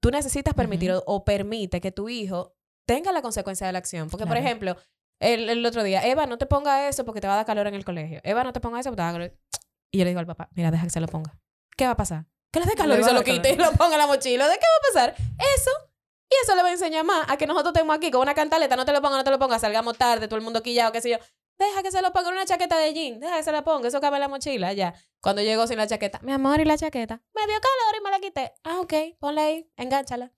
tú 0.00 0.10
necesitas 0.12 0.54
permitir 0.54 0.92
o, 0.92 1.02
o 1.06 1.24
permite 1.24 1.80
que 1.80 1.90
tu 1.90 2.08
hijo 2.08 2.54
tenga 2.86 3.10
la 3.10 3.20
consecuencia 3.20 3.66
de 3.66 3.72
la 3.72 3.80
acción. 3.80 4.08
Porque, 4.10 4.26
por 4.26 4.36
ejemplo, 4.36 4.76
el, 5.22 5.48
el 5.48 5.64
otro 5.64 5.82
día, 5.82 6.06
Eva, 6.06 6.26
no 6.26 6.38
te 6.38 6.46
ponga 6.46 6.88
eso 6.88 7.04
porque 7.04 7.20
te 7.20 7.26
va 7.26 7.34
a 7.34 7.36
dar 7.36 7.46
calor 7.46 7.66
en 7.66 7.74
el 7.74 7.84
colegio. 7.84 8.20
Eva, 8.24 8.44
no 8.44 8.52
te 8.52 8.60
ponga 8.60 8.80
eso 8.80 8.90
porque 8.90 8.96
te 8.96 9.02
va 9.02 9.08
a 9.08 9.12
dar 9.12 9.20
calor. 9.20 9.38
Y 9.90 9.98
yo 9.98 10.04
le 10.04 10.10
digo 10.10 10.20
al 10.20 10.26
papá, 10.26 10.48
mira, 10.54 10.70
deja 10.70 10.84
que 10.84 10.90
se 10.90 11.00
lo 11.00 11.06
ponga. 11.06 11.38
¿Qué 11.76 11.84
va 11.84 11.92
a 11.92 11.96
pasar? 11.96 12.26
Que 12.52 12.60
le 12.60 12.66
dé 12.66 12.74
calor 12.74 12.96
Le 12.96 13.02
y 13.02 13.04
se 13.04 13.12
lo 13.12 13.22
quite 13.22 13.52
y 13.52 13.56
lo 13.56 13.72
ponga 13.72 13.94
en 13.94 13.98
la 13.98 14.06
mochila. 14.06 14.48
¿De 14.48 14.54
qué 14.54 14.66
va 14.66 15.04
a 15.04 15.10
pasar? 15.10 15.26
Eso. 15.56 15.70
Y 16.28 16.34
eso 16.42 16.54
le 16.54 16.62
va 16.62 16.68
a 16.68 16.72
enseñar 16.72 17.04
más 17.04 17.26
a 17.28 17.36
que 17.36 17.46
nosotros 17.46 17.74
estemos 17.74 17.94
aquí 17.94 18.10
con 18.10 18.22
una 18.22 18.34
cantaleta, 18.34 18.74
no 18.74 18.86
te 18.86 18.92
lo 18.92 19.02
ponga, 19.02 19.18
no 19.18 19.24
te 19.24 19.30
lo 19.30 19.38
ponga, 19.38 19.58
salgamos 19.58 19.98
tarde, 19.98 20.28
todo 20.28 20.36
el 20.36 20.42
mundo 20.42 20.62
quillado, 20.62 20.90
qué 20.90 21.02
sé 21.02 21.10
yo. 21.10 21.18
Deja 21.58 21.82
que 21.82 21.90
se 21.90 22.00
lo 22.00 22.12
ponga 22.12 22.28
en 22.28 22.36
una 22.36 22.46
chaqueta 22.46 22.78
de 22.78 22.94
jean, 22.94 23.20
deja 23.20 23.36
que 23.36 23.42
se 23.42 23.52
la 23.52 23.62
ponga, 23.64 23.88
eso 23.88 24.00
cabe 24.00 24.16
en 24.16 24.22
la 24.22 24.28
mochila, 24.28 24.72
ya. 24.72 24.94
Cuando 25.20 25.42
llegó 25.42 25.66
sin 25.66 25.76
la 25.76 25.86
chaqueta, 25.86 26.20
mi 26.22 26.32
amor, 26.32 26.58
¿y 26.60 26.64
la 26.64 26.78
chaqueta? 26.78 27.20
Me 27.34 27.46
dio 27.46 27.60
calor 27.60 28.00
y 28.00 28.02
me 28.02 28.10
la 28.10 28.20
quité. 28.20 28.54
Ah, 28.64 28.80
ok, 28.80 28.94
ponla 29.20 29.44
ahí, 29.44 29.70
enganchala. 29.76 30.32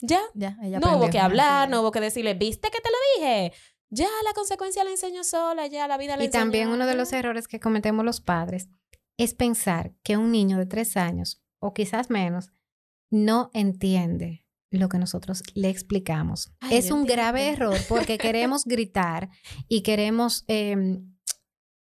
Ya. 0.00 0.20
ya, 0.34 0.56
ella 0.62 0.80
no 0.80 0.96
hubo 0.96 1.10
que 1.10 1.18
hablar, 1.18 1.64
es. 1.64 1.70
no 1.70 1.80
hubo 1.80 1.90
que 1.90 2.00
decirle, 2.00 2.34
¿viste 2.34 2.70
que 2.70 2.80
te 2.80 2.90
lo 2.90 2.96
dije? 3.16 3.52
Ya, 3.94 4.08
la 4.24 4.32
consecuencia 4.32 4.84
la 4.84 4.90
enseñó 4.90 5.22
sola, 5.22 5.66
ya, 5.66 5.86
la 5.86 5.98
vida 5.98 6.16
la 6.16 6.24
Y 6.24 6.30
también 6.30 6.70
uno 6.70 6.86
de 6.86 6.94
los 6.94 7.12
errores 7.12 7.46
que 7.46 7.60
cometemos 7.60 8.06
los 8.06 8.22
padres 8.22 8.70
es 9.18 9.34
pensar 9.34 9.92
que 10.02 10.16
un 10.16 10.32
niño 10.32 10.56
de 10.56 10.64
tres 10.64 10.96
años 10.96 11.42
o 11.60 11.74
quizás 11.74 12.08
menos 12.08 12.50
no 13.10 13.50
entiende 13.52 14.46
lo 14.70 14.88
que 14.88 14.96
nosotros 14.96 15.42
le 15.52 15.68
explicamos. 15.68 16.54
Ay, 16.60 16.78
es 16.78 16.90
un 16.90 17.04
grave 17.04 17.50
error 17.50 17.76
porque 17.86 18.16
queremos 18.16 18.64
gritar 18.64 19.28
y 19.68 19.82
queremos... 19.82 20.44
em, 20.48 21.12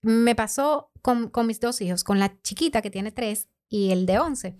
me 0.04 0.36
pasó 0.36 0.91
con, 1.02 1.30
con 1.30 1.47
mis 1.47 1.60
dos 1.62 1.80
hijos, 1.80 2.04
con 2.04 2.19
la 2.19 2.41
chiquita 2.41 2.82
que 2.82 2.89
tiene 2.89 3.12
tres 3.12 3.47
y 3.69 3.91
el 3.91 4.06
de 4.06 4.19
once. 4.19 4.58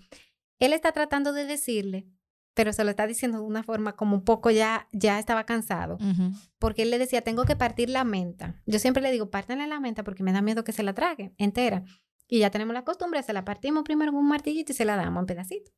Él 0.58 0.72
está 0.72 0.92
tratando 0.92 1.32
de 1.32 1.44
decirle, 1.44 2.06
pero 2.54 2.72
se 2.72 2.84
lo 2.84 2.90
está 2.90 3.06
diciendo 3.06 3.38
de 3.38 3.44
una 3.44 3.62
forma 3.62 3.96
como 3.96 4.16
un 4.16 4.24
poco 4.24 4.50
ya, 4.50 4.88
ya 4.92 5.18
estaba 5.18 5.44
cansado 5.44 5.98
porque 6.58 6.82
él 6.82 6.90
le 6.90 6.98
decía, 6.98 7.22
tengo 7.22 7.44
que 7.44 7.56
partir 7.56 7.88
la 7.88 8.04
menta. 8.04 8.60
Yo 8.66 8.78
siempre 8.78 9.02
le 9.02 9.10
digo, 9.10 9.30
pártanle 9.30 9.66
la 9.66 9.80
menta 9.80 10.04
porque 10.04 10.22
me 10.22 10.32
da 10.32 10.42
miedo 10.42 10.64
que 10.64 10.72
se 10.72 10.82
la 10.82 10.92
trague 10.94 11.34
entera. 11.38 11.84
Y 12.28 12.38
ya 12.38 12.50
tenemos 12.50 12.72
la 12.72 12.84
costumbre, 12.84 13.22
se 13.22 13.32
la 13.32 13.44
partimos 13.44 13.82
primero 13.84 14.12
con 14.12 14.20
un 14.20 14.28
martillito 14.28 14.72
y 14.72 14.74
se 14.74 14.84
la 14.84 14.96
damos 14.96 15.20
en 15.22 15.26
pedacitos. 15.26 15.74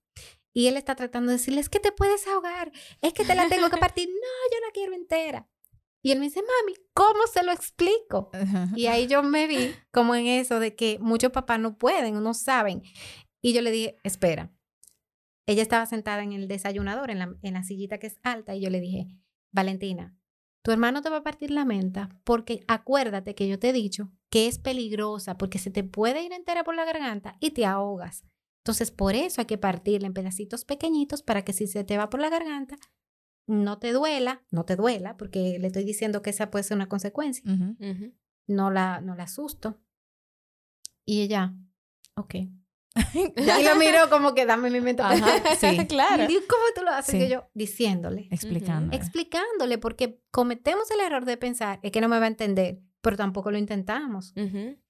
Y 0.53 0.69
él 0.69 0.77
está 0.77 0.95
tratando 0.95 1.31
de 1.31 1.39
decirle, 1.39 1.61
es 1.61 1.69
que 1.69 1.81
te 1.81 1.91
puedes 1.91 2.27
ahogar, 2.29 2.71
es 3.03 3.13
que 3.13 3.25
te 3.25 3.35
la 3.35 3.49
tengo 3.49 3.69
que 3.71 3.77
partir. 3.77 4.09
No, 4.15 4.57
yo 4.57 4.67
la 4.67 4.73
quiero 4.73 4.95
entera. 4.95 5.49
Y 6.03 6.13
él 6.13 6.19
me 6.19 6.27
dice, 6.27 6.43
mami, 6.43 6.77
¿cómo 6.93 7.27
se 7.33 7.43
lo 7.43 7.51
explico? 7.51 8.31
Y 8.77 8.87
ahí 8.87 9.07
yo 9.07 9.23
me 9.23 9.47
vi 9.47 9.75
como 9.91 10.15
en 10.15 10.27
eso 10.27 10.61
de 10.61 10.77
que 10.77 10.99
muchos 11.01 11.33
papás 11.33 11.59
no 11.59 11.77
pueden, 11.79 12.23
no 12.23 12.35
saben. 12.35 12.83
Y 13.41 13.53
yo 13.53 13.63
le 13.63 13.71
dije, 13.71 13.97
espera. 14.05 14.53
Ella 15.47 15.63
estaba 15.63 15.87
sentada 15.87 16.23
en 16.23 16.33
el 16.33 16.49
desayunador, 16.49 17.11
en 17.11 17.19
la, 17.19 17.37
en 17.43 17.55
la 17.55 17.63
sillita 17.63 17.99
que 17.99 18.07
es 18.07 18.19
alta, 18.23 18.55
y 18.55 18.61
yo 18.61 18.71
le 18.71 18.81
dije, 18.81 19.09
Valentina, 19.53 20.17
tu 20.63 20.71
hermano 20.71 21.03
te 21.03 21.11
va 21.11 21.19
a 21.19 21.23
partir 21.23 21.51
la 21.51 21.65
menta 21.65 22.09
porque 22.25 22.65
acuérdate 22.69 23.35
que 23.35 23.47
yo 23.49 23.59
te 23.59 23.69
he 23.69 23.73
dicho 23.73 24.11
que 24.31 24.47
es 24.49 24.59
peligrosa 24.59 25.37
porque 25.37 25.59
se 25.59 25.71
te 25.71 25.85
puede 25.85 26.23
ir 26.23 26.33
entera 26.33 26.65
por 26.65 26.75
la 26.75 26.87
garganta 26.87 27.37
y 27.41 27.51
te 27.51 27.67
ahogas. 27.67 28.25
Entonces, 28.63 28.91
por 28.91 29.15
eso 29.15 29.43
hay 29.43 29.47
que 29.47 29.59
partirla 29.59 30.07
en 30.07 30.15
pedacitos 30.15 30.65
pequeñitos 30.65 31.23
para 31.23 31.45
que 31.45 31.53
si 31.53 31.67
se 31.67 31.85
te 31.85 31.99
va 31.99 32.09
por 32.09 32.21
la 32.21 32.31
garganta, 32.31 32.77
no 33.47 33.79
te 33.79 33.93
duela, 33.93 34.43
no 34.51 34.65
te 34.65 34.75
duela, 34.75 35.19
porque 35.19 35.59
le 35.59 35.67
estoy 35.67 35.85
diciendo 35.85 36.23
que 36.23 36.31
esa 36.31 36.51
puede 36.51 36.63
ser 36.65 36.79
una 36.79 36.89
consecuencia 36.89 37.45
no 38.47 38.71
la, 38.71 39.01
no 39.01 39.15
la 39.15 39.25
asusto. 39.25 39.81
Y 41.05 41.23
ella, 41.23 41.55
ok. 42.17 42.35
Ya. 43.37 43.61
Y 43.61 43.65
lo 43.65 43.77
miro 43.77 44.09
como 44.11 44.35
que 44.35 44.47
dame 44.47 44.71
mi 44.71 44.81
mente. 44.81 45.03
Ajá, 45.03 45.55
sí. 45.57 45.87
claro. 45.89 46.25
Y 46.25 46.27
digo, 46.27 46.43
¿cómo 46.49 46.63
tú 46.75 46.83
lo 46.83 46.91
haces? 46.91 47.13
Sí. 47.13 47.19
Que 47.19 47.29
yo, 47.29 47.49
diciéndole, 47.55 48.29
Explicando. 48.31 48.97
explicándole, 48.97 49.79
porque 49.79 50.21
cometemos 50.31 50.91
el 50.91 51.01
error 51.01 51.25
de 51.25 51.37
pensar, 51.37 51.81
es 51.83 51.91
que 51.93 52.01
no 52.01 52.09
me 52.09 52.19
va 52.19 52.25
a 52.25 52.29
entender, 52.29 52.81
pero 53.01 53.17
tampoco 53.17 53.51
lo 53.51 53.59
intentamos. 53.59 54.33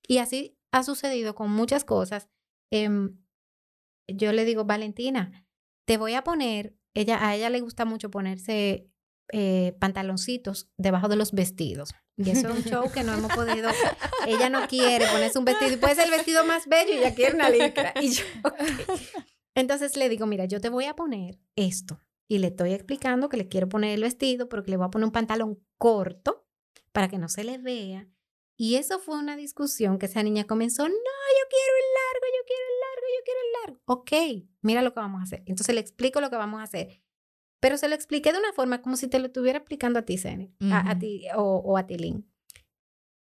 Y 0.07 0.19
así 0.19 0.59
ha 0.73 0.83
sucedido 0.83 1.35
con 1.35 1.51
muchas 1.51 1.85
cosas. 1.85 2.29
Em, 2.71 3.19
yo 4.09 4.33
le 4.33 4.45
digo, 4.45 4.65
Valentina, 4.65 5.47
te 5.87 5.97
voy 5.97 6.15
a 6.15 6.25
poner, 6.25 6.77
ella, 6.95 7.27
a 7.27 7.35
ella 7.35 7.51
le 7.51 7.61
gusta 7.61 7.85
mucho 7.85 8.11
ponerse 8.11 8.91
eh, 9.33 9.77
pantaloncitos 9.81 10.71
debajo 10.77 11.09
de 11.09 11.17
los 11.17 11.33
vestidos. 11.33 11.95
Y 12.17 12.31
eso 12.31 12.49
es 12.49 12.57
un 12.57 12.63
show 12.65 12.93
que 12.93 13.03
no 13.03 13.13
hemos 13.13 13.33
podido. 13.33 13.71
Ella 14.27 14.49
no 14.51 14.67
quiere 14.69 15.07
ponerse 15.07 15.39
un 15.39 15.45
vestido 15.45 15.73
y 15.73 15.77
puede 15.77 15.95
ser 15.95 16.05
el 16.05 16.11
vestido 16.11 16.45
más 16.45 16.67
bello 16.67 16.93
y 16.93 16.99
ella 16.99 17.15
quiere 17.15 17.35
una 17.35 17.51
licra. 17.51 17.93
Y 18.01 18.11
yo. 18.11 18.25
Entonces 19.55 19.97
le 19.97 20.09
digo, 20.09 20.27
mira, 20.27 20.45
yo 20.45 20.61
te 20.61 20.69
voy 20.69 20.85
a 20.85 20.95
poner 20.95 21.39
esto. 21.57 22.01
Y 22.29 22.39
le 22.39 22.49
estoy 22.49 22.73
explicando 22.73 23.29
que 23.29 23.37
le 23.37 23.49
quiero 23.49 23.69
poner 23.69 23.95
el 23.95 24.03
vestido, 24.03 24.49
pero 24.49 24.63
que 24.63 24.71
le 24.71 24.77
voy 24.77 24.87
a 24.87 24.91
poner 24.91 25.07
un 25.07 25.13
pantalón 25.13 25.63
corto 25.79 26.47
para 26.93 27.09
que 27.09 27.19
no 27.19 27.29
se 27.29 27.45
le 27.45 27.59
vea. 27.59 28.09
Y 28.57 28.77
eso 28.77 28.99
fue 29.01 29.19
una 29.19 29.37
discusión 29.37 29.99
que 29.99 30.07
esa 30.07 30.23
niña 30.23 30.45
comenzó, 30.45 30.85
no, 30.85 30.95
yo 30.95 31.45
quiero 31.51 31.73
el 31.77 31.91
largo, 32.01 32.27
yo 32.33 32.43
quiero 32.47 32.65
el 32.71 32.81
largo, 32.81 33.07
yo 33.17 33.25
quiero 33.25 33.41
el 33.41 33.53
largo. 33.53 33.83
Ok, 33.87 34.49
mira 34.63 34.83
lo 34.83 34.95
que 34.95 35.01
vamos 35.01 35.21
a 35.21 35.25
hacer. 35.25 35.43
Entonces 35.47 35.75
le 35.75 35.81
explico 35.81 36.21
lo 36.21 36.31
que 36.31 36.37
vamos 36.37 36.61
a 36.61 36.65
hacer. 36.65 37.03
Pero 37.65 37.79
se 37.79 37.89
lo 37.89 37.95
expliqué 37.95 38.31
de 38.31 38.39
una 38.39 38.53
forma 38.53 38.83
como 38.83 38.95
si 38.95 39.09
te 39.09 39.19
lo 39.19 39.29
estuviera 39.29 39.57
explicando 39.57 39.99
a 39.99 40.03
ti, 40.03 40.19
Sene, 40.19 40.53
a, 40.71 40.99
ti 40.99 41.25
o, 41.35 41.63
o 41.65 41.79
a 41.79 41.87
ti, 41.87 41.97
Lynn. 41.97 42.31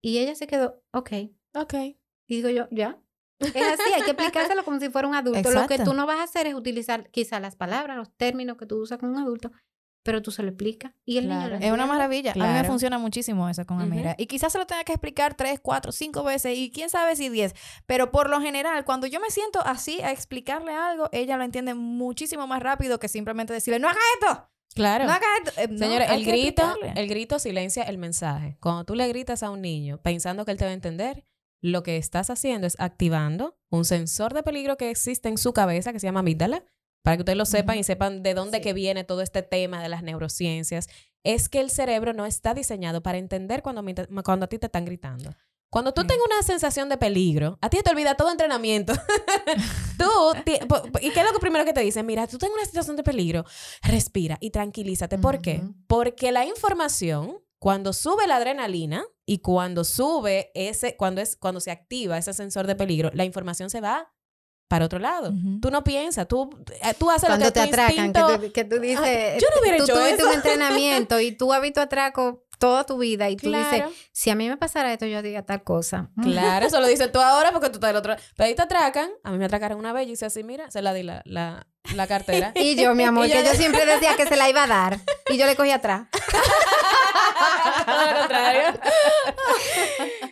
Y 0.01 0.19
ella 0.19 0.35
se 0.35 0.47
quedó, 0.47 0.81
ok. 0.93 1.11
Ok. 1.53 1.73
Y 1.73 2.35
digo 2.37 2.47
yo, 2.47 2.69
ya. 2.71 2.97
Es 3.39 3.53
así, 3.53 3.91
hay 3.93 4.03
que 4.03 4.11
explicárselo 4.11 4.63
como 4.63 4.79
si 4.79 4.89
fuera 4.89 5.09
un 5.09 5.15
adulto. 5.15 5.51
Lo 5.51 5.67
que 5.67 5.79
tú 5.79 5.93
no 5.93 6.05
vas 6.05 6.19
a 6.19 6.23
hacer 6.23 6.47
es 6.47 6.53
utilizar 6.53 7.09
quizás 7.11 7.41
las 7.41 7.57
palabras, 7.57 7.97
los 7.97 8.09
términos 8.15 8.55
que 8.55 8.65
tú 8.65 8.81
usas 8.81 8.99
con 8.99 9.09
un 9.09 9.17
adulto, 9.17 9.51
pero 10.03 10.21
tú 10.21 10.31
se 10.31 10.41
lo 10.43 10.49
explicas. 10.49 10.93
Y 11.05 11.17
el 11.17 11.27
niño 11.29 11.47
lo 11.49 11.55
Es 11.57 11.71
una 11.71 11.85
maravilla. 11.85 12.31
A 12.31 12.35
mí 12.35 12.41
me 12.41 12.63
funciona 12.63 12.97
muchísimo 12.97 13.47
eso 13.49 13.65
con. 13.65 13.81
Amira. 13.81 14.15
Y 14.17 14.25
quizás 14.27 14.51
se 14.51 14.57
lo 14.57 14.65
tenga 14.65 14.83
que 14.83 14.93
explicar 14.93 15.35
tres, 15.35 15.59
cuatro, 15.61 15.91
cinco 15.91 16.23
veces 16.23 16.57
y 16.57 16.71
quién 16.71 16.89
sabe 16.89 17.15
si 17.15 17.29
diez. 17.29 17.53
Pero 17.85 18.11
por 18.11 18.29
lo 18.29 18.41
general, 18.41 18.83
cuando 18.85 19.07
yo 19.07 19.19
me 19.19 19.29
siento 19.29 19.59
así 19.65 20.01
a 20.01 20.11
explicarle 20.11 20.73
algo, 20.73 21.09
ella 21.11 21.37
lo 21.37 21.43
entiende 21.43 21.73
muchísimo 21.73 22.47
más 22.47 22.61
rápido 22.61 22.99
que 22.99 23.07
simplemente 23.07 23.53
decirle, 23.53 23.79
no 23.79 23.87
haga 23.89 23.99
esto, 24.19 24.47
Claro. 24.73 25.05
no 25.05 25.11
haga 25.11 25.25
esto. 25.43 25.59
Eh, 25.61 25.67
no, 25.69 25.85
hay 25.85 26.19
el 26.19 26.25
grito, 26.25 26.63
explicarle. 26.63 27.01
el 27.01 27.07
grito 27.09 27.39
silencia 27.39 27.83
el 27.83 27.97
mensaje. 27.97 28.57
Cuando 28.61 28.85
tú 28.85 28.95
le 28.95 29.07
gritas 29.07 29.43
a 29.43 29.49
un 29.49 29.61
niño 29.61 29.99
pensando 30.01 30.45
que 30.45 30.51
él 30.51 30.57
te 30.57 30.65
va 30.65 30.71
a 30.71 30.73
entender, 30.73 31.25
lo 31.61 31.83
que 31.83 31.97
estás 31.97 32.29
haciendo 32.29 32.65
es 32.67 32.75
activando 32.79 33.57
un 33.69 33.85
sensor 33.85 34.33
de 34.33 34.43
peligro 34.43 34.77
que 34.77 34.89
existe 34.89 35.29
en 35.29 35.37
su 35.37 35.53
cabeza 35.53 35.93
que 35.93 35.99
se 35.99 36.07
llama 36.07 36.21
amígdala, 36.21 36.63
para 37.03 37.17
que 37.17 37.21
ustedes 37.21 37.37
lo 37.37 37.45
sepan 37.45 37.77
y 37.77 37.83
sepan 37.83 38.23
de 38.23 38.33
dónde 38.33 38.57
Sí. 38.57 38.63
que 38.63 38.73
viene 38.73 39.03
todo 39.03 39.21
este 39.21 39.41
tema 39.43 39.81
de 39.81 39.89
las 39.89 40.03
neurociencias. 40.03 40.87
Es 41.23 41.49
que 41.49 41.59
el 41.59 41.69
cerebro 41.69 42.13
no 42.13 42.25
está 42.25 42.53
diseñado 42.53 43.01
para 43.03 43.17
entender 43.17 43.61
cuando, 43.61 43.81
mi- 43.83 43.93
cuando 44.23 44.45
a 44.45 44.47
ti 44.49 44.57
te 44.57 44.65
están 44.67 44.85
gritando. 44.85 45.31
Cuando 45.69 45.93
tú 45.93 46.01
Sí. 46.01 46.07
tengas 46.07 46.25
una 46.25 46.43
sensación 46.43 46.89
de 46.89 46.97
peligro, 46.97 47.57
a 47.61 47.69
ti 47.69 47.77
te 47.83 47.89
olvida 47.91 48.15
todo 48.15 48.29
entrenamiento. 48.31 48.93
tú, 49.97 50.09
ti- 50.45 50.59
po- 50.67 50.83
po- 50.83 50.99
¿y 51.01 51.11
qué 51.11 51.19
es 51.21 51.25
lo 51.25 51.31
que 51.33 51.39
primero 51.39 51.63
que 51.65 51.73
te 51.73 51.81
dicen? 51.81 52.05
Mira, 52.05 52.27
tú 52.27 52.37
tengas 52.37 52.55
una 52.57 52.65
situación 52.65 52.95
de 52.97 53.03
peligro, 53.03 53.45
respira 53.83 54.37
y 54.41 54.49
tranquilízate. 54.51 55.17
¿Por 55.17 55.41
qué? 55.41 55.61
Porque 55.87 56.31
la 56.31 56.45
información, 56.45 57.37
cuando 57.59 57.93
sube 57.93 58.27
la 58.27 58.37
adrenalina 58.37 59.05
y 59.25 59.39
cuando 59.39 59.83
sube 59.83 60.51
ese, 60.55 60.97
cuando 60.97 61.21
es, 61.21 61.37
cuando 61.37 61.59
se 61.61 61.71
activa 61.71 62.17
ese 62.17 62.33
sensor 62.33 62.67
de 62.67 62.75
peligro, 62.75 63.11
la 63.13 63.23
información 63.25 63.69
se 63.69 63.81
va 63.81 64.11
para 64.71 64.85
otro 64.85 64.99
lado. 64.99 65.33
Tú 65.61 65.69
no 65.69 65.83
piensas, 65.83 66.25
tú, 66.29 66.49
eh, 66.81 66.93
tú 66.97 67.11
haces 67.11 67.27
Cuando 67.27 67.45
lo 67.47 67.51
que 67.51 67.59
te 67.59 67.67
tu 67.67 67.73
atracan, 67.73 68.13
que 68.13 68.21
tú, 68.47 68.53
que 68.53 68.63
tú 68.63 68.79
dices, 68.79 68.99
Ah, 69.05 69.37
yo 69.37 69.47
no 69.53 69.61
hubiera 69.61 69.77
tú 69.79 69.83
hecho 69.83 69.99
eso. 70.05 70.27
un 70.27 70.33
entrenamiento 70.33 71.19
y 71.19 71.33
tú 71.33 71.51
has 71.51 71.61
visto 71.61 71.81
atraco 71.81 72.45
toda 72.57 72.85
tu 72.85 72.97
vida 72.97 73.29
y 73.29 73.35
tú 73.35 73.51
dices, 73.51 73.83
si 74.13 74.29
a 74.29 74.35
mí 74.35 74.47
me 74.47 74.55
pasara 74.55 74.93
esto, 74.93 75.05
yo 75.07 75.21
diría 75.21 75.45
tal 75.45 75.61
cosa. 75.63 76.09
claro, 76.23 76.65
eso 76.65 76.79
lo 76.79 76.87
dices 76.87 77.11
tú 77.11 77.19
ahora 77.19 77.51
porque 77.51 77.67
tú 77.69 77.75
estás 77.75 77.89
del 77.89 77.97
otro 77.97 78.11
lado. 78.13 78.23
Pero 78.37 78.47
ahí 78.47 78.55
te 78.55 78.61
atracan, 78.61 79.09
a 79.25 79.31
mí 79.31 79.37
me 79.37 79.43
atracaron 79.45 79.77
una 79.77 79.91
vez 79.91 80.07
y 80.07 80.11
hice 80.11 80.25
así, 80.27 80.41
mira, 80.45 80.71
se 80.71 80.81
la 80.81 80.93
di 80.93 81.03
la, 81.03 81.21
la, 81.25 81.67
la 81.93 82.07
cartera. 82.07 82.53
Y 82.55 82.75
yo, 82.81 82.95
mi 82.95 83.03
amor, 83.11 83.25
yo- 83.27 83.33
que 83.33 83.43
yo 83.43 83.53
siempre 83.55 83.85
decía 83.85 84.15
que 84.15 84.25
se 84.25 84.37
la 84.37 84.47
iba 84.49 84.63
a 84.63 84.67
dar. 84.67 84.99
Y 85.29 85.37
yo 85.37 85.47
le 85.47 85.57
cogí 85.57 85.71
atrás. 85.71 86.07
Todo 87.85 88.05
lo 88.13 88.19
contrario. 88.19 88.79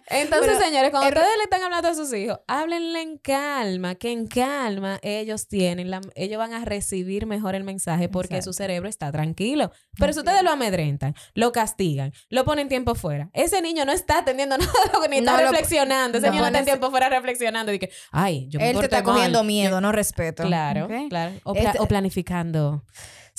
Entonces, 0.10 0.54
Pero, 0.54 0.66
señores, 0.66 0.90
cuando 0.92 1.08
ustedes 1.10 1.38
le 1.38 1.44
están 1.44 1.62
hablando 1.64 1.88
a 1.88 1.94
sus 1.94 2.12
hijos, 2.14 2.40
háblenle 2.48 3.02
en 3.02 3.18
calma, 3.20 3.96
que 3.96 4.12
en 4.12 4.28
calma 4.28 5.00
ellos 5.04 5.48
tienen, 5.48 5.92
la- 5.92 6.02
ellos 6.16 6.38
van 6.40 6.54
a 6.54 6.66
recibir 6.66 7.26
mejor 7.28 7.54
el 7.56 7.64
mensaje 7.64 8.10
porque 8.10 8.42
su 8.42 8.52
cerebro 8.54 8.90
está 8.90 9.12
tranquilo. 9.12 9.72
Pero 9.98 10.14
si 10.14 10.20
ustedes 10.20 10.42
lo 10.44 10.50
amedrentan, 10.52 11.14
lo 11.36 11.52
castigan, 11.52 12.12
lo 12.30 12.44
ponen 12.46 12.70
tiempo 12.70 12.96
fuera, 12.96 13.30
ese 13.34 13.62
niño 13.62 13.86
no 13.86 13.92
está 13.92 14.20
atendiendo 14.20 14.58
nada 14.58 14.72
ni 15.10 15.18
está 15.20 15.32
No, 15.34 15.38
reflexionando. 15.38 16.18
Ese 16.18 16.28
no. 16.28 16.32
niño 16.34 16.42
no 16.42 16.48
está 16.48 16.60
en 16.60 16.66
tiempo 16.66 16.90
fuera 16.90 17.10
reflexionando 17.10 17.72
y 17.74 17.80
que, 17.80 17.92
ay, 18.12 18.48
yo 18.50 18.60
me 18.60 18.72
Él 18.72 18.78
te 18.80 18.86
está 18.86 19.04
cogiendo 19.04 19.40
mal. 19.40 19.48
miedo, 19.48 19.80
no 19.82 19.92
respeto. 19.92 20.44
Claro, 20.44 20.88
claro. 21.10 21.34
O, 21.44 21.54
pla- 21.54 21.70
Este- 21.72 21.80
o 21.82 21.88
planificando 21.88 22.84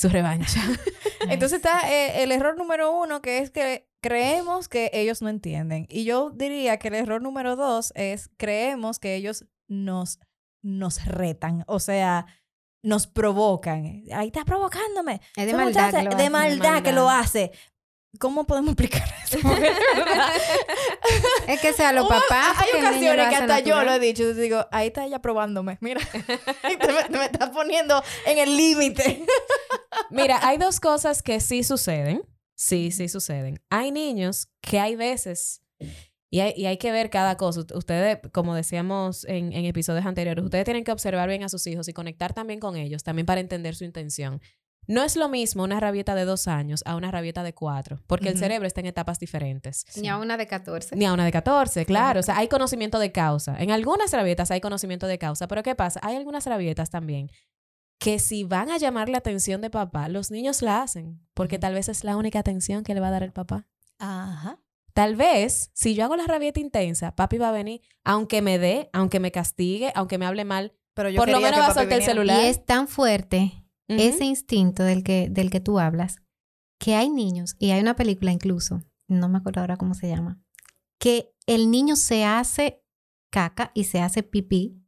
su 0.00 0.08
revancha. 0.08 0.62
Entonces 1.28 1.58
está 1.58 1.90
eh, 1.92 2.22
el 2.22 2.32
error 2.32 2.56
número 2.56 2.90
uno, 2.92 3.20
que 3.20 3.38
es 3.38 3.50
que 3.50 3.86
creemos 4.00 4.68
que 4.68 4.90
ellos 4.94 5.20
no 5.20 5.28
entienden. 5.28 5.86
Y 5.90 6.04
yo 6.04 6.30
diría 6.30 6.78
que 6.78 6.88
el 6.88 6.94
error 6.94 7.20
número 7.20 7.54
dos 7.54 7.92
es 7.94 8.30
creemos 8.38 8.98
que 8.98 9.14
ellos 9.14 9.44
nos, 9.68 10.18
nos 10.62 11.04
retan. 11.04 11.64
O 11.66 11.80
sea, 11.80 12.26
nos 12.82 13.06
provocan. 13.06 14.04
Ahí 14.12 14.28
está 14.28 14.46
provocándome. 14.46 15.20
Es 15.36 15.46
de 15.46 15.52
maldad 15.54 15.92
que 15.92 16.02
lo 16.02 16.16
de 16.16 16.30
maldad 16.30 16.82
que 16.82 16.92
lo 16.92 17.10
hace. 17.10 17.52
¿Cómo 18.18 18.44
podemos 18.44 18.72
explicar 18.72 19.04
eso? 19.24 19.38
Es 21.46 21.60
que 21.60 21.72
sea 21.72 21.92
los 21.92 22.08
papás. 22.08 22.56
Hay 22.58 22.80
ocasiones 22.80 23.28
que 23.28 23.36
hasta 23.36 23.60
yo 23.60 23.82
lo 23.82 23.92
he 23.92 23.98
dicho. 23.98 24.22
Yo 24.22 24.34
digo, 24.34 24.66
ahí 24.70 24.88
está 24.88 25.04
ella 25.04 25.20
probándome. 25.20 25.78
Mira, 25.80 26.00
me, 26.12 27.18
me 27.18 27.24
está 27.24 27.50
poniendo 27.52 28.02
en 28.24 28.38
el 28.38 28.56
límite. 28.56 29.24
Mira, 30.10 30.40
hay 30.42 30.58
dos 30.58 30.80
cosas 30.80 31.22
que 31.22 31.40
sí 31.40 31.62
suceden. 31.62 32.22
Sí, 32.54 32.90
sí 32.90 33.08
suceden. 33.08 33.60
Hay 33.70 33.90
niños 33.90 34.50
que 34.60 34.78
hay 34.78 34.96
veces, 34.96 35.62
y 36.30 36.40
hay, 36.40 36.52
y 36.56 36.66
hay 36.66 36.76
que 36.76 36.92
ver 36.92 37.10
cada 37.10 37.36
cosa. 37.36 37.60
Ustedes, 37.74 38.18
como 38.32 38.54
decíamos 38.54 39.24
en, 39.24 39.52
en 39.52 39.64
episodios 39.64 40.06
anteriores, 40.06 40.44
ustedes 40.44 40.64
tienen 40.64 40.84
que 40.84 40.92
observar 40.92 41.28
bien 41.28 41.42
a 41.42 41.48
sus 41.48 41.66
hijos 41.66 41.88
y 41.88 41.92
conectar 41.92 42.32
también 42.32 42.60
con 42.60 42.76
ellos, 42.76 43.02
también 43.02 43.26
para 43.26 43.40
entender 43.40 43.74
su 43.74 43.84
intención. 43.84 44.40
No 44.86 45.04
es 45.04 45.14
lo 45.14 45.28
mismo 45.28 45.62
una 45.62 45.78
rabieta 45.78 46.14
de 46.14 46.24
dos 46.24 46.48
años 46.48 46.82
a 46.84 46.96
una 46.96 47.10
rabieta 47.10 47.42
de 47.42 47.52
cuatro, 47.52 48.00
porque 48.06 48.28
el 48.28 48.38
cerebro 48.38 48.66
está 48.66 48.80
en 48.80 48.86
etapas 48.86 49.20
diferentes. 49.20 49.84
Ni 49.96 50.08
a 50.08 50.16
una 50.16 50.36
de 50.36 50.48
14. 50.48 50.96
Ni 50.96 51.04
a 51.04 51.12
una 51.12 51.24
de 51.24 51.30
14, 51.30 51.86
claro. 51.86 52.20
O 52.20 52.22
sea, 52.22 52.38
hay 52.38 52.48
conocimiento 52.48 52.98
de 52.98 53.12
causa. 53.12 53.56
En 53.60 53.70
algunas 53.70 54.12
rabietas 54.12 54.50
hay 54.50 54.60
conocimiento 54.60 55.06
de 55.06 55.18
causa, 55.18 55.46
pero 55.46 55.62
¿qué 55.62 55.76
pasa? 55.76 56.00
Hay 56.02 56.16
algunas 56.16 56.44
rabietas 56.46 56.90
también 56.90 57.30
que 58.00 58.18
si 58.18 58.44
van 58.44 58.70
a 58.70 58.78
llamar 58.78 59.10
la 59.10 59.18
atención 59.18 59.60
de 59.60 59.68
papá, 59.68 60.08
los 60.08 60.30
niños 60.30 60.62
la 60.62 60.82
hacen, 60.82 61.20
porque 61.34 61.58
tal 61.58 61.74
vez 61.74 61.88
es 61.90 62.02
la 62.02 62.16
única 62.16 62.38
atención 62.38 62.82
que 62.82 62.94
le 62.94 63.00
va 63.00 63.08
a 63.08 63.12
dar 63.12 63.22
el 63.22 63.32
papá. 63.32 63.68
Ajá. 63.98 64.58
Tal 64.94 65.16
vez, 65.16 65.70
si 65.74 65.94
yo 65.94 66.04
hago 66.04 66.16
la 66.16 66.26
rabieta 66.26 66.60
intensa, 66.60 67.14
papi 67.14 67.36
va 67.36 67.50
a 67.50 67.52
venir, 67.52 67.82
aunque 68.02 68.40
me 68.40 68.58
dé, 68.58 68.88
aunque 68.94 69.20
me 69.20 69.30
castigue, 69.30 69.92
aunque 69.94 70.16
me 70.16 70.24
hable 70.24 70.46
mal, 70.46 70.72
Pero 70.94 71.10
yo 71.10 71.18
por 71.18 71.28
lo 71.28 71.40
menos 71.40 71.52
que 71.52 71.60
va 71.60 71.66
a 71.66 71.74
soltar 71.74 71.98
el 71.98 72.04
celular. 72.04 72.42
Y 72.42 72.46
es 72.46 72.64
tan 72.64 72.88
fuerte 72.88 73.64
ese 73.86 74.24
instinto 74.24 74.82
del 74.82 75.04
que, 75.04 75.28
del 75.30 75.50
que 75.50 75.60
tú 75.60 75.78
hablas, 75.78 76.16
que 76.78 76.94
hay 76.94 77.10
niños, 77.10 77.54
y 77.58 77.72
hay 77.72 77.80
una 77.80 77.96
película 77.96 78.32
incluso, 78.32 78.82
no 79.08 79.28
me 79.28 79.38
acuerdo 79.38 79.60
ahora 79.60 79.76
cómo 79.76 79.92
se 79.94 80.08
llama, 80.08 80.40
que 80.98 81.34
el 81.46 81.70
niño 81.70 81.96
se 81.96 82.24
hace 82.24 82.82
caca 83.30 83.72
y 83.74 83.84
se 83.84 84.00
hace 84.00 84.22
pipí 84.22 84.82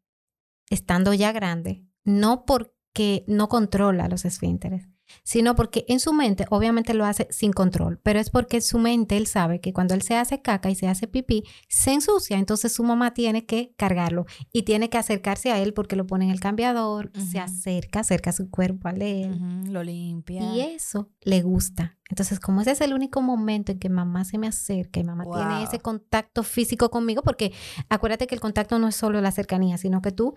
estando 0.71 1.13
ya 1.13 1.33
grande, 1.33 1.85
no 2.05 2.45
porque 2.93 3.25
no 3.27 3.49
controla 3.49 4.07
los 4.07 4.27
esfínteres, 4.27 4.87
sino 5.25 5.55
porque 5.55 5.87
en 5.89 5.99
su 5.99 6.13
mente 6.13 6.45
obviamente 6.51 6.93
lo 6.93 7.07
hace 7.07 7.27
sin 7.31 7.53
control, 7.53 7.99
pero 8.03 8.21
es 8.21 8.29
porque 8.29 8.59
en 8.59 8.63
su 8.63 8.79
mente 8.79 9.17
él 9.17 9.27
sabe 9.27 9.61
que 9.61 9.73
cuando 9.73 9.95
él 9.95 10.03
se 10.03 10.15
hace 10.15 10.43
caca 10.43 10.69
y 10.69 10.75
se 10.75 10.89
hace 10.89 11.07
pipí, 11.07 11.43
se 11.69 11.93
ensucia, 11.93 12.37
entonces 12.37 12.73
su 12.73 12.85
mamá 12.85 13.15
tiene 13.15 13.47
que 13.47 13.73
cargarlo 13.79 14.27
y 14.53 14.65
tiene 14.65 14.91
que 14.91 14.99
acercarse 14.99 15.51
a 15.51 15.59
él 15.59 15.73
porque 15.73 15.97
lo 15.97 16.07
pone 16.07 16.27
en 16.27 16.33
el 16.33 16.41
cambiador, 16.41 17.11
se 17.31 17.39
acerca, 17.39 18.01
acerca 18.01 18.31
su 18.31 18.51
cuerpo 18.51 18.89
a 18.89 18.91
él. 18.91 19.73
Lo 19.73 19.83
limpia. 19.83 20.55
Y 20.55 20.61
eso 20.61 21.09
le 21.23 21.41
gusta. 21.41 21.99
Entonces, 22.11 22.41
como 22.41 22.61
ese 22.61 22.73
es 22.73 22.83
el 22.83 22.93
único 22.93 23.23
momento 23.23 23.73
en 23.73 23.79
que 23.79 23.89
mamá 23.89 24.27
se 24.27 24.37
me 24.37 24.47
acerca 24.47 25.01
y 25.01 25.05
mamá 25.05 25.25
tiene 25.25 25.63
ese 25.63 25.79
contacto 25.79 26.43
físico 26.43 26.91
conmigo, 26.91 27.23
porque 27.23 27.55
acuérdate 27.89 28.27
que 28.27 28.35
el 28.35 28.41
contacto 28.41 28.79
no 28.79 28.89
es 28.89 28.97
solo 28.97 29.19
la 29.23 29.33
cercanía, 29.33 29.79
sino 29.79 30.03
que 30.03 30.13
tú 30.13 30.35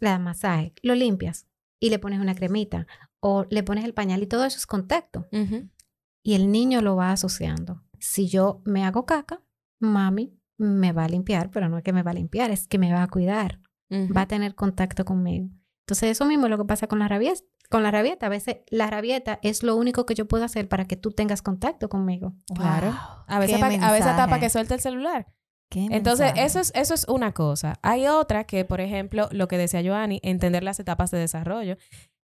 le 0.00 0.08
das 0.08 0.20
masaje, 0.20 0.72
lo 0.82 0.94
limpias 0.94 1.46
y 1.82 1.90
le 1.90 1.98
pones 1.98 2.20
una 2.20 2.36
cremita 2.36 2.86
o 3.18 3.44
le 3.50 3.64
pones 3.64 3.84
el 3.84 3.92
pañal 3.92 4.22
y 4.22 4.28
todo 4.28 4.44
eso 4.44 4.56
es 4.56 4.66
contacto. 4.66 5.26
Y 6.22 6.34
el 6.34 6.52
niño 6.52 6.80
lo 6.80 6.94
va 6.94 7.10
asociando. 7.10 7.82
Si 7.98 8.28
yo 8.28 8.62
me 8.64 8.84
hago 8.84 9.04
caca, 9.04 9.42
mami 9.80 10.38
me 10.58 10.92
va 10.92 11.04
a 11.04 11.08
limpiar, 11.08 11.50
pero 11.50 11.68
no 11.68 11.78
es 11.78 11.82
que 11.82 11.92
me 11.92 12.04
va 12.04 12.12
a 12.12 12.14
limpiar, 12.14 12.52
es 12.52 12.68
que 12.68 12.78
me 12.78 12.92
va 12.92 13.02
a 13.02 13.08
cuidar 13.08 13.60
va 14.16 14.22
a 14.22 14.26
tener 14.26 14.54
contacto 14.54 15.04
conmigo. 15.04 15.50
Entonces, 15.82 16.10
eso 16.12 16.24
mismo 16.24 16.46
es 16.46 16.50
lo 16.50 16.56
que 16.56 16.64
pasa 16.64 16.86
con 16.86 17.00
la 17.00 17.08
rabieta. 17.08 17.42
Con 17.68 17.82
la 17.82 17.90
rabieta, 17.90 18.26
a 18.26 18.28
veces 18.30 18.58
la 18.70 18.88
rabieta 18.88 19.38
es 19.42 19.62
lo 19.62 19.76
único 19.76 20.06
que 20.06 20.14
yo 20.14 20.26
puedo 20.26 20.44
hacer 20.44 20.68
para 20.68 20.86
que 20.86 20.96
tú 20.96 21.10
tengas 21.10 21.42
contacto 21.42 21.90
conmigo. 21.90 22.32
Claro. 22.54 22.86
Wow, 22.86 23.24
A 23.26 23.38
veces, 23.38 23.60
a 23.60 23.92
veces 23.92 24.12
para 24.14 24.40
que 24.40 24.48
suelte 24.48 24.74
el 24.74 24.80
celular. 24.80 25.26
Qué 25.72 25.88
Entonces, 25.90 26.26
mensaje. 26.26 26.44
eso 26.44 26.60
es, 26.60 26.72
eso 26.74 26.94
es 26.94 27.08
una 27.08 27.32
cosa. 27.32 27.78
Hay 27.82 28.06
otra 28.06 28.44
que, 28.44 28.64
por 28.64 28.80
ejemplo, 28.80 29.28
lo 29.32 29.48
que 29.48 29.56
decía 29.58 29.82
Joanny, 29.82 30.20
entender 30.22 30.62
las 30.62 30.78
etapas 30.78 31.10
de 31.10 31.18
desarrollo. 31.18 31.76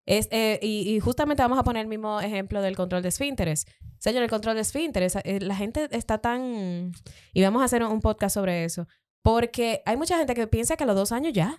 Es, 0.05 0.27
eh, 0.31 0.59
y, 0.61 0.95
y 0.95 0.99
justamente 0.99 1.43
vamos 1.43 1.59
a 1.59 1.63
poner 1.63 1.81
el 1.81 1.87
mismo 1.87 2.21
ejemplo 2.21 2.61
del 2.61 2.75
control 2.75 3.01
de 3.01 3.09
esfínteres. 3.09 3.65
Señor, 3.99 4.23
el 4.23 4.29
control 4.29 4.55
de 4.55 4.61
esfínteres, 4.61 5.15
eh, 5.23 5.39
la 5.41 5.55
gente 5.55 5.87
está 5.91 6.19
tan... 6.19 6.91
Y 7.33 7.41
vamos 7.41 7.61
a 7.61 7.65
hacer 7.65 7.83
un 7.83 7.99
podcast 7.99 8.35
sobre 8.35 8.63
eso. 8.63 8.87
Porque 9.21 9.81
hay 9.85 9.97
mucha 9.97 10.17
gente 10.17 10.33
que 10.35 10.47
piensa 10.47 10.77
que 10.77 10.83
a 10.83 10.87
los 10.87 10.95
dos 10.95 11.11
años 11.11 11.33
ya. 11.33 11.57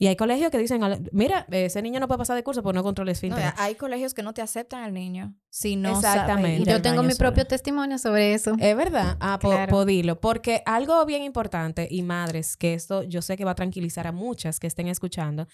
Y 0.00 0.06
hay 0.06 0.14
colegios 0.14 0.50
que 0.52 0.58
dicen, 0.58 0.80
mira, 1.10 1.44
ese 1.50 1.82
niño 1.82 1.98
no 1.98 2.06
puede 2.06 2.18
pasar 2.18 2.36
de 2.36 2.44
curso 2.44 2.62
porque 2.62 2.76
no 2.76 2.84
controla 2.84 3.08
No, 3.08 3.12
esfínteres. 3.12 3.52
hay 3.56 3.74
colegios 3.74 4.14
que 4.14 4.22
no 4.22 4.32
te 4.32 4.42
aceptan 4.42 4.84
al 4.84 4.92
niño 4.94 5.34
si 5.50 5.74
no 5.74 5.90
Exactamente. 5.96 6.70
Yo 6.70 6.80
tengo 6.80 7.02
mi 7.02 7.12
sola. 7.14 7.18
propio 7.30 7.46
testimonio 7.46 7.98
sobre 7.98 8.32
eso. 8.34 8.54
Es 8.60 8.76
verdad. 8.76 9.16
Ah, 9.20 9.38
Claro. 9.40 9.70
po 9.70 9.84
dilo. 9.84 10.20
Porque 10.20 10.62
algo 10.66 11.04
bien 11.04 11.22
importante, 11.24 11.88
y 11.90 12.02
madres, 12.02 12.56
que 12.56 12.74
esto 12.74 13.02
yo 13.02 13.22
sé 13.22 13.36
que 13.36 13.44
va 13.44 13.50
a 13.52 13.56
tranquilizar 13.56 14.06
a 14.06 14.12
muchas 14.12 14.60
que 14.60 14.68
estén 14.68 14.86
escuchando, 14.86 15.48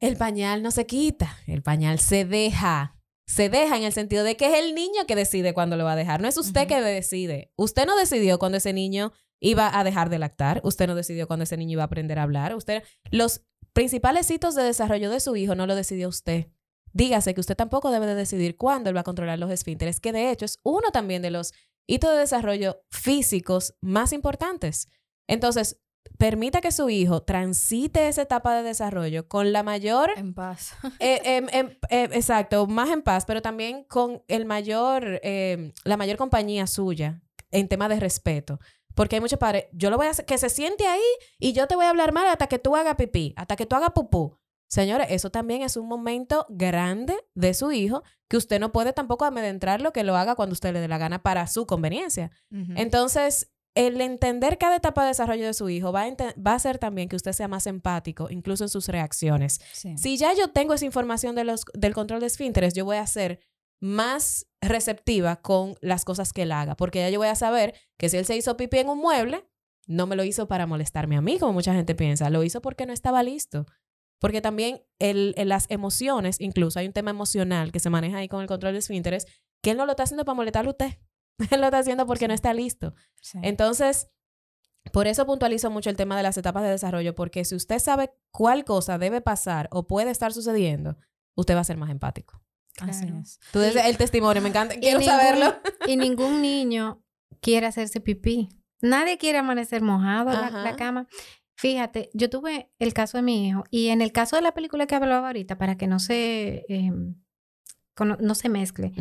el 0.00 0.16
pañal 0.16 0.62
no 0.62 0.70
se 0.70 0.86
quita, 0.86 1.38
el 1.46 1.62
pañal 1.62 1.98
se 2.00 2.24
deja. 2.24 2.96
Se 3.26 3.48
deja 3.48 3.78
en 3.78 3.84
el 3.84 3.92
sentido 3.92 4.22
de 4.22 4.36
que 4.36 4.46
es 4.52 4.62
el 4.62 4.74
niño 4.74 5.06
que 5.06 5.16
decide 5.16 5.54
cuándo 5.54 5.76
lo 5.78 5.84
va 5.84 5.92
a 5.92 5.96
dejar. 5.96 6.20
No 6.20 6.28
es 6.28 6.36
usted 6.36 6.62
Ujú. 6.62 6.68
que 6.68 6.80
decide. 6.82 7.52
Usted 7.56 7.86
no 7.86 7.96
decidió 7.96 8.38
cuando 8.38 8.58
ese 8.58 8.74
niño 8.74 9.12
iba 9.40 9.78
a 9.78 9.84
dejar 9.84 10.10
de 10.10 10.18
lactar, 10.18 10.60
usted 10.64 10.86
no 10.86 10.94
decidió 10.94 11.26
cuándo 11.26 11.44
ese 11.44 11.56
niño 11.56 11.72
iba 11.72 11.82
a 11.82 11.86
aprender 11.86 12.18
a 12.18 12.22
hablar, 12.22 12.54
usted 12.54 12.82
los 13.10 13.42
principales 13.72 14.30
hitos 14.30 14.54
de 14.54 14.62
desarrollo 14.62 15.10
de 15.10 15.20
su 15.20 15.36
hijo 15.36 15.54
no 15.54 15.66
lo 15.66 15.74
decidió 15.74 16.08
usted. 16.08 16.46
Dígase 16.92 17.34
que 17.34 17.40
usted 17.40 17.56
tampoco 17.56 17.90
debe 17.90 18.06
de 18.06 18.14
decidir 18.14 18.56
cuándo 18.56 18.88
él 18.88 18.96
va 18.96 19.00
a 19.00 19.04
controlar 19.04 19.38
los 19.38 19.50
esfínteres, 19.50 20.00
que 20.00 20.12
de 20.12 20.30
hecho 20.30 20.44
es 20.44 20.60
uno 20.62 20.90
también 20.92 21.22
de 21.22 21.32
los 21.32 21.52
hitos 21.86 22.12
de 22.12 22.18
desarrollo 22.18 22.82
físicos 22.90 23.74
más 23.80 24.12
importantes. 24.12 24.88
Entonces, 25.26 25.80
permita 26.18 26.60
que 26.60 26.70
su 26.70 26.88
hijo 26.90 27.22
transite 27.22 28.06
esa 28.06 28.22
etapa 28.22 28.54
de 28.54 28.62
desarrollo 28.62 29.26
con 29.26 29.52
la 29.52 29.64
mayor... 29.64 30.12
En 30.16 30.34
paz. 30.34 30.74
eh, 31.00 31.20
em, 31.24 31.48
em, 31.50 31.70
eh, 31.90 32.08
exacto, 32.12 32.68
más 32.68 32.90
en 32.90 33.02
paz, 33.02 33.24
pero 33.26 33.42
también 33.42 33.84
con 33.84 34.22
el 34.28 34.44
mayor, 34.44 35.20
la 35.84 35.96
mayor 35.96 36.16
compañía 36.16 36.68
suya 36.68 37.22
en 37.50 37.68
tema 37.68 37.88
de 37.88 37.98
respeto. 37.98 38.60
Porque 38.94 39.16
hay 39.16 39.20
muchos 39.20 39.38
padres, 39.38 39.66
yo 39.72 39.90
lo 39.90 39.96
voy 39.96 40.06
a 40.06 40.10
hacer, 40.10 40.24
que 40.24 40.38
se 40.38 40.48
siente 40.48 40.86
ahí 40.86 41.00
y 41.38 41.52
yo 41.52 41.66
te 41.66 41.76
voy 41.76 41.86
a 41.86 41.90
hablar 41.90 42.12
mal 42.12 42.26
hasta 42.26 42.46
que 42.46 42.58
tú 42.58 42.76
hagas 42.76 42.94
pipí, 42.96 43.34
hasta 43.36 43.56
que 43.56 43.66
tú 43.66 43.76
hagas 43.76 43.90
pupú. 43.90 44.38
Señores, 44.68 45.06
eso 45.10 45.30
también 45.30 45.62
es 45.62 45.76
un 45.76 45.86
momento 45.86 46.46
grande 46.48 47.16
de 47.34 47.54
su 47.54 47.70
hijo 47.70 48.02
que 48.28 48.36
usted 48.36 48.58
no 48.58 48.72
puede 48.72 48.92
tampoco 48.92 49.24
amedrentarlo 49.24 49.92
que 49.92 50.02
lo 50.02 50.16
haga 50.16 50.34
cuando 50.34 50.52
usted 50.52 50.72
le 50.72 50.80
dé 50.80 50.88
la 50.88 50.98
gana 50.98 51.22
para 51.22 51.46
su 51.46 51.66
conveniencia. 51.66 52.30
Entonces, 52.50 53.52
el 53.74 54.00
entender 54.00 54.58
cada 54.58 54.76
etapa 54.76 55.02
de 55.02 55.08
desarrollo 55.08 55.46
de 55.46 55.54
su 55.54 55.68
hijo 55.68 55.92
va 55.92 56.04
a, 56.04 56.10
va 56.40 56.52
a 56.52 56.54
hacer 56.54 56.78
también 56.78 57.08
que 57.08 57.16
usted 57.16 57.32
sea 57.32 57.48
más 57.48 57.66
empático, 57.66 58.28
incluso 58.30 58.64
en 58.64 58.70
sus 58.70 58.88
reacciones. 58.88 59.60
Sí. 59.72 59.96
Si 59.98 60.16
ya 60.16 60.32
yo 60.34 60.48
tengo 60.48 60.74
esa 60.74 60.84
información 60.84 61.34
de 61.34 61.44
los, 61.44 61.64
del 61.74 61.94
control 61.94 62.20
de 62.20 62.26
esfínteres, 62.26 62.74
yo 62.74 62.84
voy 62.84 62.96
a 62.96 63.06
ser 63.06 63.40
más 63.80 64.46
receptiva 64.68 65.36
con 65.36 65.76
las 65.80 66.04
cosas 66.04 66.32
que 66.32 66.42
él 66.42 66.52
haga, 66.52 66.76
porque 66.76 67.00
ya 67.00 67.10
yo 67.10 67.18
voy 67.18 67.28
a 67.28 67.34
saber 67.34 67.74
que 67.98 68.08
si 68.08 68.16
él 68.16 68.24
se 68.24 68.36
hizo 68.36 68.56
pipí 68.56 68.78
en 68.78 68.88
un 68.88 68.98
mueble, 68.98 69.48
no 69.86 70.06
me 70.06 70.16
lo 70.16 70.24
hizo 70.24 70.48
para 70.48 70.66
molestarme 70.66 71.16
a 71.16 71.20
mí, 71.20 71.38
como 71.38 71.52
mucha 71.52 71.74
gente 71.74 71.94
piensa, 71.94 72.30
lo 72.30 72.42
hizo 72.42 72.60
porque 72.62 72.86
no 72.86 72.92
estaba 72.92 73.22
listo. 73.22 73.66
Porque 74.20 74.40
también 74.40 74.82
el, 74.98 75.34
el- 75.36 75.48
las 75.50 75.70
emociones, 75.70 76.40
incluso 76.40 76.78
hay 76.78 76.86
un 76.86 76.92
tema 76.92 77.10
emocional 77.10 77.72
que 77.72 77.80
se 77.80 77.90
maneja 77.90 78.18
ahí 78.18 78.28
con 78.28 78.40
el 78.40 78.46
control 78.46 78.72
de 78.72 78.78
esfínteres, 78.78 79.26
que 79.62 79.72
él 79.72 79.76
no 79.76 79.84
lo 79.86 79.92
está 79.92 80.04
haciendo 80.04 80.24
para 80.24 80.34
molestarle 80.36 80.68
a 80.68 80.72
usted. 80.72 80.98
Él 81.50 81.60
lo 81.60 81.66
está 81.66 81.78
haciendo 81.80 82.06
porque 82.06 82.28
no 82.28 82.34
está 82.34 82.54
listo. 82.54 82.94
Sí. 83.20 83.38
Entonces, 83.42 84.08
por 84.92 85.06
eso 85.08 85.26
puntualizo 85.26 85.68
mucho 85.70 85.90
el 85.90 85.96
tema 85.96 86.16
de 86.16 86.22
las 86.22 86.36
etapas 86.36 86.62
de 86.62 86.68
desarrollo, 86.70 87.14
porque 87.14 87.44
si 87.44 87.54
usted 87.56 87.78
sabe 87.80 88.12
cuál 88.30 88.64
cosa 88.64 88.98
debe 88.98 89.20
pasar 89.20 89.68
o 89.72 89.86
puede 89.86 90.10
estar 90.12 90.32
sucediendo, 90.32 90.96
usted 91.34 91.56
va 91.56 91.60
a 91.60 91.64
ser 91.64 91.76
más 91.76 91.90
empático. 91.90 92.40
Así 92.80 93.06
es. 93.20 93.38
Tú 93.52 93.60
desde 93.60 93.88
el 93.88 93.96
testimonio, 93.96 94.42
me 94.42 94.48
encanta. 94.48 94.74
Y 94.74 94.80
Quiero 94.80 94.98
ningún- 94.98 95.14
saberlo. 95.14 95.54
Y 95.86 95.96
ningún 95.96 96.42
niño 96.42 97.02
quiere 97.40 97.66
hacerse 97.66 98.00
pipí. 98.00 98.48
Nadie 98.82 99.16
quiere 99.18 99.38
amanecer 99.38 99.80
mojado 99.82 100.30
en 100.32 100.62
la, 100.64 100.76
cama. 100.76 101.06
Fíjate, 101.56 102.10
yo 102.14 102.28
tuve 102.28 102.70
el 102.78 102.92
caso 102.92 103.16
de 103.16 103.22
mi 103.22 103.48
hijo 103.48 103.64
y 103.70 103.88
en 103.88 104.02
el 104.02 104.12
caso 104.12 104.36
de 104.36 104.42
la 104.42 104.52
película 104.52 104.86
que 104.86 104.94
hablaba 104.96 105.28
ahorita, 105.28 105.56
para 105.56 105.76
que 105.76 105.86
no 105.86 105.98
se, 106.00 106.64
eh, 106.68 106.90
cono- 107.94 108.18
no 108.20 108.34
se 108.34 108.48
mezcle, 108.48 108.92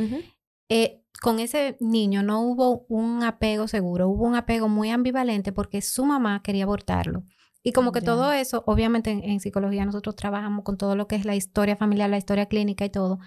eh, 0.69 1.01
con 1.21 1.39
ese 1.39 1.77
niño 1.79 2.21
no 2.23 2.41
hubo 2.41 2.85
un 2.89 3.23
apego 3.23 3.67
seguro, 3.67 4.07
hubo 4.07 4.25
un 4.25 4.35
apego 4.35 4.67
muy 4.69 4.89
ambivalente 4.89 5.51
porque 5.51 5.81
su 5.81 6.05
mamá 6.05 6.41
quería 6.43 6.63
abortarlo. 6.63 7.23
Y 7.63 7.71
como 7.71 7.91
que 7.91 8.01
Ya. 8.01 8.05
todo 8.05 8.31
eso, 8.33 8.63
obviamente 8.67 9.09
en, 9.11 9.23
en 9.23 9.39
psicología 9.39 9.85
nosotros 9.85 10.15
trabajamos 10.15 10.63
con 10.63 10.77
todo 10.77 10.95
lo 10.95 11.07
que 11.07 11.15
es 11.15 11.25
la 11.25 11.35
historia 11.35 11.75
familiar, 11.75 12.09
la 12.09 12.17
historia 12.17 12.45
clínica 12.47 12.83
y 12.85 12.89
todo, 12.89 13.19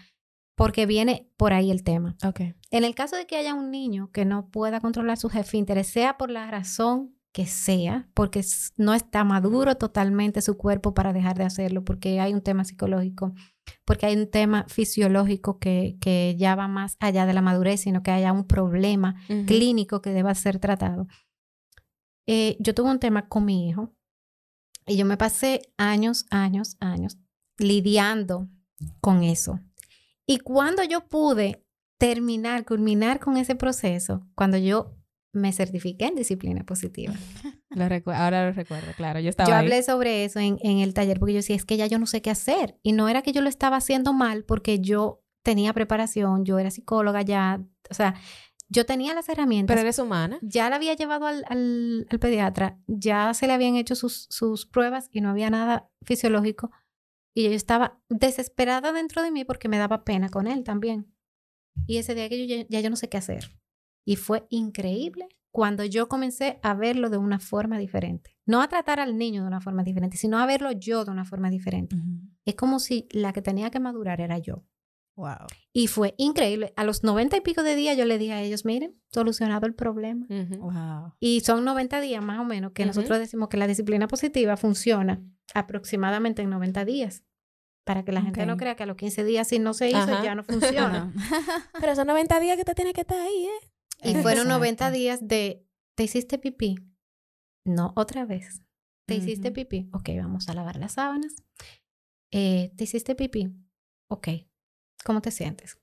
porque 0.56 0.86
viene 0.86 1.30
por 1.36 1.52
ahí 1.52 1.70
el 1.70 1.84
tema. 1.84 2.16
Ok. 2.24 2.40
En 2.70 2.84
el 2.84 2.94
caso 2.94 3.14
de 3.16 3.26
que 3.26 3.36
haya 3.36 3.54
un 3.54 3.70
niño 3.70 4.10
que 4.10 4.24
no 4.24 4.48
pueda 4.48 4.80
controlar 4.80 5.18
sus 5.18 5.34
esfínteres, 5.34 5.86
sea 5.86 6.16
por 6.16 6.30
la 6.30 6.50
razón 6.50 7.14
que 7.32 7.44
sea, 7.44 8.08
porque 8.14 8.42
no 8.78 8.94
está 8.94 9.22
maduro 9.22 9.76
totalmente 9.76 10.40
su 10.40 10.56
cuerpo 10.56 10.94
para 10.94 11.12
dejar 11.12 11.36
de 11.36 11.44
hacerlo, 11.44 11.84
porque 11.84 12.18
hay 12.18 12.32
un 12.32 12.40
tema 12.40 12.64
psicológico, 12.64 13.34
porque 13.84 14.06
hay 14.06 14.16
un 14.16 14.30
tema 14.30 14.64
fisiológico 14.68 15.58
que, 15.58 15.98
que 16.00 16.34
ya 16.38 16.56
va 16.56 16.66
más 16.66 16.96
allá 16.98 17.26
de 17.26 17.34
la 17.34 17.42
madurez, 17.42 17.82
sino 17.82 18.02
que 18.02 18.10
haya 18.10 18.32
un 18.32 18.46
problema 18.46 19.16
clínico 19.46 20.00
que 20.00 20.14
deba 20.14 20.34
ser 20.34 20.58
tratado. 20.58 21.08
Eh, 22.26 22.56
yo 22.58 22.74
tuve 22.74 22.90
un 22.90 23.00
tema 23.00 23.28
con 23.28 23.44
mi 23.44 23.68
hijo 23.68 23.94
y 24.86 24.96
yo 24.96 25.04
me 25.04 25.18
pasé 25.18 25.60
años, 25.76 26.24
años, 26.30 26.78
años 26.80 27.18
lidiando 27.58 28.48
con 29.02 29.22
eso. 29.22 29.60
Y 30.26 30.38
cuando 30.38 30.82
yo 30.84 31.06
pude 31.08 31.64
terminar, 31.98 32.64
culminar 32.64 33.20
con 33.20 33.36
ese 33.36 33.54
proceso, 33.54 34.26
cuando 34.34 34.56
yo 34.58 34.94
me 35.32 35.52
certifiqué 35.52 36.06
en 36.06 36.14
disciplina 36.14 36.64
positiva. 36.64 37.14
Lo 37.70 37.84
ahora 38.14 38.46
lo 38.46 38.52
recuerdo, 38.52 38.92
claro. 38.96 39.20
Yo 39.20 39.28
estaba 39.28 39.48
Yo 39.50 39.54
ahí. 39.54 39.64
hablé 39.64 39.82
sobre 39.82 40.24
eso 40.24 40.40
en, 40.40 40.56
en 40.62 40.78
el 40.78 40.94
taller 40.94 41.18
porque 41.18 41.34
yo 41.34 41.38
decía, 41.38 41.56
es 41.56 41.66
que 41.66 41.76
ya 41.76 41.86
yo 41.86 41.98
no 41.98 42.06
sé 42.06 42.22
qué 42.22 42.30
hacer. 42.30 42.78
Y 42.82 42.92
no 42.92 43.06
era 43.08 43.20
que 43.20 43.32
yo 43.32 43.42
lo 43.42 43.50
estaba 43.50 43.76
haciendo 43.76 44.14
mal 44.14 44.44
porque 44.44 44.80
yo 44.80 45.22
tenía 45.44 45.74
preparación, 45.74 46.46
yo 46.46 46.58
era 46.58 46.70
psicóloga 46.70 47.20
ya, 47.20 47.60
o 47.90 47.94
sea, 47.94 48.14
yo 48.70 48.86
tenía 48.86 49.12
las 49.12 49.28
herramientas. 49.28 49.74
Pero 49.74 49.82
eres 49.82 49.98
humana. 49.98 50.38
ya 50.40 50.70
la 50.70 50.76
había 50.76 50.94
llevado 50.94 51.26
al, 51.26 51.44
al- 51.48 52.06
al 52.08 52.18
pediatra, 52.18 52.78
ya 52.86 53.34
se 53.34 53.46
le 53.46 53.52
habían 53.52 53.76
hecho 53.76 53.94
sus, 53.94 54.26
sus 54.30 54.64
pruebas 54.64 55.08
y 55.12 55.20
no 55.20 55.28
había 55.28 55.50
nada 55.50 55.90
fisiológico. 56.02 56.70
Y 57.36 57.44
yo 57.44 57.50
estaba 57.50 58.00
desesperada 58.08 58.92
dentro 58.92 59.22
de 59.22 59.30
mí 59.30 59.44
porque 59.44 59.68
me 59.68 59.76
daba 59.76 60.04
pena 60.04 60.30
con 60.30 60.46
él 60.46 60.64
también. 60.64 61.14
Y 61.86 61.98
ese 61.98 62.14
día 62.14 62.30
que 62.30 62.38
yo 62.38 62.56
ya, 62.56 62.66
ya 62.66 62.80
yo 62.80 62.88
no 62.88 62.96
sé 62.96 63.10
qué 63.10 63.18
hacer. 63.18 63.50
Y 64.06 64.16
fue 64.16 64.46
increíble 64.48 65.28
cuando 65.50 65.84
yo 65.84 66.08
comencé 66.08 66.58
a 66.62 66.72
verlo 66.72 67.10
de 67.10 67.18
una 67.18 67.38
forma 67.38 67.76
diferente. 67.76 68.38
No 68.46 68.62
a 68.62 68.68
tratar 68.68 69.00
al 69.00 69.18
niño 69.18 69.42
de 69.42 69.48
una 69.48 69.60
forma 69.60 69.82
diferente, 69.82 70.16
sino 70.16 70.38
a 70.38 70.46
verlo 70.46 70.72
yo 70.72 71.04
de 71.04 71.10
una 71.10 71.26
forma 71.26 71.50
diferente. 71.50 71.94
Es 72.46 72.54
como 72.54 72.78
si 72.78 73.06
la 73.10 73.34
que 73.34 73.42
tenía 73.42 73.70
que 73.70 73.80
madurar 73.80 74.22
era 74.22 74.38
yo. 74.38 74.64
Wow. 75.16 75.46
Y 75.74 75.88
fue 75.88 76.14
increíble. 76.16 76.72
A 76.76 76.84
los 76.84 77.04
noventa 77.04 77.36
y 77.36 77.42
pico 77.42 77.62
de 77.62 77.74
días 77.74 77.98
yo 77.98 78.06
le 78.06 78.16
dije 78.16 78.32
a 78.32 78.42
ellos, 78.42 78.64
miren, 78.64 78.98
solucionado 79.12 79.66
el 79.66 79.74
problema. 79.74 80.26
Wow. 80.28 81.12
Y 81.20 81.40
son 81.40 81.64
90 81.64 82.00
días 82.00 82.24
más 82.24 82.40
o 82.40 82.44
menos 82.44 82.72
que 82.72 82.86
nosotros 82.86 83.18
decimos 83.18 83.48
que 83.50 83.58
la 83.58 83.66
disciplina 83.66 84.08
positiva 84.08 84.56
funciona 84.56 85.22
aproximadamente 85.54 86.42
en 86.42 86.50
90 86.50 86.84
días. 86.84 87.24
Para 87.86 88.04
que 88.04 88.10
la 88.10 88.20
gente 88.20 88.44
no 88.46 88.56
crea 88.56 88.74
que 88.74 88.82
a 88.82 88.86
los 88.86 88.96
15 88.96 89.22
días 89.22 89.46
si 89.46 89.60
no 89.60 89.72
se 89.72 89.88
hizo 89.88 89.98
Ajá. 89.98 90.24
ya 90.24 90.34
no 90.34 90.42
funciona. 90.42 91.12
Pero 91.80 91.94
son 91.94 92.08
90 92.08 92.40
días 92.40 92.56
que 92.56 92.64
te 92.64 92.74
tiene 92.74 92.92
que 92.92 93.02
estar 93.02 93.16
ahí, 93.20 93.46
¿eh? 93.46 94.10
y 94.10 94.14
fueron 94.16 94.48
90 94.48 94.84
Exacto. 94.84 94.98
días 94.98 95.20
de, 95.22 95.64
¿te 95.94 96.02
hiciste 96.02 96.38
pipí? 96.38 96.74
No, 97.64 97.92
otra 97.94 98.24
vez. 98.24 98.60
¿Te 99.06 99.14
hiciste 99.14 99.52
pipí? 99.52 99.88
Ok, 99.92 100.10
vamos 100.18 100.48
a 100.48 100.54
lavar 100.54 100.76
las 100.76 100.94
sábanas. 100.94 101.36
Eh, 102.32 102.72
¿Te 102.76 102.84
hiciste 102.84 103.14
pipí? 103.14 103.54
Ok, 104.10 104.28
¿cómo 105.04 105.20
te 105.22 105.30
sientes? 105.30 105.78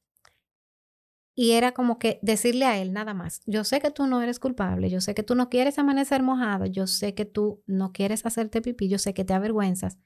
Y 1.35 1.51
era 1.53 1.71
como 1.71 1.97
que 1.97 2.19
decirle 2.21 2.65
a 2.65 2.77
él 2.77 2.93
nada 2.93 3.15
más, 3.15 3.41
yo 3.47 3.63
sé 3.63 3.79
que 3.81 3.89
tú 3.89 4.05
no 4.05 4.21
eres 4.21 4.39
culpable, 4.39 4.89
yo 4.91 5.01
sé 5.01 5.15
que 5.15 5.23
tú 5.23 5.33
no 5.33 5.49
quieres 5.49 5.79
amanecer 5.79 6.21
mojado, 6.21 6.65
yo 6.67 6.85
sé 6.85 7.15
que 7.15 7.25
tú 7.25 7.63
no 7.65 7.91
quieres 7.91 8.23
hacerte 8.25 8.61
pipí, 8.61 8.87
yo 8.87 8.99
sé 8.99 9.15
que 9.15 9.25
te 9.25 9.33
avergüenzas. 9.33 9.97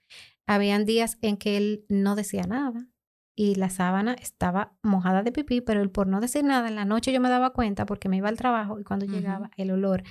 Habían 0.45 0.85
días 0.85 1.17
en 1.21 1.35
que 1.35 1.57
él 1.57 1.85
no 1.89 2.15
decía 2.15 2.43
nada 2.43 2.87
y 3.35 3.55
la 3.55 3.69
sábana 3.69 4.13
estaba 4.13 4.77
mojada 4.83 5.21
de 5.21 5.33
pipí, 5.33 5.59
pero 5.59 5.81
él 5.81 5.91
por 5.91 6.07
no 6.07 6.21
decir 6.21 6.45
nada, 6.45 6.69
en 6.69 6.75
la 6.75 6.85
noche 6.85 7.11
yo 7.11 7.19
me 7.19 7.27
daba 7.29 7.51
cuenta 7.51 7.85
porque 7.85 8.07
me 8.07 8.17
iba 8.17 8.29
al 8.29 8.37
trabajo 8.37 8.79
y 8.79 8.85
cuando 8.85 9.05
llegaba 9.05 9.51
el 9.57 9.71
olor, 9.71 10.03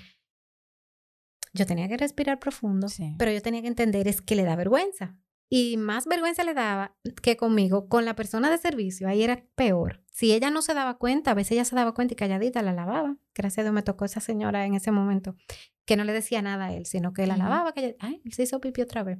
yo 1.54 1.64
tenía 1.64 1.88
que 1.88 1.96
respirar 1.96 2.38
profundo, 2.38 2.88
Sí. 2.90 3.14
pero 3.18 3.32
yo 3.32 3.40
tenía 3.40 3.62
que 3.62 3.68
entender 3.68 4.06
es 4.06 4.20
que 4.20 4.36
le 4.36 4.42
da 4.44 4.54
vergüenza. 4.56 5.16
Y 5.48 5.76
más 5.76 6.06
vergüenza 6.06 6.42
le 6.42 6.54
daba 6.54 6.96
que 7.22 7.36
conmigo, 7.36 7.88
con 7.88 8.04
la 8.04 8.16
persona 8.16 8.50
de 8.50 8.58
servicio, 8.58 9.08
ahí 9.08 9.22
era 9.22 9.44
peor. 9.54 10.02
Si 10.10 10.32
ella 10.32 10.50
no 10.50 10.60
se 10.60 10.74
daba 10.74 10.98
cuenta, 10.98 11.30
a 11.30 11.34
veces 11.34 11.52
ella 11.52 11.64
se 11.64 11.76
daba 11.76 11.94
cuenta 11.94 12.14
y 12.14 12.16
calladita 12.16 12.62
la 12.62 12.72
lavaba. 12.72 13.16
Gracias 13.34 13.58
a 13.58 13.62
Dios 13.62 13.74
me 13.74 13.82
tocó 13.82 14.04
esa 14.04 14.20
señora 14.20 14.66
en 14.66 14.74
ese 14.74 14.90
momento, 14.90 15.36
que 15.84 15.96
no 15.96 16.02
le 16.04 16.12
decía 16.12 16.42
nada 16.42 16.66
a 16.66 16.72
él, 16.72 16.84
sino 16.86 17.12
que 17.12 17.26
la 17.26 17.34
Ujú. 17.34 17.42
lavaba, 17.44 17.72
que 17.72 17.96
ay, 18.00 18.20
él 18.24 18.32
se 18.32 18.42
hizo 18.42 18.60
pipí 18.60 18.80
otra 18.82 19.04
vez. 19.04 19.18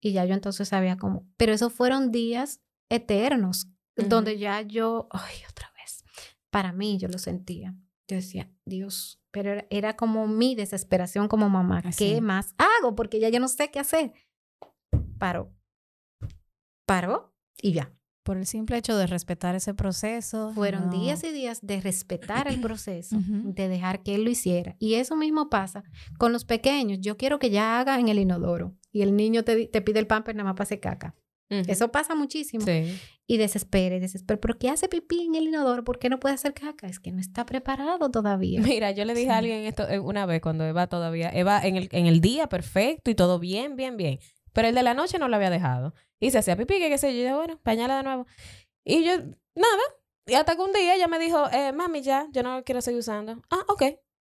Y 0.00 0.12
ya 0.12 0.24
yo 0.24 0.34
entonces 0.34 0.68
sabía 0.68 0.96
cómo. 0.96 1.26
Pero 1.36 1.52
esos 1.52 1.72
fueron 1.72 2.12
días 2.12 2.60
eternos, 2.88 3.68
donde 3.96 4.38
ya 4.38 4.60
yo, 4.62 5.08
ay, 5.10 5.38
otra 5.50 5.72
vez. 5.76 6.04
Para 6.50 6.72
mí 6.72 6.98
yo 6.98 7.08
lo 7.08 7.18
sentía. 7.18 7.74
Yo 8.06 8.16
decía, 8.16 8.48
Dios, 8.64 9.20
pero 9.32 9.50
era, 9.52 9.66
era 9.70 9.96
como 9.96 10.28
mi 10.28 10.54
desesperación 10.54 11.26
como 11.26 11.50
mamá. 11.50 11.82
Así. 11.84 12.14
¿Qué 12.14 12.20
más 12.20 12.54
hago? 12.58 12.94
Porque 12.94 13.18
ya 13.18 13.28
yo 13.28 13.40
no 13.40 13.48
sé 13.48 13.70
qué 13.72 13.80
hacer. 13.80 14.12
Paró. 15.18 15.52
Paró 16.86 17.34
y 17.60 17.72
ya. 17.72 17.92
Por 18.22 18.36
el 18.36 18.46
simple 18.46 18.76
hecho 18.76 18.96
de 18.96 19.06
respetar 19.06 19.54
ese 19.54 19.72
proceso. 19.72 20.52
Fueron 20.54 20.86
no- 20.86 20.90
días 20.92 21.24
y 21.24 21.32
días 21.32 21.60
de 21.62 21.80
respetar 21.80 22.46
el 22.46 22.60
proceso, 22.60 23.16
de 23.18 23.68
dejar 23.68 24.02
que 24.02 24.14
él 24.14 24.24
lo 24.24 24.30
hiciera. 24.30 24.76
Y 24.78 24.94
eso 24.94 25.16
mismo 25.16 25.48
pasa 25.48 25.82
con 26.18 26.32
los 26.32 26.44
pequeños. 26.44 26.98
Yo 27.00 27.16
quiero 27.16 27.38
que 27.38 27.48
ya 27.50 27.80
haga 27.80 27.98
en 27.98 28.08
el 28.08 28.18
inodoro 28.18 28.74
y 28.92 29.00
el 29.00 29.16
niño 29.16 29.44
te, 29.44 29.66
te 29.66 29.80
pide 29.80 29.98
el 30.00 30.06
pamper 30.06 30.34
nada 30.36 30.44
más 30.44 30.54
para 30.56 30.64
hacer 30.64 30.80
caca. 30.80 31.14
Ujú. 31.50 31.62
Eso 31.68 31.90
pasa 31.90 32.14
muchísimo. 32.14 32.66
Sí. 32.66 32.98
Y 33.26 33.38
desespera, 33.38 33.96
y 33.96 34.00
desespera. 34.00 34.38
¿Pero 34.38 34.58
qué 34.58 34.68
hace 34.68 34.88
pipí 34.90 35.22
en 35.22 35.34
el 35.34 35.44
inodoro? 35.44 35.82
¿Por 35.82 35.98
qué 35.98 36.10
no 36.10 36.20
puede 36.20 36.34
hacer 36.34 36.52
caca? 36.52 36.86
Es 36.86 37.00
que 37.00 37.10
no 37.12 37.20
está 37.20 37.46
preparado 37.46 38.10
todavía. 38.10 38.60
Mira, 38.60 38.90
yo 38.90 39.06
le 39.06 39.14
dije 39.14 39.30
a 39.30 39.38
alguien 39.38 39.64
esto 39.64 39.88
eh, 39.88 39.98
una 39.98 40.26
vez 40.26 40.42
cuando 40.42 40.64
Eva 40.66 40.86
todavía, 40.88 41.30
Eva 41.30 41.62
en 41.66 41.76
el, 41.76 41.88
en 41.92 42.04
el 42.04 42.20
día 42.20 42.50
perfecto 42.50 43.10
y 43.10 43.14
todo 43.14 43.38
bien, 43.38 43.76
bien, 43.76 43.96
bien. 43.96 44.18
Pero 44.52 44.68
el 44.68 44.74
de 44.74 44.82
la 44.82 44.94
noche 44.94 45.18
no 45.18 45.28
lo 45.28 45.36
había 45.36 45.50
dejado. 45.50 45.94
Y 46.20 46.30
se 46.30 46.38
hacía 46.38 46.56
pipí, 46.56 46.78
que 46.78 46.88
qué 46.88 46.98
sé 46.98 47.14
yo. 47.14 47.20
Y 47.20 47.24
yo, 47.28 47.36
bueno, 47.36 47.58
pañala 47.62 47.98
de 47.98 48.02
nuevo. 48.02 48.26
Y 48.84 49.04
yo, 49.04 49.12
nada. 49.54 49.82
Y 50.26 50.34
hasta 50.34 50.56
que 50.56 50.62
un 50.62 50.72
día 50.72 50.94
ella 50.94 51.08
me 51.08 51.18
dijo, 51.18 51.48
eh, 51.50 51.72
mami, 51.72 52.02
ya, 52.02 52.26
yo 52.32 52.42
no 52.42 52.56
lo 52.56 52.64
quiero 52.64 52.80
seguir 52.80 53.00
usando. 53.00 53.42
Ah, 53.50 53.64
ok. 53.68 53.82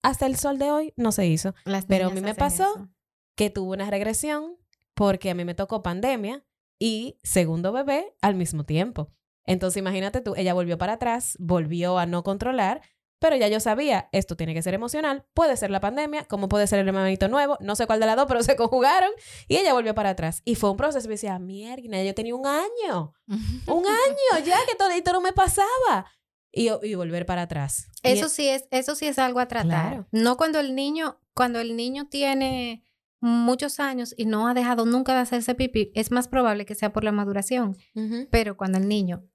Hasta 0.03 0.25
el 0.25 0.37
sol 0.37 0.57
de 0.59 0.71
hoy 0.71 0.93
no 0.95 1.11
se 1.11 1.25
hizo. 1.25 1.53
Las 1.65 1.85
Pero 1.85 2.07
a 2.07 2.09
mí 2.11 2.21
me 2.21 2.35
pasó 2.35 2.63
eso. 2.75 2.89
que 3.35 3.49
tuvo 3.49 3.73
una 3.73 3.89
regresión 3.89 4.57
porque 4.93 5.29
a 5.29 5.35
mí 5.35 5.45
me 5.45 5.55
tocó 5.55 5.81
pandemia 5.81 6.45
y 6.79 7.19
segundo 7.23 7.71
bebé 7.71 8.13
al 8.21 8.35
mismo 8.35 8.65
tiempo. 8.65 9.11
Entonces 9.45 9.77
imagínate 9.79 10.21
tú, 10.21 10.35
ella 10.35 10.53
volvió 10.53 10.77
para 10.77 10.93
atrás, 10.93 11.35
volvió 11.39 11.97
a 11.97 12.05
no 12.05 12.23
controlar, 12.23 12.81
pero 13.19 13.35
ya 13.35 13.47
yo 13.49 13.59
sabía, 13.59 14.09
esto 14.11 14.35
tiene 14.35 14.53
que 14.53 14.61
ser 14.61 14.73
emocional, 14.73 15.25
puede 15.33 15.55
ser 15.57 15.69
la 15.71 15.79
pandemia, 15.79 16.23
como 16.25 16.47
puede 16.49 16.67
ser 16.67 16.79
el 16.79 16.87
hermanito 16.87 17.27
nuevo, 17.27 17.57
no 17.59 17.75
sé 17.75 17.85
cuál 17.85 17.99
de 17.99 18.05
las 18.05 18.15
dos, 18.15 18.25
pero 18.29 18.41
se 18.43 18.55
conjugaron 18.55 19.11
y 19.47 19.57
ella 19.57 19.73
volvió 19.73 19.93
para 19.93 20.09
atrás. 20.11 20.41
Y 20.45 20.55
fue 20.55 20.71
un 20.71 20.77
proceso, 20.77 21.05
y 21.05 21.09
me 21.09 21.13
decía, 21.15 21.37
mierda, 21.39 22.01
yo 22.03 22.15
tenía 22.15 22.35
un 22.35 22.47
año, 22.47 23.13
un 23.67 23.85
año 23.85 24.45
ya 24.45 24.57
que 24.67 24.75
todo 24.77 24.89
esto 24.89 25.13
no 25.13 25.21
me 25.21 25.33
pasaba. 25.33 26.05
Y, 26.51 26.69
y 26.81 26.95
volver 26.95 27.27
para 27.27 27.43
atrás. 27.43 27.89
Y- 28.01 28.07
Eso 28.09 28.27
sí 28.27 28.47
es, 28.49 28.65
eso 28.71 28.95
sí 28.95 29.05
es 29.05 29.19
algo 29.19 29.39
a 29.39 29.47
tratar. 29.47 29.67
Claro. 29.89 30.07
No 30.11 30.35
cuando 30.35 30.59
el 30.59 30.73
niño, 30.73 31.21
cuando 31.35 31.59
el 31.59 31.75
niño 31.75 32.07
tiene 32.09 32.83
muchos 33.21 33.79
años 33.79 34.15
y 34.17 34.25
no 34.25 34.47
ha 34.47 34.55
dejado 34.55 34.85
nunca 34.85 35.13
de 35.13 35.19
hacerse 35.19 35.53
pipí, 35.53 35.91
es 35.93 36.09
más 36.09 36.27
probable 36.27 36.65
que 36.65 36.73
sea 36.73 36.91
por 36.91 37.03
la 37.03 37.11
maduración. 37.11 37.77
Ujú. 37.93 38.27
Pero 38.31 38.57
cuando 38.57 38.79
el 38.79 38.87
niño 38.87 39.25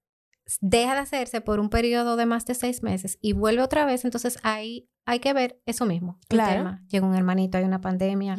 deja 0.61 0.95
de 0.95 1.01
hacerse 1.01 1.41
por 1.41 1.59
un 1.61 1.71
periodo 1.71 2.17
de 2.17 2.27
más 2.27 2.45
de 2.47 2.55
seis 2.55 2.83
meses 2.83 3.19
y 3.21 3.33
vuelve 3.33 3.63
otra 3.63 3.85
vez, 3.87 4.05
entonces 4.05 4.39
ahí 4.43 4.89
hay 5.07 5.19
que 5.19 5.35
ver 5.35 5.61
eso 5.67 5.85
mismo. 5.85 6.19
el 6.23 6.29
Claro. 6.29 6.53
tema. 6.57 6.83
Llega 6.89 7.07
un 7.07 7.15
hermanito, 7.15 7.59
hay 7.59 7.65
una 7.65 7.81
pandemia. 7.83 8.37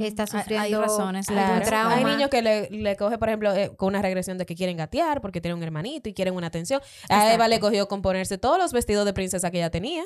Está 0.00 0.22
Hay- 0.22 0.28
Hay 0.32 0.40
sufriendo 0.42 0.80
razones. 0.80 1.28
algún 1.28 1.44
Claro. 1.44 1.64
trauma. 1.66 1.94
Hay 1.96 2.04
niños 2.04 2.30
que 2.30 2.40
le, 2.40 2.70
le 2.70 2.96
coge, 2.96 3.18
por 3.18 3.28
ejemplo, 3.28 3.54
eh, 3.54 3.76
con 3.76 3.88
una 3.88 4.00
regresión 4.00 4.38
de 4.38 4.46
que 4.46 4.54
quieren 4.54 4.78
gatear 4.78 5.20
porque 5.20 5.42
tienen 5.42 5.58
un 5.58 5.62
hermanito 5.62 6.08
y 6.08 6.14
quieren 6.14 6.34
una 6.34 6.46
atención. 6.46 6.80
A 7.10 7.34
Eva 7.34 7.48
le 7.48 7.60
cogió 7.60 7.86
con 7.88 8.00
ponerse 8.00 8.38
todos 8.38 8.56
los 8.58 8.72
vestidos 8.72 9.04
de 9.04 9.12
princesa 9.12 9.50
que 9.50 9.58
ella 9.58 9.70
tenía. 9.70 10.04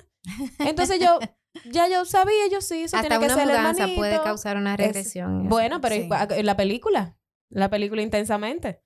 Entonces 0.59 0.99
yo, 1.01 1.19
ya 1.71 1.89
yo 1.89 2.05
sabía, 2.05 2.49
yo 2.51 2.61
sí, 2.61 2.83
eso 2.83 2.97
Hasta 2.97 3.09
tiene 3.09 3.21
que 3.27 3.33
una 3.33 3.43
ser 3.43 3.51
el 3.51 3.57
mudanza 3.59 3.89
puede 3.95 4.21
causar 4.23 4.57
una 4.57 4.77
regresión. 4.77 5.49
Bueno, 5.49 5.81
pero 5.81 5.95
Sí. 5.95 6.43
la 6.43 6.57
película, 6.57 7.17
la 7.51 7.69
película 7.71 8.03
intensamente. 8.03 8.83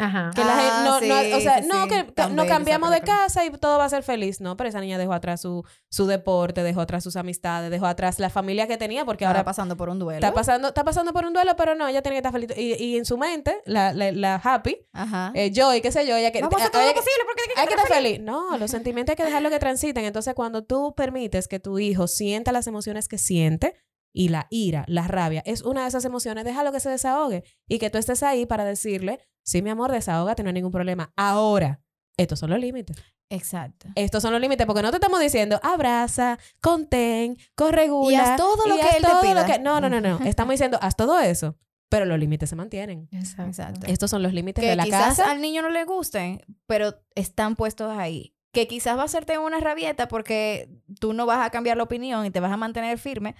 Ajá. 0.00 0.30
Que 0.34 0.44
la 0.44 0.54
gente, 0.56 0.70
Ah, 0.70 0.82
no, 0.84 1.00
no, 1.00 1.36
o 1.36 1.40
sea, 1.40 1.60
sí, 1.62 1.68
no, 1.68 1.82
sí. 1.84 1.88
que 1.88 2.02
Tan 2.12 2.36
no 2.36 2.46
cambiamos 2.46 2.90
de 2.92 3.00
casa 3.00 3.44
y 3.44 3.50
todo 3.50 3.78
va 3.78 3.86
a 3.86 3.88
ser 3.88 4.04
feliz. 4.04 4.40
No, 4.40 4.56
pero 4.56 4.68
esa 4.68 4.80
niña 4.80 4.96
dejó 4.96 5.12
atrás 5.12 5.40
su, 5.40 5.64
su 5.88 6.06
deporte, 6.06 6.62
dejó 6.62 6.82
atrás 6.82 7.02
sus 7.02 7.16
amistades, 7.16 7.68
dejó 7.70 7.86
atrás 7.86 8.20
la 8.20 8.30
familia 8.30 8.68
que 8.68 8.76
tenía 8.76 9.04
porque 9.04 9.24
Ahora 9.26 9.40
ahora 9.40 9.44
pasando 9.46 9.76
por 9.76 9.88
un 9.88 9.98
duelo. 9.98 10.24
Está 10.24 10.32
pasando, 10.32 10.68
está 10.68 10.84
pasando 10.84 11.12
por 11.12 11.24
un 11.24 11.32
duelo, 11.32 11.56
pero 11.56 11.74
no, 11.74 11.88
ella 11.88 12.00
tiene 12.02 12.14
que 12.14 12.18
estar 12.18 12.32
feliz. 12.32 12.50
Y, 12.56 12.74
y 12.74 12.96
en 12.96 13.04
su 13.06 13.18
mente, 13.18 13.60
la, 13.64 13.92
la, 13.92 14.12
la 14.12 14.36
happy, 14.36 14.76
Ajá. 14.92 15.32
eh, 15.34 15.50
Joy, 15.52 15.80
qué 15.80 15.90
sé 15.90 16.06
yo, 16.06 16.14
ella 16.16 16.30
que. 16.30 16.42
Vamos 16.42 16.54
a 16.60 16.66
hacer 16.66 16.68
eh, 16.68 16.72
todo 16.72 16.82
lo 16.82 16.88
que- 16.88 16.94
posible 16.94 17.24
porque 17.26 17.42
hay 17.60 17.66
que 17.66 17.74
estar 17.74 17.88
feliz. 17.88 18.20
No, 18.20 18.56
los 18.56 18.70
sentimientos 18.70 19.12
hay 19.12 19.16
que 19.16 19.24
dejarlo 19.24 19.50
que 19.50 19.58
transiten. 19.58 20.04
Entonces, 20.04 20.34
cuando 20.34 20.62
tú 20.64 20.94
permites 20.96 21.48
que 21.48 21.58
tu 21.58 21.78
hijo 21.80 22.06
sienta 22.06 22.52
las 22.52 22.66
emociones 22.68 23.08
que 23.08 23.18
siente, 23.18 23.74
y 24.12 24.28
la 24.28 24.46
ira, 24.50 24.84
la 24.88 25.06
rabia, 25.06 25.42
es 25.46 25.62
una 25.62 25.82
de 25.82 25.88
esas 25.88 26.04
emociones, 26.04 26.44
déjalo 26.44 26.72
que 26.72 26.80
se 26.80 26.90
desahogue. 26.90 27.44
Y 27.68 27.78
que 27.78 27.90
tú 27.90 27.98
estés 27.98 28.22
ahí 28.22 28.46
para 28.46 28.64
decirle, 28.64 29.20
sí, 29.44 29.62
mi 29.62 29.70
amor, 29.70 29.92
desahógate, 29.92 30.42
no 30.42 30.48
hay 30.48 30.54
ningún 30.54 30.72
problema. 30.72 31.12
Ahora, 31.16 31.80
estos 32.16 32.38
son 32.38 32.50
los 32.50 32.58
límites. 32.58 32.96
Exacto. 33.30 33.88
Estos 33.94 34.22
son 34.22 34.32
los 34.32 34.40
límites, 34.40 34.66
porque 34.66 34.80
no 34.82 34.90
te 34.90 34.96
estamos 34.96 35.20
diciendo 35.20 35.60
abraza, 35.62 36.38
contén, 36.62 37.36
corregula. 37.54 38.12
Y 38.12 38.14
haz 38.16 38.36
todo 38.36 38.66
lo 38.66 38.76
y 38.76 38.80
que 38.80 38.84
haz 38.88 38.96
él 38.96 39.02
te 39.02 39.08
todo 39.08 39.34
lo 39.34 39.44
que- 39.44 39.58
No, 39.58 39.80
no, 39.80 39.88
no, 39.90 40.00
no. 40.00 40.18
Estamos 40.24 40.52
diciendo, 40.52 40.78
haz 40.80 40.96
todo 40.96 41.18
eso, 41.20 41.56
pero 41.90 42.06
los 42.06 42.18
límites 42.18 42.48
se 42.50 42.56
mantienen. 42.56 43.08
Exacto. 43.12 43.44
Exacto. 43.50 43.86
Estos 43.86 44.10
son 44.10 44.22
los 44.22 44.32
límites 44.32 44.62
que 44.62 44.70
de 44.70 44.76
la 44.76 44.84
quizás 44.84 45.18
casa. 45.18 45.30
al 45.30 45.40
niño 45.42 45.62
no 45.62 45.68
le 45.68 45.84
gusten, 45.84 46.40
pero 46.66 46.94
están 47.14 47.54
puestos 47.56 47.96
ahí. 47.96 48.34
Que 48.52 48.66
quizás 48.66 48.96
va 48.96 49.02
a 49.02 49.04
hacerte 49.04 49.36
una 49.38 49.60
rabieta 49.60 50.08
porque 50.08 50.70
tú 50.98 51.12
no 51.12 51.26
vas 51.26 51.46
a 51.46 51.50
cambiar 51.50 51.76
la 51.76 51.82
opinión 51.82 52.24
y 52.24 52.30
te 52.30 52.40
vas 52.40 52.50
a 52.50 52.56
mantener 52.56 52.98
firme. 52.98 53.34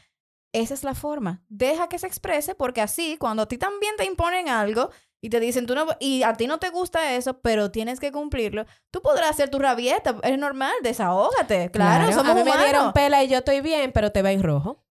Esa 0.53 0.75
es 0.75 0.85
la 0.85 0.95
forma. 0.95 1.43
Deja 1.49 1.89
que 1.89 1.99
se 1.99 2.07
exprese 2.07 2.55
porque 2.55 2.81
así, 2.81 3.17
cuando 3.19 3.43
a 3.43 3.49
ti 3.49 3.59
también 3.59 3.95
te 3.97 4.05
imponen 4.05 4.49
algo 4.49 4.91
y 5.21 5.31
te 5.31 5.41
dicen, 5.41 5.67
tú 5.67 5.75
no, 5.75 5.87
y 5.99 6.23
a 6.23 6.35
ti 6.35 6.47
no 6.47 6.59
te 6.59 6.71
gusta 6.71 7.15
eso, 7.15 7.41
pero 7.41 7.71
tienes 7.71 7.99
que 8.01 8.13
cumplirlo, 8.13 8.65
tú 8.91 9.03
podrás 9.03 9.31
hacer 9.31 9.51
tu 9.51 9.59
rabieta. 9.59 10.17
Es 10.23 10.39
normal, 10.39 10.73
desahógate. 10.83 11.71
Claro, 11.71 12.13
somos 12.13 12.33
a 12.33 12.35
mí 12.35 12.43
me 12.45 12.51
humanos. 12.51 12.65
dieron 12.65 12.93
pela 12.93 13.23
y 13.25 13.29
yo 13.29 13.39
estoy 13.39 13.61
bien, 13.61 13.93
pero 13.93 14.13
te 14.13 14.23
ven 14.23 14.43
rojo. 14.43 14.85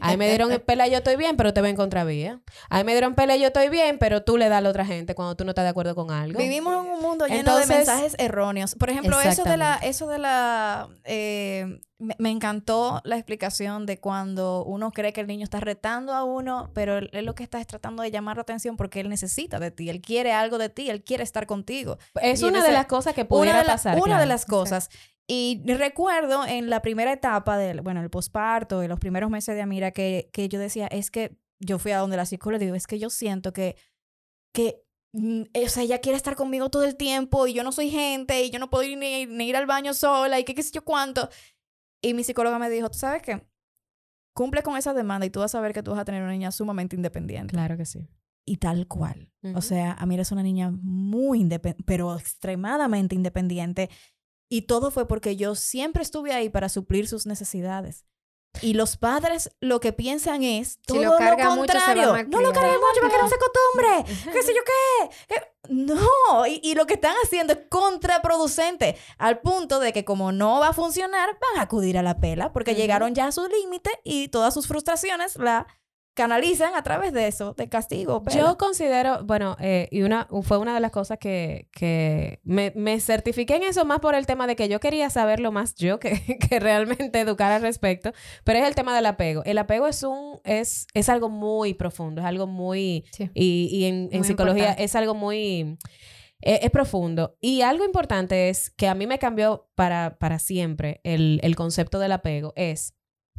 A 0.00 0.10
mí 0.10 0.16
me 0.16 0.28
dieron 0.28 0.50
pela 0.66 0.86
y 0.86 0.90
yo 0.90 0.98
estoy 0.98 1.16
bien, 1.16 1.36
pero 1.36 1.52
te 1.54 1.60
ven 1.60 1.76
contravía. 1.76 2.40
A 2.70 2.78
mí 2.78 2.84
me 2.84 2.92
dieron 2.92 3.14
pela 3.14 3.36
y 3.36 3.40
yo 3.40 3.46
estoy 3.48 3.68
bien, 3.68 3.98
pero 3.98 4.22
tú 4.22 4.36
le 4.36 4.48
das 4.48 4.58
a 4.58 4.60
la 4.60 4.70
otra 4.70 4.84
gente 4.84 5.14
cuando 5.14 5.34
tú 5.36 5.44
no 5.44 5.50
estás 5.50 5.64
de 5.64 5.70
acuerdo 5.70 5.94
con 5.94 6.10
algo. 6.10 6.38
Vivimos 6.38 6.72
en 6.84 6.90
un 6.92 7.00
mundo 7.00 7.26
lleno 7.26 7.40
Entonces- 7.40 7.68
de 7.68 7.74
mensajes 7.76 8.14
erróneos. 8.18 8.74
Por 8.74 8.90
ejemplo, 8.90 9.20
eso 9.20 9.44
de 9.44 9.56
la, 9.56 9.76
eso 9.76 10.06
de 10.08 10.18
la, 10.18 10.88
eh, 11.04 11.80
me, 11.98 12.16
me 12.18 12.30
encantó 12.30 13.00
la 13.04 13.16
explicación 13.16 13.86
de 13.86 13.98
cuando 14.00 14.64
uno 14.64 14.90
cree 14.90 15.12
que 15.12 15.20
el 15.20 15.26
niño 15.28 15.44
está 15.44 15.60
retando 15.60 16.12
a 16.12 16.24
uno, 16.24 16.70
pero 16.74 16.98
él, 16.98 17.08
él 17.12 17.24
lo 17.24 17.34
que 17.34 17.44
está 17.44 17.60
es 17.60 17.66
tratando 17.66 18.02
de 18.02 18.10
llamar 18.10 18.36
la 18.36 18.42
atención 18.42 18.76
porque 18.76 19.00
él 19.00 19.08
necesita 19.08 19.60
de 19.60 19.70
ti, 19.70 19.88
él 19.88 20.00
quiere 20.00 20.32
algo 20.32 20.58
de 20.58 20.68
ti, 20.68 20.90
él 20.90 21.04
quiere 21.04 21.22
estar 21.22 21.46
contigo. 21.46 21.98
Es 22.20 22.40
Y 22.40 22.44
en 22.44 22.50
una 22.50 22.58
de 22.58 22.64
ese- 22.68 22.72
las 22.76 22.86
cosas 22.86 23.14
que 23.14 23.20
Una 23.22 23.28
pudiera 23.28 23.58
de, 23.60 23.64
la- 23.66 23.72
pasar. 23.72 23.98
una 24.00 24.18
de 24.20 24.26
las 24.26 24.44
cosas. 24.46 24.90
Y 25.34 25.62
recuerdo 25.64 26.44
en 26.46 26.68
la 26.68 26.82
primera 26.82 27.10
etapa 27.10 27.56
del, 27.56 27.80
bueno, 27.80 28.02
el 28.02 28.10
posparto, 28.10 28.82
en 28.82 28.90
los 28.90 29.00
primeros 29.00 29.30
meses 29.30 29.54
de 29.54 29.62
Amira, 29.62 29.90
que, 29.90 30.28
que 30.30 30.50
yo 30.50 30.58
decía, 30.58 30.88
es 30.88 31.10
que 31.10 31.38
yo 31.58 31.78
fui 31.78 31.92
a 31.92 31.98
donde 32.00 32.18
la 32.18 32.26
psicóloga 32.26 32.62
y 32.62 32.66
digo, 32.66 32.76
es 32.76 32.86
que 32.86 32.98
yo 32.98 33.08
siento 33.08 33.54
que, 33.54 33.76
que, 34.52 34.84
mm, 35.14 35.44
o 35.64 35.68
sea, 35.70 35.84
ella 35.84 36.00
quiere 36.00 36.18
estar 36.18 36.36
conmigo 36.36 36.68
todo 36.68 36.84
el 36.84 36.96
tiempo 36.96 37.46
y 37.46 37.54
yo 37.54 37.64
no 37.64 37.72
soy 37.72 37.88
gente 37.88 38.44
y 38.44 38.50
yo 38.50 38.58
no 38.58 38.68
puedo 38.68 38.84
ir 38.84 38.98
ni, 38.98 39.24
ni 39.24 39.48
ir 39.48 39.56
al 39.56 39.64
baño 39.64 39.94
sola 39.94 40.38
y 40.38 40.44
que 40.44 40.54
qué 40.54 40.62
sé 40.62 40.70
yo 40.70 40.84
cuánto. 40.84 41.30
Y 42.02 42.12
mi 42.12 42.24
psicóloga 42.24 42.58
me 42.58 42.68
dijo, 42.68 42.90
¿tú 42.90 42.98
sabes 42.98 43.22
qué? 43.22 43.42
Cumple 44.34 44.62
con 44.62 44.76
esa 44.76 44.92
demanda 44.92 45.24
y 45.24 45.30
tú 45.30 45.40
vas 45.40 45.54
a 45.54 45.62
ver 45.62 45.72
que 45.72 45.82
tú 45.82 45.92
vas 45.92 46.00
a 46.00 46.04
tener 46.04 46.22
una 46.22 46.32
niña 46.32 46.52
sumamente 46.52 46.94
independiente. 46.94 47.54
Claro 47.54 47.78
que 47.78 47.86
sí. 47.86 48.06
Y 48.44 48.58
tal 48.58 48.86
cual. 48.86 49.32
Ujú. 49.42 49.56
O 49.56 49.62
sea, 49.62 49.94
Amira 49.94 50.20
es 50.20 50.32
una 50.32 50.42
niña 50.42 50.70
muy 50.70 51.40
independiente, 51.40 51.84
pero 51.86 52.14
extremadamente 52.18 53.14
independiente. 53.14 53.88
Y 54.52 54.60
todo 54.66 54.90
fue 54.90 55.08
porque 55.08 55.34
yo 55.34 55.54
siempre 55.54 56.02
estuve 56.02 56.34
ahí 56.34 56.50
para 56.50 56.68
suplir 56.68 57.08
sus 57.08 57.24
necesidades. 57.24 58.04
Y 58.60 58.74
los 58.74 58.98
padres 58.98 59.50
lo 59.60 59.80
que 59.80 59.94
piensan 59.94 60.42
es 60.42 60.78
todo 60.82 61.02
lo 61.02 61.16
carga 61.16 61.46
lo 61.46 61.56
mucho, 61.56 61.72
se 61.72 61.78
va 61.78 61.84
a 61.84 61.94
contrario. 61.94 62.28
no 62.28 62.40
lo 62.42 62.52
carguen 62.52 62.78
mucho 62.78 63.00
para 63.00 63.14
que 63.14 63.22
no 63.22 63.28
se 63.30 63.34
acostumbre. 63.36 64.30
¿Qué 64.30 64.42
sé 64.42 64.54
yo 64.54 64.60
qué? 64.62 65.10
¿Qué? 65.26 65.72
No. 65.72 66.46
Y, 66.46 66.60
y 66.62 66.74
lo 66.74 66.84
que 66.84 66.94
están 66.94 67.14
haciendo 67.24 67.54
es 67.54 67.60
contraproducente. 67.70 68.98
Al 69.16 69.40
punto 69.40 69.80
de 69.80 69.94
que 69.94 70.04
como 70.04 70.32
no 70.32 70.60
va 70.60 70.68
a 70.68 70.72
funcionar, 70.74 71.30
van 71.30 71.58
a 71.58 71.62
acudir 71.62 71.96
a 71.96 72.02
la 72.02 72.20
pela 72.20 72.52
porque 72.52 72.74
llegaron 72.74 73.14
ya 73.14 73.28
a 73.28 73.32
su 73.32 73.48
límite 73.48 73.90
y 74.04 74.28
todas 74.28 74.52
sus 74.52 74.66
frustraciones 74.66 75.36
la 75.36 75.66
canalizan 76.14 76.74
a 76.74 76.82
través 76.82 77.12
de 77.12 77.26
eso, 77.26 77.54
de 77.54 77.68
castigo. 77.68 78.22
Yo 78.34 78.58
considero, 78.58 79.24
bueno, 79.24 79.56
eh, 79.60 79.88
y 79.90 80.02
una 80.02 80.28
fue 80.42 80.58
una 80.58 80.74
de 80.74 80.80
las 80.80 80.90
cosas 80.90 81.18
que, 81.18 81.68
que 81.72 82.40
me, 82.44 82.72
me 82.76 83.00
certifiqué 83.00 83.56
en 83.56 83.62
eso 83.62 83.84
más 83.84 84.00
por 84.00 84.14
el 84.14 84.26
tema 84.26 84.46
de 84.46 84.56
que 84.56 84.68
yo 84.68 84.78
quería 84.80 85.08
saberlo 85.10 85.52
más 85.52 85.74
yo 85.74 85.98
que, 85.98 86.38
que 86.50 86.60
realmente 86.60 87.20
educar 87.20 87.52
al 87.52 87.62
respecto, 87.62 88.12
pero 88.44 88.58
es 88.58 88.66
el 88.66 88.74
tema 88.74 88.94
del 88.94 89.06
apego. 89.06 89.42
El 89.44 89.58
apego 89.58 89.86
es 89.86 90.02
un, 90.02 90.40
es, 90.44 90.86
es 90.94 91.08
algo 91.08 91.28
muy 91.30 91.74
profundo, 91.74 92.20
es 92.20 92.26
algo 92.26 92.46
muy, 92.46 93.04
Sí. 93.12 93.30
y, 93.34 93.68
y 93.70 93.84
en, 93.86 94.24
psicología 94.24 94.62
importante. 94.64 94.84
es 94.84 94.94
algo 94.96 95.14
muy, 95.14 95.78
eh, 96.42 96.60
es 96.62 96.70
profundo. 96.70 97.36
Y 97.40 97.62
algo 97.62 97.84
importante 97.84 98.48
es 98.50 98.70
que 98.70 98.88
a 98.88 98.94
mí 98.94 99.06
me 99.06 99.18
cambió 99.18 99.68
para, 99.74 100.18
para 100.18 100.38
siempre 100.38 101.00
el, 101.04 101.40
el 101.42 101.56
concepto 101.56 101.98
del 101.98 102.12
apego, 102.12 102.52
es, 102.56 102.94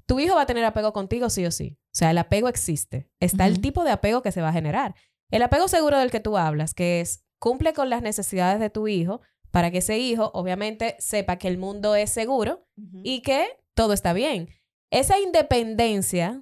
tu 0.06 0.20
hijo 0.20 0.36
va 0.36 0.42
a 0.42 0.46
tener 0.46 0.66
apego 0.66 0.94
contigo 0.94 1.30
sí 1.30 1.46
o 1.46 1.52
sí. 1.52 1.78
O 1.80 1.96
sea, 1.96 2.12
el 2.12 2.18
apego 2.18 2.48
existe. 2.48 3.10
Está 3.20 3.46
el 3.48 3.62
tipo 3.62 3.84
de 3.84 3.92
apego 3.92 4.22
que 4.22 4.32
se 4.32 4.42
va 4.42 4.50
a 4.50 4.54
generar. 4.54 4.96
El 5.32 5.42
apego 5.42 5.68
seguro 5.68 6.00
del 6.00 6.12
que 6.12 6.20
tú 6.20 6.38
hablas, 6.38 6.74
que 6.74 7.02
es 7.02 7.24
cumple 7.40 7.74
con 7.74 7.90
las 7.90 8.02
necesidades 8.02 8.60
de 8.60 8.70
tu 8.70 8.88
hijo 8.88 9.22
para 9.52 9.70
que 9.70 9.80
ese 9.80 10.00
hijo 10.00 10.32
obviamente 10.34 10.96
sepa 11.00 11.38
que 11.38 11.48
el 11.48 11.58
mundo 11.58 11.96
es 11.96 12.10
seguro 12.10 12.66
y 13.04 13.22
que 13.22 13.46
todo 13.76 13.94
está 13.94 14.14
bien. 14.14 14.50
Esa 14.90 15.20
independencia, 15.20 16.42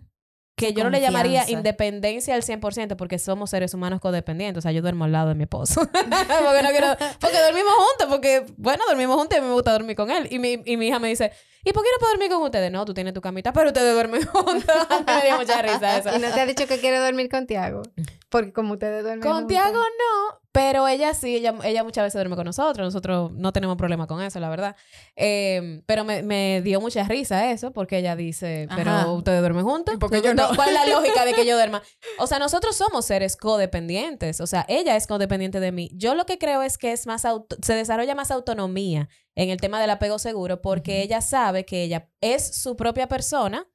que 0.67 0.73
yo 0.73 0.83
no 0.83 0.89
le 0.89 1.01
llamaría 1.01 1.49
independencia 1.49 2.35
al 2.35 2.43
100% 2.43 2.95
porque 2.95 3.19
somos 3.19 3.49
seres 3.49 3.73
humanos 3.73 3.99
codependientes. 3.99 4.59
O 4.59 4.61
sea, 4.61 4.71
yo 4.71 4.81
duermo 4.81 5.05
al 5.05 5.11
lado 5.11 5.29
de 5.29 5.35
mi 5.35 5.43
esposo. 5.43 5.81
porque, 5.91 6.61
no 6.63 6.69
quiero- 6.69 6.95
porque 7.19 7.37
dormimos 7.41 7.73
juntos, 7.73 8.07
porque, 8.09 8.45
bueno, 8.57 8.83
dormimos 8.87 9.15
juntos 9.17 9.37
y 9.37 9.41
me 9.41 9.51
gusta 9.51 9.71
dormir 9.73 9.95
con 9.95 10.09
él. 10.11 10.27
Y 10.31 10.39
mi, 10.39 10.61
y 10.65 10.77
mi 10.77 10.87
hija 10.87 10.99
me 10.99 11.07
dice, 11.09 11.31
¿y 11.63 11.71
por 11.73 11.83
qué 11.83 11.89
no 11.93 11.99
puedo 11.99 12.13
dormir 12.13 12.29
con 12.31 12.41
ustedes? 12.43 12.71
No, 12.71 12.85
tú 12.85 12.93
tienes 12.93 13.13
tu 13.13 13.21
camita, 13.21 13.51
pero 13.53 13.67
ustedes 13.67 13.93
duermen 13.93 14.25
juntos. 14.27 14.63
me 15.07 15.25
dio 15.27 15.37
mucha 15.37 15.61
risa 15.61 15.97
eso. 15.97 16.15
Y 16.15 16.19
no 16.19 16.31
te 16.31 16.39
ha 16.41 16.45
dicho 16.45 16.67
que 16.67 16.79
quiere 16.79 16.97
dormir 16.99 17.29
con 17.29 17.47
Tiago. 17.47 17.81
Porque 18.29 18.53
como 18.53 18.73
ustedes 18.73 19.03
duermen 19.03 19.21
Con 19.23 19.33
juntos. 19.33 19.49
Tiago 19.49 19.79
no, 19.79 20.40
pero 20.53 20.87
ella 20.87 21.13
sí, 21.13 21.35
ella, 21.37 21.55
ella 21.63 21.83
muchas 21.83 22.03
veces 22.03 22.15
duerme 22.15 22.35
con 22.35 22.45
nosotros. 22.45 22.85
Nosotros 22.85 23.31
no 23.33 23.53
tenemos 23.53 23.77
problema 23.77 24.05
con 24.07 24.21
eso, 24.21 24.39
la 24.39 24.49
verdad. 24.49 24.75
Eh, 25.15 25.81
pero 25.85 26.03
me, 26.03 26.23
me 26.23 26.61
dio 26.61 26.81
mucha 26.81 27.03
risa 27.05 27.51
eso, 27.51 27.71
porque 27.71 27.97
ella 27.99 28.15
dice, 28.15 28.67
pero 28.75 29.13
ustedes 29.13 29.39
duermen 29.39 29.63
juntos. 29.63 29.95
¿Y 29.95 29.97
por 29.97 30.09
qué 30.11 30.21
yo 30.21 30.33
no? 30.33 30.49
¿Cuál 30.55 30.69
es 30.69 30.73
la 30.75 30.87
lógica 30.93 31.23
de 31.25 31.33
que 31.33 31.45
yo 31.45 31.55
duerma? 31.55 31.81
O 32.19 32.27
sea, 32.27 32.39
nosotros 32.39 32.75
somos 32.75 33.05
seres 33.05 33.37
codependientes. 33.37 34.41
O 34.41 34.47
sea, 34.47 34.65
ella 34.67 34.95
es 34.95 35.07
codependiente 35.07 35.59
de 35.59 35.71
mí. 35.71 35.89
Yo 35.93 36.15
lo 36.15 36.25
que 36.25 36.37
creo 36.37 36.61
es 36.63 36.77
que 36.77 36.91
es 36.91 37.07
más 37.07 37.23
auto- 37.25 37.55
se 37.61 37.73
desarrolla 37.73 38.15
más 38.15 38.31
autonomía 38.31 39.07
en 39.35 39.49
el 39.49 39.61
tema 39.61 39.79
del 39.79 39.89
apego 39.91 40.19
seguro, 40.19 40.61
porque 40.61 41.01
ella 41.01 41.21
sabe 41.21 41.65
que 41.65 41.83
ella 41.83 42.09
es 42.19 42.61
su 42.61 42.75
propia 42.75 43.07
persona 43.07 43.65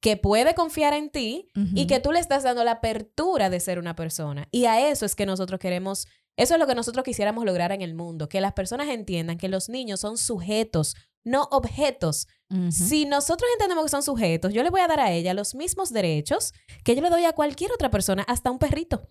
que 0.00 0.16
puede 0.16 0.54
confiar 0.56 0.94
en 0.94 1.10
ti 1.10 1.46
y 1.76 1.86
que 1.86 2.00
tú 2.00 2.10
le 2.10 2.18
estás 2.18 2.42
dando 2.42 2.64
la 2.64 2.72
apertura 2.72 3.50
de 3.50 3.60
ser 3.60 3.78
una 3.78 3.94
persona. 3.94 4.48
Y 4.50 4.64
a 4.64 4.88
eso 4.90 5.06
es 5.06 5.14
que 5.14 5.26
nosotros 5.26 5.60
queremos, 5.60 6.08
eso 6.36 6.54
es 6.54 6.60
lo 6.60 6.66
que 6.66 6.74
nosotros 6.74 7.04
quisiéramos 7.04 7.44
lograr 7.44 7.72
en 7.72 7.82
el 7.82 7.94
mundo, 7.94 8.28
que 8.28 8.40
las 8.40 8.52
personas 8.52 8.88
entiendan 8.88 9.38
que 9.38 9.48
los 9.48 9.68
niños 9.68 10.00
son 10.00 10.16
sujetos, 10.16 10.96
no 11.24 11.48
objetos. 11.50 12.26
Si 12.70 13.06
nosotros 13.06 13.48
entendemos 13.54 13.84
que 13.84 13.90
son 13.90 14.02
sujetos, 14.02 14.52
yo 14.52 14.62
le 14.62 14.68
voy 14.68 14.82
a 14.82 14.86
dar 14.86 15.00
a 15.00 15.10
ella 15.10 15.32
los 15.32 15.54
mismos 15.54 15.90
derechos 15.90 16.52
que 16.84 16.94
yo 16.94 17.00
le 17.00 17.08
doy 17.08 17.24
a 17.24 17.32
cualquier 17.32 17.72
otra 17.72 17.90
persona, 17.90 18.24
hasta 18.28 18.50
a 18.50 18.52
un 18.52 18.58
perrito. 18.58 19.08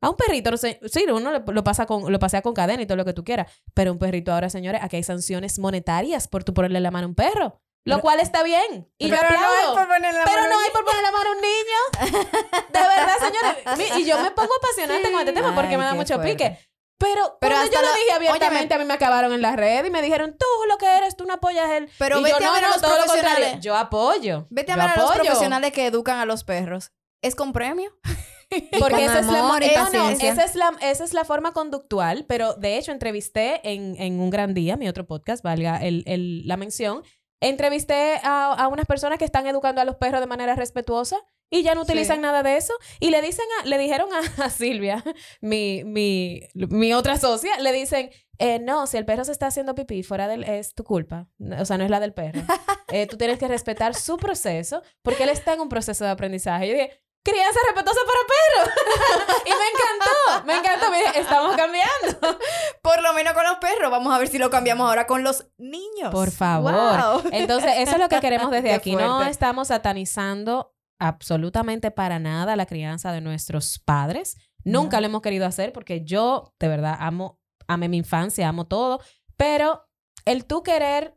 A 0.00 0.10
un 0.10 0.16
perrito, 0.16 0.50
no 0.50 0.56
sé, 0.56 0.80
sí, 0.86 1.04
uno 1.08 1.30
lo, 1.38 1.64
pasa 1.64 1.86
con, 1.86 2.10
lo 2.10 2.18
pasea 2.18 2.42
con 2.42 2.52
cadena 2.52 2.82
y 2.82 2.86
todo 2.86 2.96
lo 2.96 3.04
que 3.04 3.12
tú 3.12 3.22
quieras, 3.22 3.52
pero 3.74 3.92
un 3.92 3.98
perrito 3.98 4.32
ahora, 4.32 4.50
señores, 4.50 4.80
aquí 4.82 4.96
hay 4.96 5.02
sanciones 5.04 5.58
monetarias 5.58 6.26
por 6.26 6.42
tú 6.42 6.52
ponerle 6.52 6.80
la 6.80 6.90
mano 6.90 7.04
a 7.04 7.08
un 7.10 7.14
perro, 7.14 7.60
lo 7.84 8.00
cual 8.00 8.20
está 8.20 8.42
bien. 8.42 8.88
Y 8.98 9.08
yo 9.08 9.16
Pero 9.16 9.30
no 9.30 9.38
hay 9.38 9.44
aplaudo. 9.44 9.74
por 9.74 9.88
poner 9.88 10.14
la 10.14 10.24
Pero 10.24 10.42
mano 10.42 10.54
no 10.54 10.60
hay 10.60 10.70
por 10.70 10.84
poner 10.84 11.02
la 11.02 11.10
mano 11.12 11.30
a 11.30 11.32
un 11.32 11.40
niño. 11.40 12.28
De 12.72 12.78
verdad, 12.80 13.14
señores. 13.18 13.98
Y 13.98 14.04
yo 14.04 14.18
me 14.20 14.30
pongo 14.32 14.50
apasionante 14.62 15.10
con 15.10 15.20
este 15.20 15.32
tema 15.32 15.54
porque 15.54 15.70
Ay, 15.70 15.76
me 15.78 15.84
da 15.84 15.94
mucho 15.94 16.14
fuerte. 16.14 16.32
pique. 16.32 16.58
Pero, 16.98 17.38
Pero 17.40 17.56
cuando 17.56 17.72
yo 17.72 17.80
lo 17.80 17.88
lo- 17.88 17.94
dije 17.94 18.12
abiertamente, 18.12 18.58
Óyeme. 18.58 18.74
a 18.74 18.78
mí 18.78 18.84
me 18.84 18.92
acabaron 18.94 19.32
en 19.32 19.40
la 19.40 19.56
red 19.56 19.86
y 19.86 19.90
me 19.90 20.02
dijeron, 20.02 20.36
tú 20.38 20.46
lo 20.68 20.76
que 20.76 20.84
eres, 20.86 21.16
tú 21.16 21.24
no 21.24 21.32
apoyas 21.32 21.70
el... 21.70 21.88
Pero 21.98 22.18
y 22.20 22.24
vete 22.24 22.36
yo, 22.40 22.44
a 22.44 22.48
no, 22.48 22.52
ver 22.54 22.64
a 22.64 22.66
no, 22.68 22.72
los 22.74 22.82
todo 22.82 22.90
lo 22.90 22.96
contrario. 23.06 23.22
profesionales. 23.30 23.64
Yo 23.64 23.76
apoyo. 23.76 24.46
Vete 24.50 24.72
a 24.72 24.76
ver 24.76 24.90
a 24.90 24.96
los 24.96 25.12
profesionales 25.12 25.72
que 25.72 25.86
educan 25.86 26.18
a 26.18 26.26
los 26.26 26.44
perros. 26.44 26.92
¿Es 27.22 27.34
con 27.34 27.54
premio? 27.54 27.90
Porque 28.78 29.04
esa 29.04 29.20
es, 29.20 29.26
la, 29.26 29.38
eh, 29.62 29.74
no, 29.92 30.08
esa, 30.10 30.44
es 30.44 30.54
la, 30.56 30.72
esa 30.82 31.04
es 31.04 31.12
la 31.14 31.24
forma 31.24 31.52
conductual, 31.52 32.26
pero 32.28 32.54
de 32.54 32.76
hecho 32.78 32.90
entrevisté 32.90 33.60
en, 33.62 33.94
en 34.00 34.18
Un 34.20 34.28
Gran 34.28 34.54
Día, 34.54 34.76
mi 34.76 34.88
otro 34.88 35.06
podcast, 35.06 35.42
valga 35.44 35.76
el, 35.78 36.02
el- 36.06 36.46
la 36.48 36.56
mención, 36.56 37.04
entrevisté 37.40 38.20
a, 38.22 38.52
a 38.52 38.68
unas 38.68 38.86
personas 38.86 39.18
que 39.18 39.24
están 39.24 39.46
educando 39.46 39.80
a 39.80 39.84
los 39.84 39.96
perros 39.96 40.20
de 40.20 40.26
manera 40.26 40.54
respetuosa 40.54 41.16
y 41.50 41.62
ya 41.62 41.74
no 41.74 41.82
utilizan 41.82 42.16
Sí. 42.16 42.22
nada 42.22 42.42
de 42.42 42.56
eso. 42.56 42.72
Y 43.00 43.10
le 43.10 43.22
dicen 43.22 43.44
a- 43.60 43.66
le 43.66 43.78
dijeron 43.78 44.08
a, 44.12 44.44
a 44.44 44.50
Silvia, 44.50 45.02
mi, 45.40 45.82
mi, 45.84 46.42
mi 46.54 46.92
otra 46.94 47.16
socia, 47.18 47.58
le 47.58 47.72
dicen, 47.72 48.10
eh, 48.38 48.58
no, 48.60 48.86
si 48.86 48.96
el 48.96 49.04
perro 49.04 49.24
se 49.24 49.32
está 49.32 49.48
haciendo 49.48 49.74
pipí 49.74 50.02
fuera 50.02 50.28
del, 50.28 50.44
es 50.44 50.74
tu 50.74 50.84
culpa. 50.84 51.28
O 51.58 51.64
sea, 51.64 51.76
no 51.78 51.84
es 51.84 51.90
la 51.90 52.00
del 52.00 52.12
perro. 52.14 52.40
Eh, 52.92 53.06
tú 53.06 53.16
tienes 53.16 53.38
que 53.38 53.46
respetar 53.46 53.94
su 53.94 54.16
proceso 54.16 54.82
porque 55.02 55.22
él 55.22 55.28
está 55.28 55.52
en 55.54 55.60
un 55.60 55.68
proceso 55.68 56.02
de 56.04 56.10
aprendizaje. 56.10 56.66
Yo 56.66 56.72
dije, 56.74 57.00
crianza 57.22 57.60
respetuosa 57.66 58.00
para 58.06 58.20
perros. 58.26 59.44
y 59.46 59.50
me 59.50 59.66
encantó, 59.68 60.46
me 60.46 60.56
encantó. 60.56 61.18
Estamos 61.18 61.56
cambiando. 61.56 62.38
Por 62.82 63.02
lo 63.02 63.12
menos 63.12 63.34
con 63.34 63.44
los 63.44 63.58
perros. 63.58 63.90
Vamos 63.90 64.14
a 64.14 64.18
ver 64.18 64.28
si 64.28 64.38
lo 64.38 64.50
cambiamos 64.50 64.88
ahora 64.88 65.06
con 65.06 65.22
los 65.22 65.46
niños. 65.58 66.10
Por 66.10 66.30
favor. 66.30 66.72
Wow. 66.72 67.30
Entonces, 67.32 67.72
eso 67.78 67.92
es 67.92 67.98
lo 67.98 68.08
que 68.08 68.20
queremos 68.20 68.50
desde 68.50 68.68
Qué 68.68 68.74
aquí. 68.74 68.96
No 68.96 69.22
estamos 69.24 69.68
satanizando 69.68 70.74
absolutamente 70.98 71.90
para 71.90 72.18
nada 72.18 72.56
la 72.56 72.66
crianza 72.66 73.12
de 73.12 73.20
nuestros 73.20 73.78
padres. 73.78 74.36
Nunca 74.64 75.00
lo 75.00 75.06
hemos 75.06 75.22
querido 75.22 75.46
hacer 75.46 75.72
porque 75.72 76.04
yo, 76.04 76.54
de 76.58 76.68
verdad, 76.68 76.96
amo, 77.00 77.40
amé 77.66 77.88
mi 77.88 77.96
infancia, 77.98 78.48
amo 78.48 78.66
todo. 78.66 79.00
Pero 79.36 79.88
el 80.26 80.44
tú 80.44 80.62
querer 80.62 81.16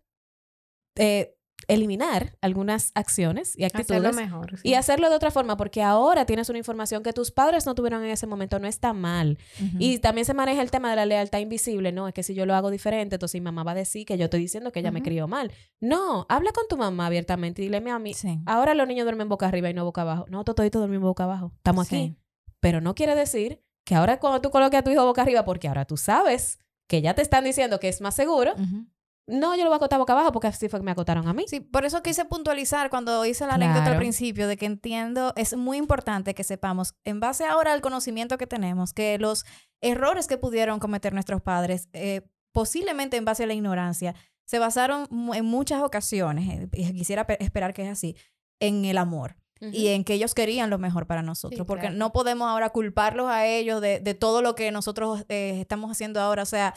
eh, 0.95 1.32
eliminar 1.67 2.37
algunas 2.41 2.91
acciones 2.95 3.57
y 3.57 3.63
Hacerlo 3.63 4.07
actitudes 4.09 4.15
mejor. 4.15 4.57
sí. 4.59 4.69
y 4.69 4.73
hacerlo 4.75 5.09
de 5.09 5.15
otra 5.15 5.31
forma 5.31 5.57
porque 5.57 5.81
ahora 5.81 6.25
tienes 6.25 6.49
una 6.49 6.57
información 6.57 7.03
que 7.03 7.13
tus 7.13 7.31
padres 7.31 7.65
no 7.65 7.75
tuvieron 7.75 8.03
en 8.03 8.09
ese 8.11 8.27
momento, 8.27 8.59
no 8.59 8.67
está 8.67 8.93
mal. 8.93 9.37
Ujú. 9.59 9.77
Y 9.79 9.99
también 9.99 10.25
se 10.25 10.33
maneja 10.33 10.61
el 10.61 10.71
tema 10.71 10.89
de 10.89 10.95
la 10.95 11.05
lealtad 11.05 11.39
invisible, 11.39 11.91
¿no? 11.91 12.07
Es 12.07 12.13
que 12.13 12.23
si 12.23 12.33
yo 12.33 12.45
lo 12.45 12.55
hago 12.55 12.71
diferente, 12.71 13.15
entonces 13.15 13.39
mi 13.39 13.45
mamá 13.45 13.63
va 13.63 13.71
a 13.71 13.75
decir 13.75 14.05
que 14.05 14.17
yo 14.17 14.25
estoy 14.25 14.39
diciendo 14.41 14.71
que 14.71 14.79
ella 14.79 14.91
me 14.91 14.99
Ujú. 14.99 15.05
crió 15.05 15.27
mal. 15.27 15.51
No, 15.79 16.25
habla 16.29 16.51
con 16.51 16.67
tu 16.67 16.77
mamá 16.77 17.05
abiertamente 17.07 17.61
y 17.61 17.65
dile, 17.65 17.77
a 17.89 17.99
mí, 17.99 18.13
Sí. 18.13 18.39
ahora 18.45 18.73
los 18.73 18.87
niños 18.87 19.05
duermen 19.05 19.29
boca 19.29 19.47
arriba 19.47 19.69
y 19.69 19.73
no 19.73 19.83
boca 19.85 20.01
abajo. 20.01 20.25
No, 20.29 20.43
todos 20.43 20.69
duermen 20.71 21.01
boca 21.01 21.23
abajo. 21.25 21.51
Estamos 21.57 21.87
aquí. 21.87 21.95
Sí. 21.95 22.17
Pero 22.59 22.81
no 22.81 22.95
quiere 22.95 23.15
decir 23.15 23.61
que 23.85 23.95
ahora 23.95 24.19
cuando 24.19 24.39
tú 24.41 24.49
coloques 24.49 24.79
a 24.79 24.83
tu 24.83 24.91
hijo 24.91 25.03
boca 25.05 25.21
arriba, 25.21 25.43
porque 25.43 25.67
ahora 25.67 25.85
tú 25.85 25.97
sabes 25.97 26.59
que 26.87 27.01
ya 27.01 27.13
te 27.13 27.21
están 27.21 27.43
diciendo 27.43 27.79
que 27.79 27.89
es 27.89 28.01
más 28.01 28.15
seguro, 28.15 28.53
Ujú. 28.53 28.85
No, 29.27 29.55
yo 29.55 29.63
lo 29.63 29.69
voy 29.69 29.75
a 29.75 29.77
acotar 29.77 29.99
boca 29.99 30.13
abajo 30.13 30.31
porque 30.33 30.47
así 30.47 30.67
fue 30.69 30.79
que 30.79 30.83
me 30.85 30.91
acotaron 30.91 31.27
a 31.27 31.33
mí. 31.33 31.45
Sí, 31.47 31.59
por 31.61 31.85
eso 31.85 32.01
quise 32.03 32.25
puntualizar 32.25 32.89
cuando 32.89 33.25
hice 33.25 33.47
la 33.47 33.53
anécdota 33.55 33.91
al 33.91 33.97
principio 33.97 34.47
de 34.47 34.57
que 34.57 34.65
entiendo, 34.65 35.31
es 35.37 35.55
muy 35.55 35.77
importante 35.77 36.33
que 36.35 36.43
sepamos, 36.43 36.93
en 37.05 37.19
base 37.19 37.45
ahora 37.45 37.71
al 37.73 37.81
conocimiento 37.81 38.37
que 38.37 38.47
tenemos, 38.47 38.93
que 38.93 39.17
los 39.19 39.45
errores 39.81 40.27
que 40.27 40.37
pudieron 40.37 40.79
cometer 40.79 41.13
nuestros 41.13 41.41
padres, 41.41 41.87
eh, 41.93 42.21
posiblemente 42.51 43.17
en 43.17 43.25
base 43.25 43.43
a 43.43 43.47
la 43.47 43.53
ignorancia, 43.53 44.13
se 44.45 44.59
basaron 44.59 45.07
en 45.33 45.45
muchas 45.45 45.81
ocasiones, 45.83 46.59
eh, 46.59 46.69
y 46.73 46.93
quisiera 46.93 47.25
pe- 47.25 47.41
esperar 47.41 47.73
que 47.73 47.83
es 47.83 47.89
así, 47.89 48.15
en 48.59 48.83
el 48.85 48.97
amor. 48.97 49.37
y 49.61 49.87
en 49.87 50.03
que 50.03 50.15
ellos 50.15 50.33
querían 50.35 50.69
lo 50.69 50.77
mejor 50.77 51.07
para 51.07 51.21
nosotros, 51.21 51.59
Sí, 51.59 51.63
porque 51.65 51.83
claro. 51.83 51.95
no 51.95 52.11
podemos 52.11 52.49
ahora 52.49 52.71
culparlos 52.71 53.29
a 53.29 53.45
ellos 53.45 53.79
de, 53.79 54.01
de 54.01 54.13
todo 54.13 54.41
lo 54.41 54.55
que 54.55 54.69
nosotros 54.73 55.23
eh, 55.29 55.57
estamos 55.61 55.89
haciendo 55.89 56.19
ahora. 56.19 56.43
O 56.43 56.45
sea, 56.45 56.73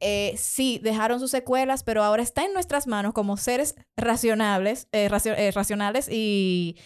eh, 0.00 0.34
sí, 0.36 0.80
dejaron 0.82 1.20
sus 1.20 1.30
secuelas, 1.30 1.82
pero 1.82 2.02
ahora 2.04 2.22
está 2.22 2.44
en 2.44 2.52
nuestras 2.52 2.86
manos 2.86 3.12
como 3.14 3.36
seres 3.36 3.74
racionales, 3.96 4.88
eh, 4.92 5.08
eh, 5.36 5.50
racionales 5.52 6.08
y 6.10 6.76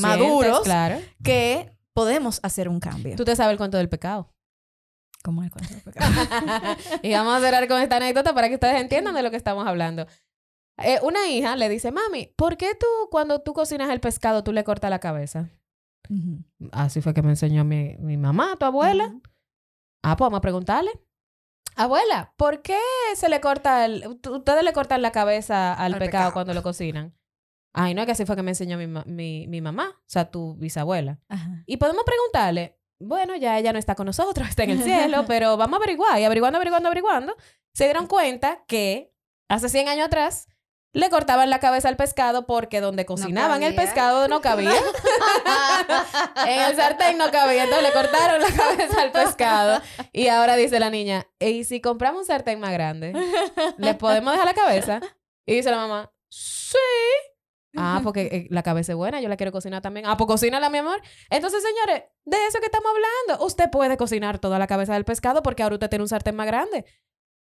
maduros 0.00 0.60
Claro. 0.62 0.98
que 1.22 1.70
podemos 1.92 2.40
hacer 2.42 2.68
un 2.68 2.80
cambio. 2.80 3.16
Tú 3.16 3.24
te 3.24 3.34
sabes 3.36 3.52
el 3.52 3.58
cuento 3.58 3.76
del 3.78 3.88
pecado. 3.88 4.30
¿Cómo 5.22 5.42
es 5.42 5.46
el 5.46 5.52
cuento 5.52 5.72
del 5.74 5.82
pecado? 5.84 6.12
y 7.02 7.12
vamos 7.12 7.34
a 7.36 7.40
cerrar 7.40 7.66
con 7.68 7.80
esta 7.80 7.96
anécdota 7.96 8.34
para 8.34 8.48
que 8.48 8.54
ustedes 8.54 8.80
entiendan 8.80 9.14
de 9.14 9.22
lo 9.22 9.30
que 9.30 9.36
estamos 9.36 9.66
hablando. 9.66 10.06
Una 11.02 11.28
hija 11.28 11.54
le 11.56 11.68
dice, 11.68 11.92
mami, 11.92 12.32
¿por 12.36 12.56
qué 12.56 12.74
tú 12.74 12.86
cuando 13.10 13.40
tú 13.40 13.52
cocinas 13.52 13.90
el 13.90 14.00
pescado 14.00 14.42
tú 14.42 14.52
le 14.52 14.64
cortas 14.64 14.90
la 14.90 14.98
cabeza? 14.98 15.48
Así 16.72 17.00
fue 17.00 17.14
que 17.14 17.22
me 17.22 17.30
enseñó 17.30 17.64
mi, 17.64 17.96
mi 17.98 18.16
mamá, 18.16 18.56
tu 18.58 18.66
abuela. 18.66 19.14
Ah, 20.02 20.16
pues 20.16 20.26
vamos 20.26 20.38
a 20.38 20.40
preguntarle. 20.42 20.90
Abuela, 21.76 22.32
¿por 22.36 22.62
qué 22.62 22.78
se 23.14 23.28
le 23.28 23.40
corta 23.40 23.84
el... 23.84 24.06
Ustedes 24.06 24.62
le 24.62 24.72
cortan 24.72 25.02
la 25.02 25.12
cabeza 25.12 25.72
al, 25.74 25.94
Al 25.94 25.98
pecado, 25.98 26.10
pecado. 26.10 26.32
cuando 26.32 26.54
lo 26.54 26.62
cocinan? 26.62 27.14
Ay, 27.72 27.94
no, 27.94 28.02
es 28.02 28.06
que 28.06 28.12
así 28.12 28.24
fue 28.24 28.36
que 28.36 28.42
me 28.42 28.52
enseñó 28.52 28.78
mi, 28.78 28.86
mi, 28.86 29.48
mi 29.48 29.60
mamá, 29.60 29.96
o 29.96 30.02
sea, 30.06 30.30
tu 30.30 30.54
bisabuela. 30.54 31.18
Ajá. 31.28 31.64
Y 31.66 31.76
podemos 31.78 32.04
preguntarle, 32.04 32.78
bueno, 33.00 33.34
ya 33.34 33.58
ella 33.58 33.72
no 33.72 33.78
está 33.78 33.94
con 33.96 34.06
nosotros, 34.06 34.48
está 34.50 34.62
en 34.64 34.70
el 34.70 34.82
cielo, 34.82 35.24
pero 35.28 35.56
vamos 35.56 35.74
a 35.74 35.82
averiguar. 35.82 36.20
Y 36.20 36.24
averiguando, 36.24 36.56
averiguando, 36.58 36.88
averiguando, 36.88 37.36
se 37.72 37.84
dieron 37.84 38.06
cuenta 38.06 38.64
que 38.66 39.12
hace 39.48 39.68
100 39.68 39.88
años 39.88 40.06
atrás 40.06 40.48
le 40.94 41.10
cortaban 41.10 41.50
la 41.50 41.58
cabeza 41.58 41.88
al 41.88 41.96
pescado 41.96 42.46
porque 42.46 42.80
donde 42.80 43.04
cocinaban 43.04 43.62
el 43.62 43.74
pescado 43.74 44.28
no 44.28 44.40
cabía. 44.40 44.70
en 46.46 46.60
el 46.60 46.76
sartén 46.76 47.18
no 47.18 47.30
cabía, 47.30 47.64
entonces 47.64 47.88
le 47.88 47.92
cortaron 47.92 48.40
la 48.40 48.50
cabeza 48.50 49.02
al 49.02 49.12
pescado. 49.12 49.82
Y 50.12 50.28
ahora 50.28 50.56
dice 50.56 50.78
la 50.78 50.90
niña, 50.90 51.26
¿y 51.40 51.64
si 51.64 51.80
compramos 51.80 52.20
un 52.20 52.26
sartén 52.26 52.60
más 52.60 52.72
grande? 52.72 53.12
¿Le 53.76 53.94
podemos 53.94 54.32
dejar 54.32 54.46
la 54.46 54.54
cabeza? 54.54 55.00
Y 55.44 55.56
dice 55.56 55.70
la 55.70 55.78
mamá, 55.78 56.12
sí. 56.28 56.78
Ah, 57.76 58.00
porque 58.04 58.22
eh, 58.30 58.46
la 58.50 58.62
cabeza 58.62 58.92
es 58.92 58.96
buena, 58.96 59.20
yo 59.20 59.28
la 59.28 59.36
quiero 59.36 59.50
cocinar 59.50 59.82
también. 59.82 60.06
Ah, 60.06 60.16
pues 60.16 60.28
cocínala, 60.28 60.70
mi 60.70 60.78
amor. 60.78 61.02
Entonces, 61.28 61.60
señores, 61.60 62.04
de 62.24 62.36
eso 62.46 62.60
que 62.60 62.66
estamos 62.66 62.88
hablando. 62.88 63.44
Usted 63.44 63.68
puede 63.68 63.96
cocinar 63.96 64.38
toda 64.38 64.60
la 64.60 64.68
cabeza 64.68 64.94
del 64.94 65.04
pescado 65.04 65.42
porque 65.42 65.64
ahora 65.64 65.74
usted 65.74 65.90
tiene 65.90 66.04
un 66.04 66.08
sartén 66.08 66.36
más 66.36 66.46
grande. 66.46 66.84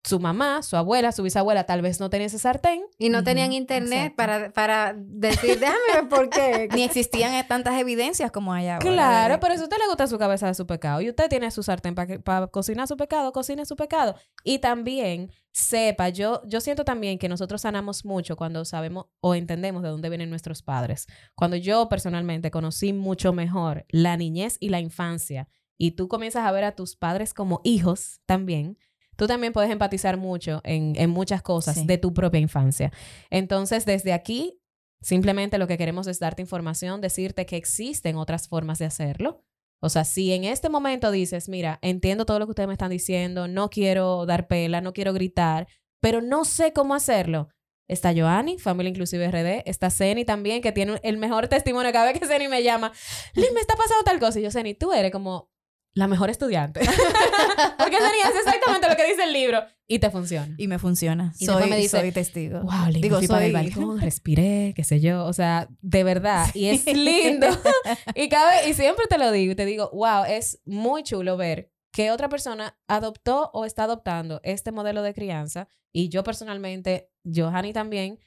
Su 0.03 0.19
mamá, 0.19 0.63
su 0.63 0.77
abuela, 0.77 1.13
su 1.13 1.23
bisabuela 1.23 1.65
tal 1.65 1.83
vez 1.83 2.01
no 2.01 2.09
tenía 2.09 2.27
ese 2.27 2.39
sartén. 2.39 2.83
Y 2.99 3.11
no 3.11 3.23
tenían 3.23 3.53
internet 3.53 4.13
exacto. 4.13 4.17
para, 4.17 4.51
para 4.53 4.95
decir, 4.97 5.59
déjame 5.61 5.79
ver 5.95 6.09
por 6.09 6.31
qué. 6.31 6.69
Ni 6.75 6.83
existían 6.83 7.47
tantas 7.47 7.79
evidencias 7.79 8.31
como 8.31 8.53
hay 8.53 8.69
ahora. 8.69 8.81
Claro, 8.81 9.41
pero 9.41 9.55
si 9.55 9.61
a 9.61 9.65
usted 9.65 9.77
le 9.79 9.87
gusta 9.89 10.07
su 10.07 10.19
cabeza 10.19 10.47
de 10.47 10.55
su 10.55 10.67
pecado 10.67 11.01
y 11.03 11.11
usted 11.11 11.29
tiene 11.29 11.51
su 11.51 11.63
sartén 11.63 11.95
para 11.95 12.47
cocinar 12.47 12.89
su 12.89 12.97
pecado, 12.97 13.33
cocine 13.33 13.67
su 13.67 13.77
pecado. 13.77 14.15
Y 14.43 14.59
también 14.61 15.31
sepa, 15.53 16.09
yo, 16.09 16.43
yo 16.47 16.61
siento 16.61 16.85
también 16.85 17.19
que 17.19 17.29
nosotros 17.29 17.61
sanamos 17.63 18.05
mucho 18.05 18.37
cuando 18.37 18.65
sabemos 18.65 19.07
o 19.21 19.35
entendemos 19.35 19.83
de 19.83 19.89
dónde 19.89 20.09
vienen 20.09 20.31
nuestros 20.31 20.63
padres. 20.63 21.07
Cuando 21.35 21.57
yo 21.57 21.89
personalmente 21.89 22.51
conocí 22.51 22.93
mucho 22.93 23.33
mejor 23.33 23.85
la 23.91 24.17
niñez 24.17 24.57
y 24.61 24.69
la 24.69 24.81
infancia 24.81 25.49
y 25.77 25.93
tú 25.93 26.09
comienzas 26.09 26.47
a 26.47 26.53
ver 26.53 26.65
a 26.65 26.75
tus 26.75 26.97
padres 26.97 27.35
como 27.35 27.61
hijos 27.65 28.21
también, 28.27 28.79
tú 29.21 29.27
también 29.27 29.53
puedes 29.53 29.71
empatizar 29.71 30.17
mucho 30.17 30.63
en, 30.65 30.95
en 30.97 31.11
muchas 31.11 31.43
cosas 31.43 31.77
Sí. 31.77 31.85
de 31.87 31.99
tu 31.99 32.13
propia 32.15 32.41
infancia. 32.41 32.91
Entonces, 33.29 33.85
desde 33.85 34.13
aquí, 34.15 34.59
simplemente 35.03 35.59
lo 35.59 35.67
que 35.67 35.77
queremos 35.79 36.07
es 36.07 36.19
darte 36.19 36.43
información, 36.43 37.01
decirte 37.03 37.45
que 37.47 37.57
existen 37.57 38.17
otras 38.17 38.49
formas 38.49 38.79
de 38.79 38.87
hacerlo. 38.87 39.45
O 39.83 39.89
sea, 39.89 40.05
si 40.05 40.33
en 40.33 40.45
este 40.45 40.69
momento 40.69 41.11
dices, 41.11 41.49
mira, 41.49 41.79
entiendo 41.83 42.25
todo 42.27 42.39
lo 42.39 42.47
que 42.47 42.51
ustedes 42.51 42.67
me 42.67 42.75
están 42.75 42.91
diciendo, 42.91 43.47
no 43.47 43.69
quiero 43.71 44.25
dar 44.27 44.47
pela, 44.49 44.81
no 44.81 44.93
quiero 44.93 45.13
gritar, 45.13 45.69
pero 46.01 46.21
no 46.23 46.45
sé 46.45 46.73
cómo 46.73 46.95
hacerlo. 46.95 47.49
Está 47.89 48.13
Joanny, 48.15 48.59
Familia 48.59 48.91
Inclusive 48.91 49.31
RD. 49.31 49.63
Está 49.69 49.91
Ceni 49.91 50.25
también, 50.25 50.63
que 50.63 50.73
tiene 50.73 50.99
el 51.03 51.17
mejor 51.19 51.49
testimonio. 51.49 51.93
Cada 51.93 52.13
vez 52.13 52.21
que 52.21 52.27
Ceni 52.27 52.47
me 52.49 52.63
llama, 52.63 52.93
Liz, 53.35 53.53
me 53.53 53.61
está 53.61 53.75
pasando 53.75 54.03
tal 54.05 54.19
cosa. 54.21 54.39
Y 54.39 54.43
yo, 54.45 54.51
Ceni, 54.51 54.75
tú 54.75 54.93
eres 54.93 55.11
como 55.11 55.51
la 55.95 56.07
mejor 56.07 56.31
estudiante. 56.31 56.81
Porque 57.79 57.97
hace 58.25 58.39
exactamente 58.39 58.89
lo 58.89 58.97
que 58.97 59.07
dice 59.07 59.25
el 59.25 59.33
libro 59.33 59.63
y 59.89 59.99
te 59.99 60.11
funciona. 60.11 60.55
Y 60.59 60.69
me 60.69 60.79
funciona. 60.79 61.33
Y 61.39 61.47
soy, 61.47 61.69
me 61.69 61.77
dice, 61.77 61.99
soy 62.01 62.13
testigo. 62.13 62.61
Wow, 62.61 62.89
Liz, 62.93 63.03
Digo, 63.03 63.17
para 63.29 63.45
el 63.47 63.53
soy- 63.53 63.63
balcón, 63.75 64.01
respiré, 64.01 64.73
qué 64.77 64.85
sé 64.85 65.01
yo. 65.01 65.25
O 65.25 65.33
sea, 65.33 65.69
de 65.81 66.05
verdad. 66.05 66.47
Y 66.55 66.67
es 66.67 66.87
lindo. 66.87 67.49
y, 68.15 68.29
vez- 68.29 68.69
y 68.69 68.75
siempre 68.75 69.07
te 69.09 69.19
lo 69.19 69.33
digo 69.33 69.57
te 69.57 69.65
digo, 69.65 69.91
wow, 69.93 70.25
es 70.29 70.61
muy 70.65 71.03
chulo 71.03 71.37
ver 71.37 71.73
que 71.93 72.13
otra 72.13 72.29
persona 72.29 72.79
adoptó 72.87 73.51
o 73.53 73.65
está 73.65 73.85
adoptando 73.85 74.41
este 74.45 74.71
modelo 74.71 75.03
de 75.03 75.13
crianza. 75.13 75.67
Y 75.93 76.09
yo 76.09 76.23
personalmente, 76.23 77.11
Johanny 77.25 77.73
también, 77.73 78.21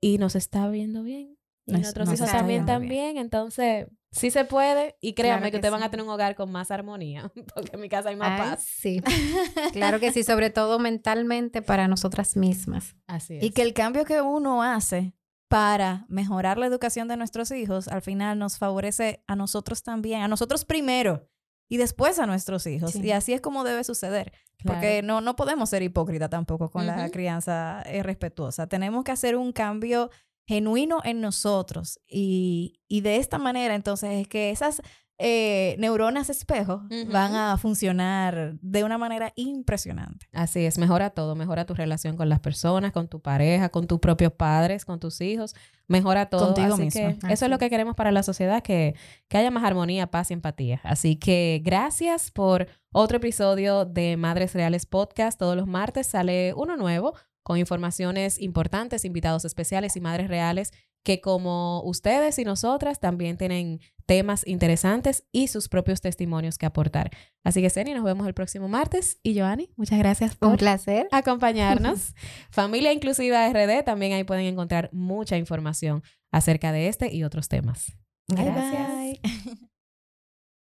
y 0.00 0.18
nos 0.18 0.36
está 0.36 0.68
viendo 0.68 1.02
bien. 1.02 1.36
Y 1.66 1.72
Nos- 1.72 1.80
nuestros 1.82 2.08
nos 2.08 2.20
hijos 2.20 2.30
también 2.30 2.64
también. 2.64 3.16
Entonces, 3.18 3.88
sí 4.10 4.30
se 4.30 4.44
puede. 4.44 4.96
Y 5.00 5.14
créanme 5.14 5.38
Claro 5.38 5.44
que 5.46 5.50
que 5.52 5.56
ustedes 5.58 5.72
van 5.72 5.80
sí. 5.80 5.86
a 5.86 5.90
tener 5.90 6.04
un 6.04 6.10
hogar 6.10 6.34
con 6.34 6.50
más 6.50 6.70
armonía. 6.70 7.30
Porque 7.54 7.70
en 7.74 7.80
mi 7.80 7.88
casa 7.88 8.08
hay 8.10 8.16
más 8.16 8.40
Ay, 8.40 8.50
paz. 8.50 8.62
sí. 8.66 9.00
claro 9.72 10.00
que 10.00 10.12
sí, 10.12 10.24
sobre 10.24 10.50
todo 10.50 10.78
mentalmente 10.78 11.62
para 11.62 11.88
nosotras 11.88 12.36
mismas. 12.36 12.96
Así 13.06 13.36
es. 13.36 13.44
Y 13.44 13.50
que 13.50 13.62
el 13.62 13.74
cambio 13.74 14.04
que 14.04 14.20
uno 14.20 14.62
hace 14.62 15.14
para 15.48 16.04
mejorar 16.08 16.58
la 16.58 16.66
educación 16.66 17.08
de 17.08 17.16
nuestros 17.16 17.50
hijos, 17.52 17.88
al 17.88 18.02
final 18.02 18.38
nos 18.38 18.58
favorece 18.58 19.24
a 19.26 19.34
nosotros 19.34 19.82
también, 19.82 20.20
a 20.20 20.28
nosotros 20.28 20.64
primero 20.66 21.26
y 21.70 21.76
después 21.78 22.18
a 22.18 22.26
nuestros 22.26 22.66
hijos. 22.66 22.92
Sí. 22.92 23.00
Y 23.02 23.12
así 23.12 23.32
es 23.32 23.40
como 23.40 23.64
debe 23.64 23.82
suceder. 23.84 24.32
Claro. 24.58 24.74
Porque 24.80 25.02
no, 25.02 25.20
no 25.20 25.36
podemos 25.36 25.70
ser 25.70 25.82
hipócritas 25.82 26.28
tampoco 26.30 26.70
con 26.70 26.84
la 26.86 26.96
Ujú. 27.04 27.10
crianza 27.12 27.82
eh, 27.86 28.02
respetuosa. 28.02 28.66
Tenemos 28.66 29.04
que 29.04 29.12
hacer 29.12 29.36
un 29.36 29.52
cambio 29.52 30.10
genuino 30.48 31.00
en 31.04 31.20
nosotros. 31.20 32.00
Y, 32.08 32.80
y 32.88 33.02
de 33.02 33.16
esta 33.16 33.36
manera, 33.36 33.74
entonces, 33.74 34.12
es 34.12 34.28
que 34.28 34.50
esas 34.50 34.80
eh, 35.18 35.76
neuronas 35.78 36.30
espejo 36.30 36.84
van 37.12 37.34
a 37.34 37.58
funcionar 37.58 38.54
de 38.62 38.82
una 38.82 38.96
manera 38.96 39.32
impresionante. 39.36 40.26
Así 40.32 40.64
es, 40.64 40.78
mejora 40.78 41.10
todo, 41.10 41.34
mejora 41.34 41.66
tu 41.66 41.74
relación 41.74 42.16
con 42.16 42.30
las 42.30 42.40
personas, 42.40 42.92
con 42.92 43.08
tu 43.08 43.20
pareja, 43.20 43.68
con 43.68 43.86
tus 43.86 43.98
propios 43.98 44.32
padres, 44.32 44.86
con 44.86 45.00
tus 45.00 45.20
hijos, 45.20 45.54
mejora 45.86 46.26
todo. 46.26 46.46
Contigo 46.46 46.74
Así 46.74 46.82
mismo. 46.82 47.00
que 47.00 47.26
Así 47.26 47.32
eso 47.32 47.44
es 47.44 47.50
lo 47.50 47.58
que 47.58 47.68
queremos 47.68 47.94
para 47.94 48.10
la 48.10 48.22
sociedad, 48.22 48.62
que, 48.62 48.94
que 49.28 49.36
haya 49.36 49.50
más 49.50 49.64
armonía, 49.64 50.06
paz 50.06 50.30
y 50.30 50.34
empatía. 50.34 50.80
Así 50.82 51.16
que 51.16 51.60
gracias 51.62 52.30
por 52.30 52.68
otro 52.92 53.18
episodio 53.18 53.84
de 53.84 54.16
Madres 54.16 54.54
Reales 54.54 54.86
Podcast. 54.86 55.38
Todos 55.38 55.56
los 55.56 55.66
martes 55.66 56.06
sale 56.06 56.54
uno 56.54 56.76
nuevo 56.76 57.14
con 57.48 57.56
informaciones 57.58 58.38
importantes, 58.38 59.06
invitados 59.06 59.46
especiales 59.46 59.96
y 59.96 60.00
madres 60.02 60.28
reales 60.28 60.70
que 61.02 61.22
como 61.22 61.82
ustedes 61.84 62.38
y 62.38 62.44
nosotras 62.44 63.00
también 63.00 63.38
tienen 63.38 63.80
temas 64.04 64.46
interesantes 64.46 65.24
y 65.32 65.48
sus 65.48 65.70
propios 65.70 66.02
testimonios 66.02 66.58
que 66.58 66.66
aportar. 66.66 67.10
Así 67.44 67.62
que, 67.62 67.70
Seni, 67.70 67.94
nos 67.94 68.04
vemos 68.04 68.26
el 68.26 68.34
próximo 68.34 68.68
martes. 68.68 69.18
Y 69.22 69.38
Joanny, 69.38 69.70
muchas 69.76 69.98
gracias 69.98 70.32
Un 70.32 70.50
por 70.50 70.58
placer. 70.58 71.08
acompañarnos. 71.10 72.14
Familia 72.50 72.92
Inclusiva 72.92 73.48
RD, 73.50 73.82
también 73.84 74.12
ahí 74.12 74.24
pueden 74.24 74.44
encontrar 74.44 74.90
mucha 74.92 75.38
información 75.38 76.02
acerca 76.30 76.70
de 76.72 76.88
este 76.88 77.14
y 77.14 77.24
otros 77.24 77.48
temas. 77.48 77.96
Bye, 78.26 78.44
Gracias. 78.44 79.18